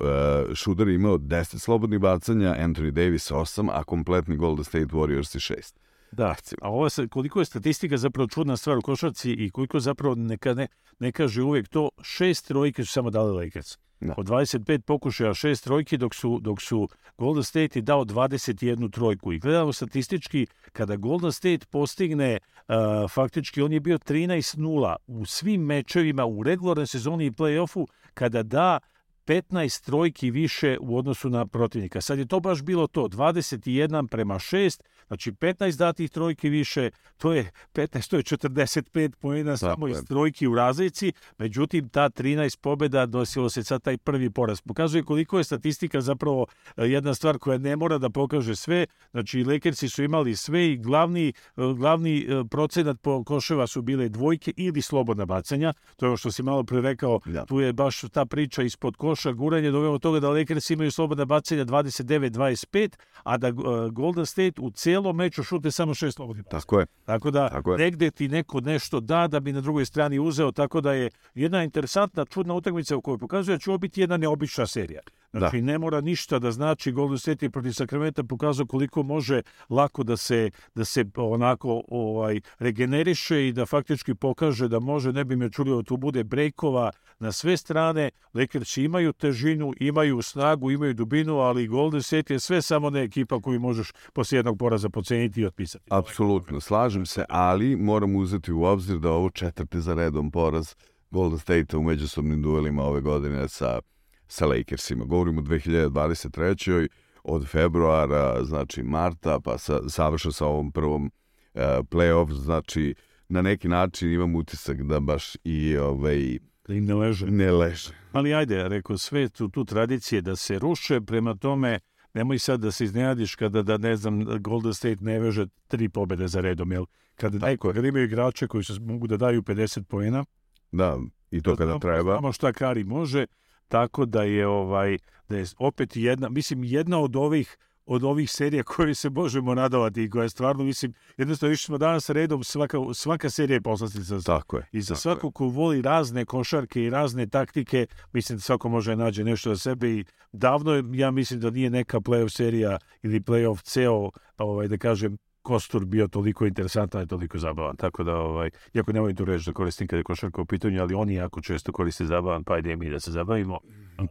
Šuder 0.56 0.88
imao 0.88 1.18
10 1.18 1.60
slobodnih 1.60 2.00
bacanja, 2.00 2.56
Anthony 2.60 2.92
Davis 2.92 3.32
8, 3.32 3.70
a 3.74 3.84
kompletni 3.84 4.36
Golden 4.36 4.64
State 4.64 4.86
Warriors 4.86 5.36
i 5.36 5.40
6. 5.40 5.76
Da, 6.12 6.36
a 6.62 6.70
ovo 6.70 6.90
se, 6.90 7.08
koliko 7.08 7.40
je 7.40 7.46
statistika 7.46 7.98
zapravo 7.98 8.28
čudna 8.28 8.58
stvar 8.58 8.78
u 8.78 8.82
košarci 8.82 9.32
i 9.32 9.50
koliko 9.50 9.80
zapravo 9.80 10.16
neka 10.16 10.54
ne, 10.54 10.68
ne 11.00 11.12
kaže 11.12 11.42
uvijek 11.42 11.68
to, 11.68 11.90
šest 12.02 12.48
trojke 12.48 12.86
su 12.86 12.92
samo 12.92 13.10
dali 13.10 13.46
Lakers. 13.46 13.78
Da. 14.00 14.14
Od 14.18 14.26
25 14.28 14.80
pokušaja 14.82 15.34
šest 15.34 15.64
trojki, 15.64 15.98
dok 15.98 16.16
su, 16.16 16.40
dok 16.42 16.62
su 16.62 16.88
Golden 17.18 17.44
State 17.44 17.80
i 17.80 17.82
dao 17.82 18.06
21 18.06 18.92
trojku. 18.92 19.34
I 19.34 19.40
gledamo 19.40 19.74
statistički, 19.74 20.48
kada 20.72 20.96
Golden 20.96 21.32
State 21.32 21.66
postigne, 21.70 22.40
uh, 22.68 22.76
faktički 23.12 23.62
on 23.62 23.74
je 23.74 23.80
bio 23.80 23.98
13-0 23.98 24.96
u 25.08 25.26
svim 25.26 25.62
mečevima 25.62 26.26
u 26.26 26.44
regularnoj 26.44 26.88
sezoni 26.88 27.26
i 27.26 27.32
play-offu, 27.32 27.88
kada 28.14 28.44
da 28.44 28.80
15 29.28 29.86
trojki 29.86 30.32
više 30.32 30.78
u 30.82 30.98
odnosu 30.98 31.30
na 31.30 31.46
protivnika. 31.46 32.02
Sad 32.02 32.20
je 32.20 32.26
to 32.26 32.40
baš 32.40 32.62
bilo 32.62 32.88
to, 32.88 33.08
21 33.08 34.08
prema 34.08 34.36
6, 34.36 34.82
znači 35.08 35.32
15 35.32 35.78
datih 35.78 36.12
trojki 36.12 36.50
više, 36.50 36.90
to 37.18 37.34
je 37.34 37.52
15, 37.74 38.10
to 38.10 38.18
je 38.18 38.24
45 38.24 39.16
pojena 39.16 39.58
samo 39.58 39.88
iz 39.88 39.98
trojki 40.08 40.48
u 40.48 40.56
razlici, 40.56 41.14
međutim 41.38 41.90
ta 41.90 42.10
13 42.10 42.60
pobjeda 42.62 43.06
dosilo 43.06 43.50
se 43.50 43.64
sad 43.64 43.84
taj 43.84 43.98
prvi 43.98 44.30
poraz. 44.30 44.62
Pokazuje 44.62 45.04
koliko 45.04 45.38
je 45.38 45.44
statistika 45.44 46.02
zapravo 46.02 46.46
e, 46.78 46.86
jedna 46.86 47.14
stvar 47.14 47.38
koja 47.38 47.58
ne 47.58 47.76
mora 47.76 47.98
da 47.98 48.10
pokaže 48.10 48.56
sve, 48.56 48.86
znači 49.12 49.44
Lakersi 49.44 49.90
su 49.90 50.04
imali 50.04 50.36
sve 50.36 50.72
i 50.72 50.78
glavni, 50.78 51.28
e, 51.28 51.34
glavni 51.78 52.20
e, 52.20 52.44
procenat 52.50 53.02
po 53.02 53.24
koševa 53.24 53.68
su 53.68 53.82
bile 53.82 54.10
dvojke 54.10 54.54
ili 54.58 54.82
slobodna 54.82 55.26
bacanja, 55.26 55.74
to 55.96 56.06
je 56.06 56.08
ovo 56.08 56.18
što 56.18 56.32
si 56.32 56.44
malo 56.44 56.64
pre 56.64 56.82
rekao, 56.82 57.20
Da. 57.26 57.46
tu 57.46 57.60
je 57.60 57.74
baš 57.74 58.02
ta 58.12 58.26
priča 58.26 58.64
ispod 58.64 58.96
koša, 58.96 59.17
guranje 59.26 59.72
doveo 59.72 59.92
do 59.92 60.00
toga 60.00 60.20
da 60.20 60.30
Lakers 60.30 60.70
imaju 60.70 60.92
slobodna 60.92 61.26
bacanja 61.26 61.66
29-25, 61.66 62.90
a 63.24 63.38
da 63.38 63.48
uh, 63.48 63.92
Golden 63.92 64.26
State 64.26 64.62
u 64.62 64.72
celom 64.72 65.16
meču 65.16 65.44
šute 65.44 65.72
samo 65.72 65.94
šest 65.94 66.16
slobodnih 66.16 66.46
bacanja. 66.46 66.60
Tako 66.62 66.80
je. 66.80 66.86
Tako 67.06 67.32
da 67.32 67.50
Tako 67.50 67.72
je. 67.72 67.78
negde 67.78 68.12
ti 68.12 68.28
neko 68.28 68.62
nešto 68.62 69.00
da 69.00 69.28
da 69.28 69.40
bi 69.40 69.54
na 69.54 69.62
drugoj 69.62 69.86
strani 69.86 70.20
uzeo, 70.20 70.52
tako 70.52 70.82
da 70.82 70.94
je 70.94 71.10
jedna 71.36 71.64
interesantna, 71.64 72.26
čudna 72.26 72.54
utakmica 72.54 72.98
u 72.98 73.02
kojoj 73.02 73.18
pokazuje 73.18 73.56
da 73.56 73.60
će 73.60 73.70
ovo 73.70 73.78
biti 73.78 74.02
jedna 74.02 74.18
neobična 74.18 74.68
serija. 74.68 75.02
Znači, 75.32 75.62
ne 75.62 75.78
mora 75.78 76.02
ništa 76.02 76.40
da 76.40 76.52
znači 76.52 76.92
Golden 76.92 77.18
State 77.18 77.46
je 77.46 77.50
protiv 77.50 77.72
Sakramenta 77.72 78.24
pokazao 78.24 78.66
koliko 78.66 79.04
može 79.04 79.42
lako 79.70 80.04
da 80.04 80.18
se, 80.18 80.52
da 80.76 80.86
se 80.86 81.06
onako 81.16 81.84
ovaj, 81.88 82.42
regeneriše 82.60 83.48
i 83.48 83.52
da 83.54 83.66
faktički 83.66 84.16
pokaže 84.16 84.68
da 84.68 84.80
može, 84.80 85.14
ne 85.14 85.24
bi 85.26 85.36
me 85.36 85.52
čulio, 85.52 85.84
tu 85.84 85.98
bude 85.98 86.24
brejkova 86.24 86.92
na 87.20 87.32
sve 87.32 87.58
strane. 87.58 88.10
Lakersi 88.34 88.84
imaju 88.84 89.14
težinu, 89.14 89.74
imaju 89.80 90.22
snagu, 90.22 90.72
imaju 90.72 90.94
dubinu, 90.94 91.38
ali 91.38 91.68
Golden 91.68 92.02
State 92.02 92.34
je 92.34 92.40
sve 92.40 92.62
samo 92.62 92.90
ne 92.90 93.04
ekipa 93.04 93.42
koju 93.42 93.60
možeš 93.60 93.92
poslije 94.14 94.40
jednog 94.40 94.58
poraza 94.58 94.90
poceniti 94.90 95.42
i 95.42 95.46
otpisati. 95.46 95.86
Apsolutno, 95.90 96.62
slažem 96.62 97.06
se, 97.06 97.26
ali 97.30 97.76
moram 97.76 98.16
uzeti 98.16 98.52
u 98.52 98.64
obzir 98.64 99.00
da 99.00 99.12
ovo 99.12 99.30
četvrti 99.30 99.82
za 99.82 99.94
redom 99.94 100.32
poraz 100.32 100.76
Golden 101.12 101.40
State 101.40 101.78
u 101.78 101.84
međusobnim 101.84 102.42
duelima 102.42 102.84
ove 102.84 103.02
godine 103.02 103.48
sa, 103.48 103.80
sa 104.28 104.46
Lakersima. 104.46 105.06
Govorimo 105.06 105.42
o 105.42 105.44
2023. 105.44 106.88
od 107.24 107.48
februara, 107.48 108.44
znači 108.44 108.84
marta, 108.84 109.40
pa 109.40 109.58
sa, 109.58 109.80
završa 109.84 110.32
sa 110.32 110.46
ovom 110.46 110.72
prvom 110.72 111.06
uh, 111.06 111.62
playoff, 111.64 112.32
znači 112.34 112.96
na 113.30 113.42
neki 113.42 113.68
način 113.68 114.14
imam 114.14 114.36
utisak 114.36 114.84
da 114.84 115.00
baš 115.00 115.38
i 115.44 115.78
ovaj, 115.78 116.40
Da 116.68 116.74
im 116.74 116.86
ne 116.86 116.96
leže. 116.96 117.26
ne 117.26 117.52
leže. 117.52 117.90
Ali 118.12 118.34
ajde, 118.34 118.68
rekao, 118.68 118.98
sve 118.98 119.30
tu, 119.30 119.50
tu 119.50 119.66
tradicije 119.66 120.22
da 120.22 120.36
se 120.36 120.60
ruše, 120.60 121.02
prema 121.02 121.36
tome 121.36 121.80
nemoj 122.14 122.40
sad 122.40 122.60
da 122.60 122.72
se 122.72 122.84
iznenadiš 122.84 123.36
kada, 123.36 123.62
da 123.62 123.78
ne 123.78 123.96
znam, 123.96 124.26
Golden 124.40 124.74
State 124.74 124.98
ne 125.02 125.20
veže 125.20 125.46
tri 125.68 125.90
pobede 125.90 126.28
za 126.28 126.42
redom, 126.42 126.72
jel? 126.72 126.86
Kada, 127.16 127.40
Tako 127.40 127.74
kada 127.74 127.88
imaju 127.88 128.06
igrače 128.06 128.48
koji 128.48 128.64
se 128.64 128.74
mogu 128.80 129.08
da 129.08 129.18
daju 129.18 129.42
50 129.42 129.84
poena, 129.84 130.26
Da, 130.72 130.98
i 131.32 131.42
to 131.42 131.56
kada 131.56 131.80
treba. 131.80 132.12
Znamo 132.12 132.32
šta 132.32 132.54
Kari 132.54 132.84
može, 132.84 133.26
tako 133.68 134.06
da 134.06 134.24
je 134.24 134.48
ovaj 134.48 134.98
da 135.30 135.38
je 135.38 135.46
opet 135.58 135.96
jedna, 135.96 136.30
mislim 136.30 136.64
jedna 136.64 137.00
od 137.00 137.16
ovih 137.16 137.58
od 137.88 138.04
ovih 138.04 138.32
serija 138.32 138.64
koje 138.76 138.96
se 138.96 139.10
možemo 139.10 139.56
nadavati 139.56 140.04
i 140.04 140.10
koja 140.10 140.24
je 140.24 140.30
stvarno, 140.30 140.64
mislim, 140.64 140.94
jednostavno 141.18 141.54
išli 141.54 141.66
smo 141.66 141.78
danas 141.78 142.10
redom, 142.10 142.44
svaka, 142.44 142.78
svaka 142.94 143.30
serija 143.30 143.56
je 143.56 143.62
poslastica. 143.62 144.20
Tako 144.26 144.58
je. 144.58 144.68
I 144.72 144.82
za 144.82 144.88
tako 144.88 144.98
je. 144.98 145.02
svakog 145.02 145.34
ko 145.34 145.46
voli 145.46 145.82
razne 145.82 146.26
košarke 146.26 146.84
i 146.84 146.90
razne 146.90 147.28
taktike, 147.28 147.86
mislim 148.14 148.38
da 148.38 148.42
svako 148.42 148.70
može 148.70 148.96
da 148.96 149.04
nađe 149.04 149.24
nešto 149.24 149.56
za 149.56 149.60
sebe 149.60 149.90
i 149.90 150.06
davno 150.32 150.84
ja 150.94 151.12
mislim 151.12 151.40
da 151.40 151.50
nije 151.50 151.70
neka 151.70 152.00
playoff 152.00 152.30
serija 152.30 152.78
ili 153.04 153.20
playoff 153.20 153.62
ceo, 153.64 154.12
ovaj, 154.38 154.68
da 154.68 154.78
kažem, 154.78 155.18
kostur 155.48 155.86
bio 155.86 156.08
toliko 156.08 156.46
interesantan 156.46 157.04
i 157.04 157.08
toliko 157.08 157.38
zabavan. 157.38 157.76
Tako 157.76 158.04
da, 158.04 158.16
ovaj, 158.16 158.50
iako 158.74 158.94
ne 158.94 159.00
volim 159.00 159.16
tu 159.16 159.26
reći 159.26 159.46
da 159.46 159.54
koristim 159.54 159.88
kada 159.88 159.98
je 159.98 160.04
košarka 160.04 160.42
u 160.42 160.46
pitanju, 160.46 160.82
ali 160.82 160.94
oni 160.94 161.14
jako 161.14 161.42
često 161.42 161.72
koriste 161.72 162.06
zabavan, 162.06 162.44
pa 162.44 162.54
ajde 162.54 162.76
mi 162.76 162.90
da 162.90 163.00
se 163.00 163.12
zabavimo. 163.12 163.60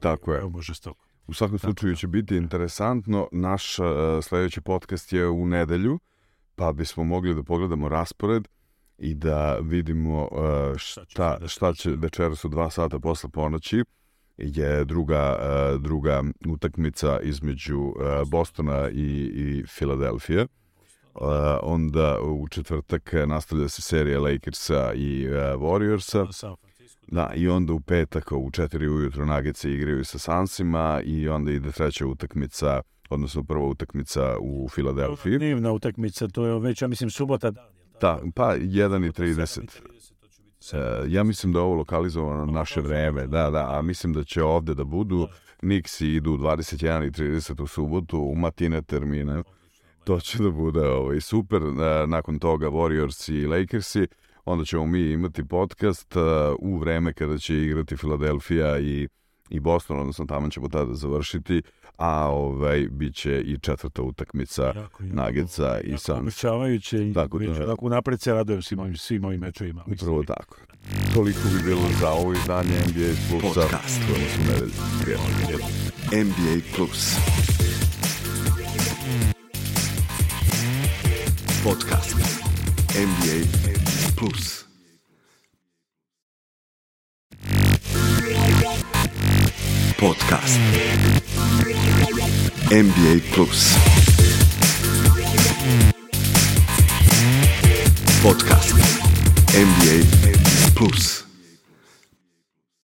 Tako 0.01 0.33
je. 0.33 0.41
Evo 0.41 0.49
može 0.49 0.75
stoko. 0.75 1.05
U 1.27 1.35
svakom 1.35 1.59
slučaju 1.59 1.97
će 1.97 2.07
biti 2.07 2.37
interesantno. 2.37 3.29
Naš 3.33 3.79
uh, 3.79 3.87
sledeći 4.23 4.61
podcast 4.61 5.13
je 5.13 5.29
u 5.29 5.47
nedelju, 5.47 5.99
pa 6.55 6.73
bismo 6.73 7.05
mogli 7.05 7.35
da 7.35 7.43
pogledamo 7.43 7.89
raspored 7.89 8.49
i 8.99 9.15
da 9.15 9.59
vidimo 9.59 10.23
uh, 10.23 10.77
šta, 10.77 11.39
šta 11.47 11.73
će 11.73 11.91
večeras 11.91 12.45
u 12.45 12.49
dva 12.49 12.71
sata 12.71 12.99
posle 12.99 13.31
ponoći 13.31 13.85
je 14.39 14.85
druga, 14.85 15.37
uh, 15.39 15.83
druga 15.83 16.23
utakmica 16.49 17.21
između 17.21 17.79
uh, 17.79 17.95
Bostona 18.31 18.91
i, 18.91 19.33
i 19.35 19.65
Filadelfije. 19.67 20.47
Uh, 21.21 21.29
onda 21.63 22.19
u 22.23 22.49
četvrtak 22.49 23.13
nastavlja 23.27 23.69
se 23.69 23.83
serija 23.83 24.21
Lakersa 24.21 24.93
i 24.95 25.29
uh, 25.29 25.35
Warriorsa. 25.35 26.33
San 26.33 26.57
Francisco. 26.57 27.07
Da, 27.07 27.33
i 27.35 27.49
onda 27.49 27.73
u 27.73 27.81
petak 27.81 28.33
u 28.33 28.51
4 28.51 28.89
ujutro 28.89 29.27
Nagice 29.27 29.73
igraju 29.73 30.05
sa 30.05 30.19
Sansima 30.19 31.01
i 31.05 31.29
onda 31.29 31.53
ide 31.53 31.73
treća 31.73 32.07
utakmica, 32.07 32.81
odnosno 33.11 33.43
prva 33.43 33.67
utakmica 33.67 34.37
u 34.41 34.69
Filadelfiji. 34.69 35.39
Dnevna 35.39 35.73
utakmica, 35.73 36.29
to 36.29 36.47
je 36.47 36.59
već, 36.61 36.83
ja 36.83 36.89
mislim, 36.89 37.11
subota 37.11 37.51
dan. 37.51 37.69
Da, 38.01 38.21
pa 38.35 38.57
1 38.57 39.07
i 39.07 39.11
30. 39.11 39.97
E, 40.73 41.05
ja 41.09 41.25
mislim 41.25 41.53
da 41.53 41.59
je 41.59 41.63
ovo 41.63 41.75
lokalizovano 41.75 42.47
na 42.47 42.53
naše 42.53 42.81
vreme, 42.81 43.27
da, 43.27 43.51
da, 43.51 43.79
a 43.79 43.83
mislim 43.83 44.13
da 44.13 44.25
će 44.25 44.43
ovde 44.43 44.75
da 44.75 44.85
budu 44.85 45.29
Nixi 45.63 46.17
idu 46.17 46.31
21 46.31 47.07
i 47.07 47.11
30 47.11 47.63
u 47.63 47.67
subotu 47.67 48.19
u 48.19 48.35
matine 48.35 48.83
termine. 48.83 49.43
To 50.07 50.21
će 50.21 50.39
da 50.43 50.51
bude 50.51 50.81
ovaj, 50.89 51.21
super. 51.21 51.63
E, 51.63 52.07
nakon 52.07 52.39
toga 52.39 52.67
Warriors 52.67 53.33
i 53.33 53.47
Lakersi. 53.47 54.07
Onda 54.45 54.65
ćemo 54.65 54.87
mi 54.87 55.01
imati 55.01 55.45
podcast 55.45 56.17
e, 56.17 56.21
u 56.59 56.79
vreme 56.79 57.13
kada 57.13 57.39
će 57.39 57.63
igrati 57.63 57.97
Filadelfija 57.97 58.79
i 58.79 59.09
i 59.51 59.61
Boston, 59.61 60.01
odnosno 60.01 60.27
tamo 60.27 60.51
ćemo 60.51 60.69
tada 60.69 60.95
završiti, 60.95 61.63
a 61.97 62.29
ovaj, 62.29 62.89
bit 62.91 63.15
će 63.15 63.41
i 63.41 63.59
četvrta 63.59 64.03
utakmica 64.03 64.63
Jako, 64.63 64.79
jako, 64.81 65.03
Nuggetsa 65.03 65.81
i 65.85 65.91
jako 65.91 66.01
Suns. 66.01 66.19
Obećavajuće 66.21 67.09
i 67.09 67.13
Tako 67.15 67.39
da- 67.39 67.47
već 67.47 67.61
onako 67.61 67.89
napred 67.89 68.21
se 68.21 68.33
radujem 68.33 68.63
svim 68.63 68.79
ovim, 68.79 68.97
svim 68.97 69.25
ovim 69.25 69.41
mečevima. 69.41 69.85
Upravo 69.93 70.23
tako. 70.23 70.57
Toliko 71.15 71.41
bi 71.55 71.65
bilo 71.65 71.89
za 72.01 72.11
ovo 72.11 72.33
izdanje 72.33 72.71
NBA 72.89 73.13
Plusa. 73.31 73.61
Podcast. 73.61 74.01
Prijatno. 75.03 75.27
NBA 76.13 76.77
Plus. 76.77 77.17
Podcast. 81.67 82.15
NBA 82.95 83.43
Plus. 84.15 84.67
Podcast. 89.99 90.61
NBA 92.71 93.21
Plus. 93.33 93.75
Podcast. 98.23 98.75
NBA 99.53 100.07
Plus. 100.77 101.26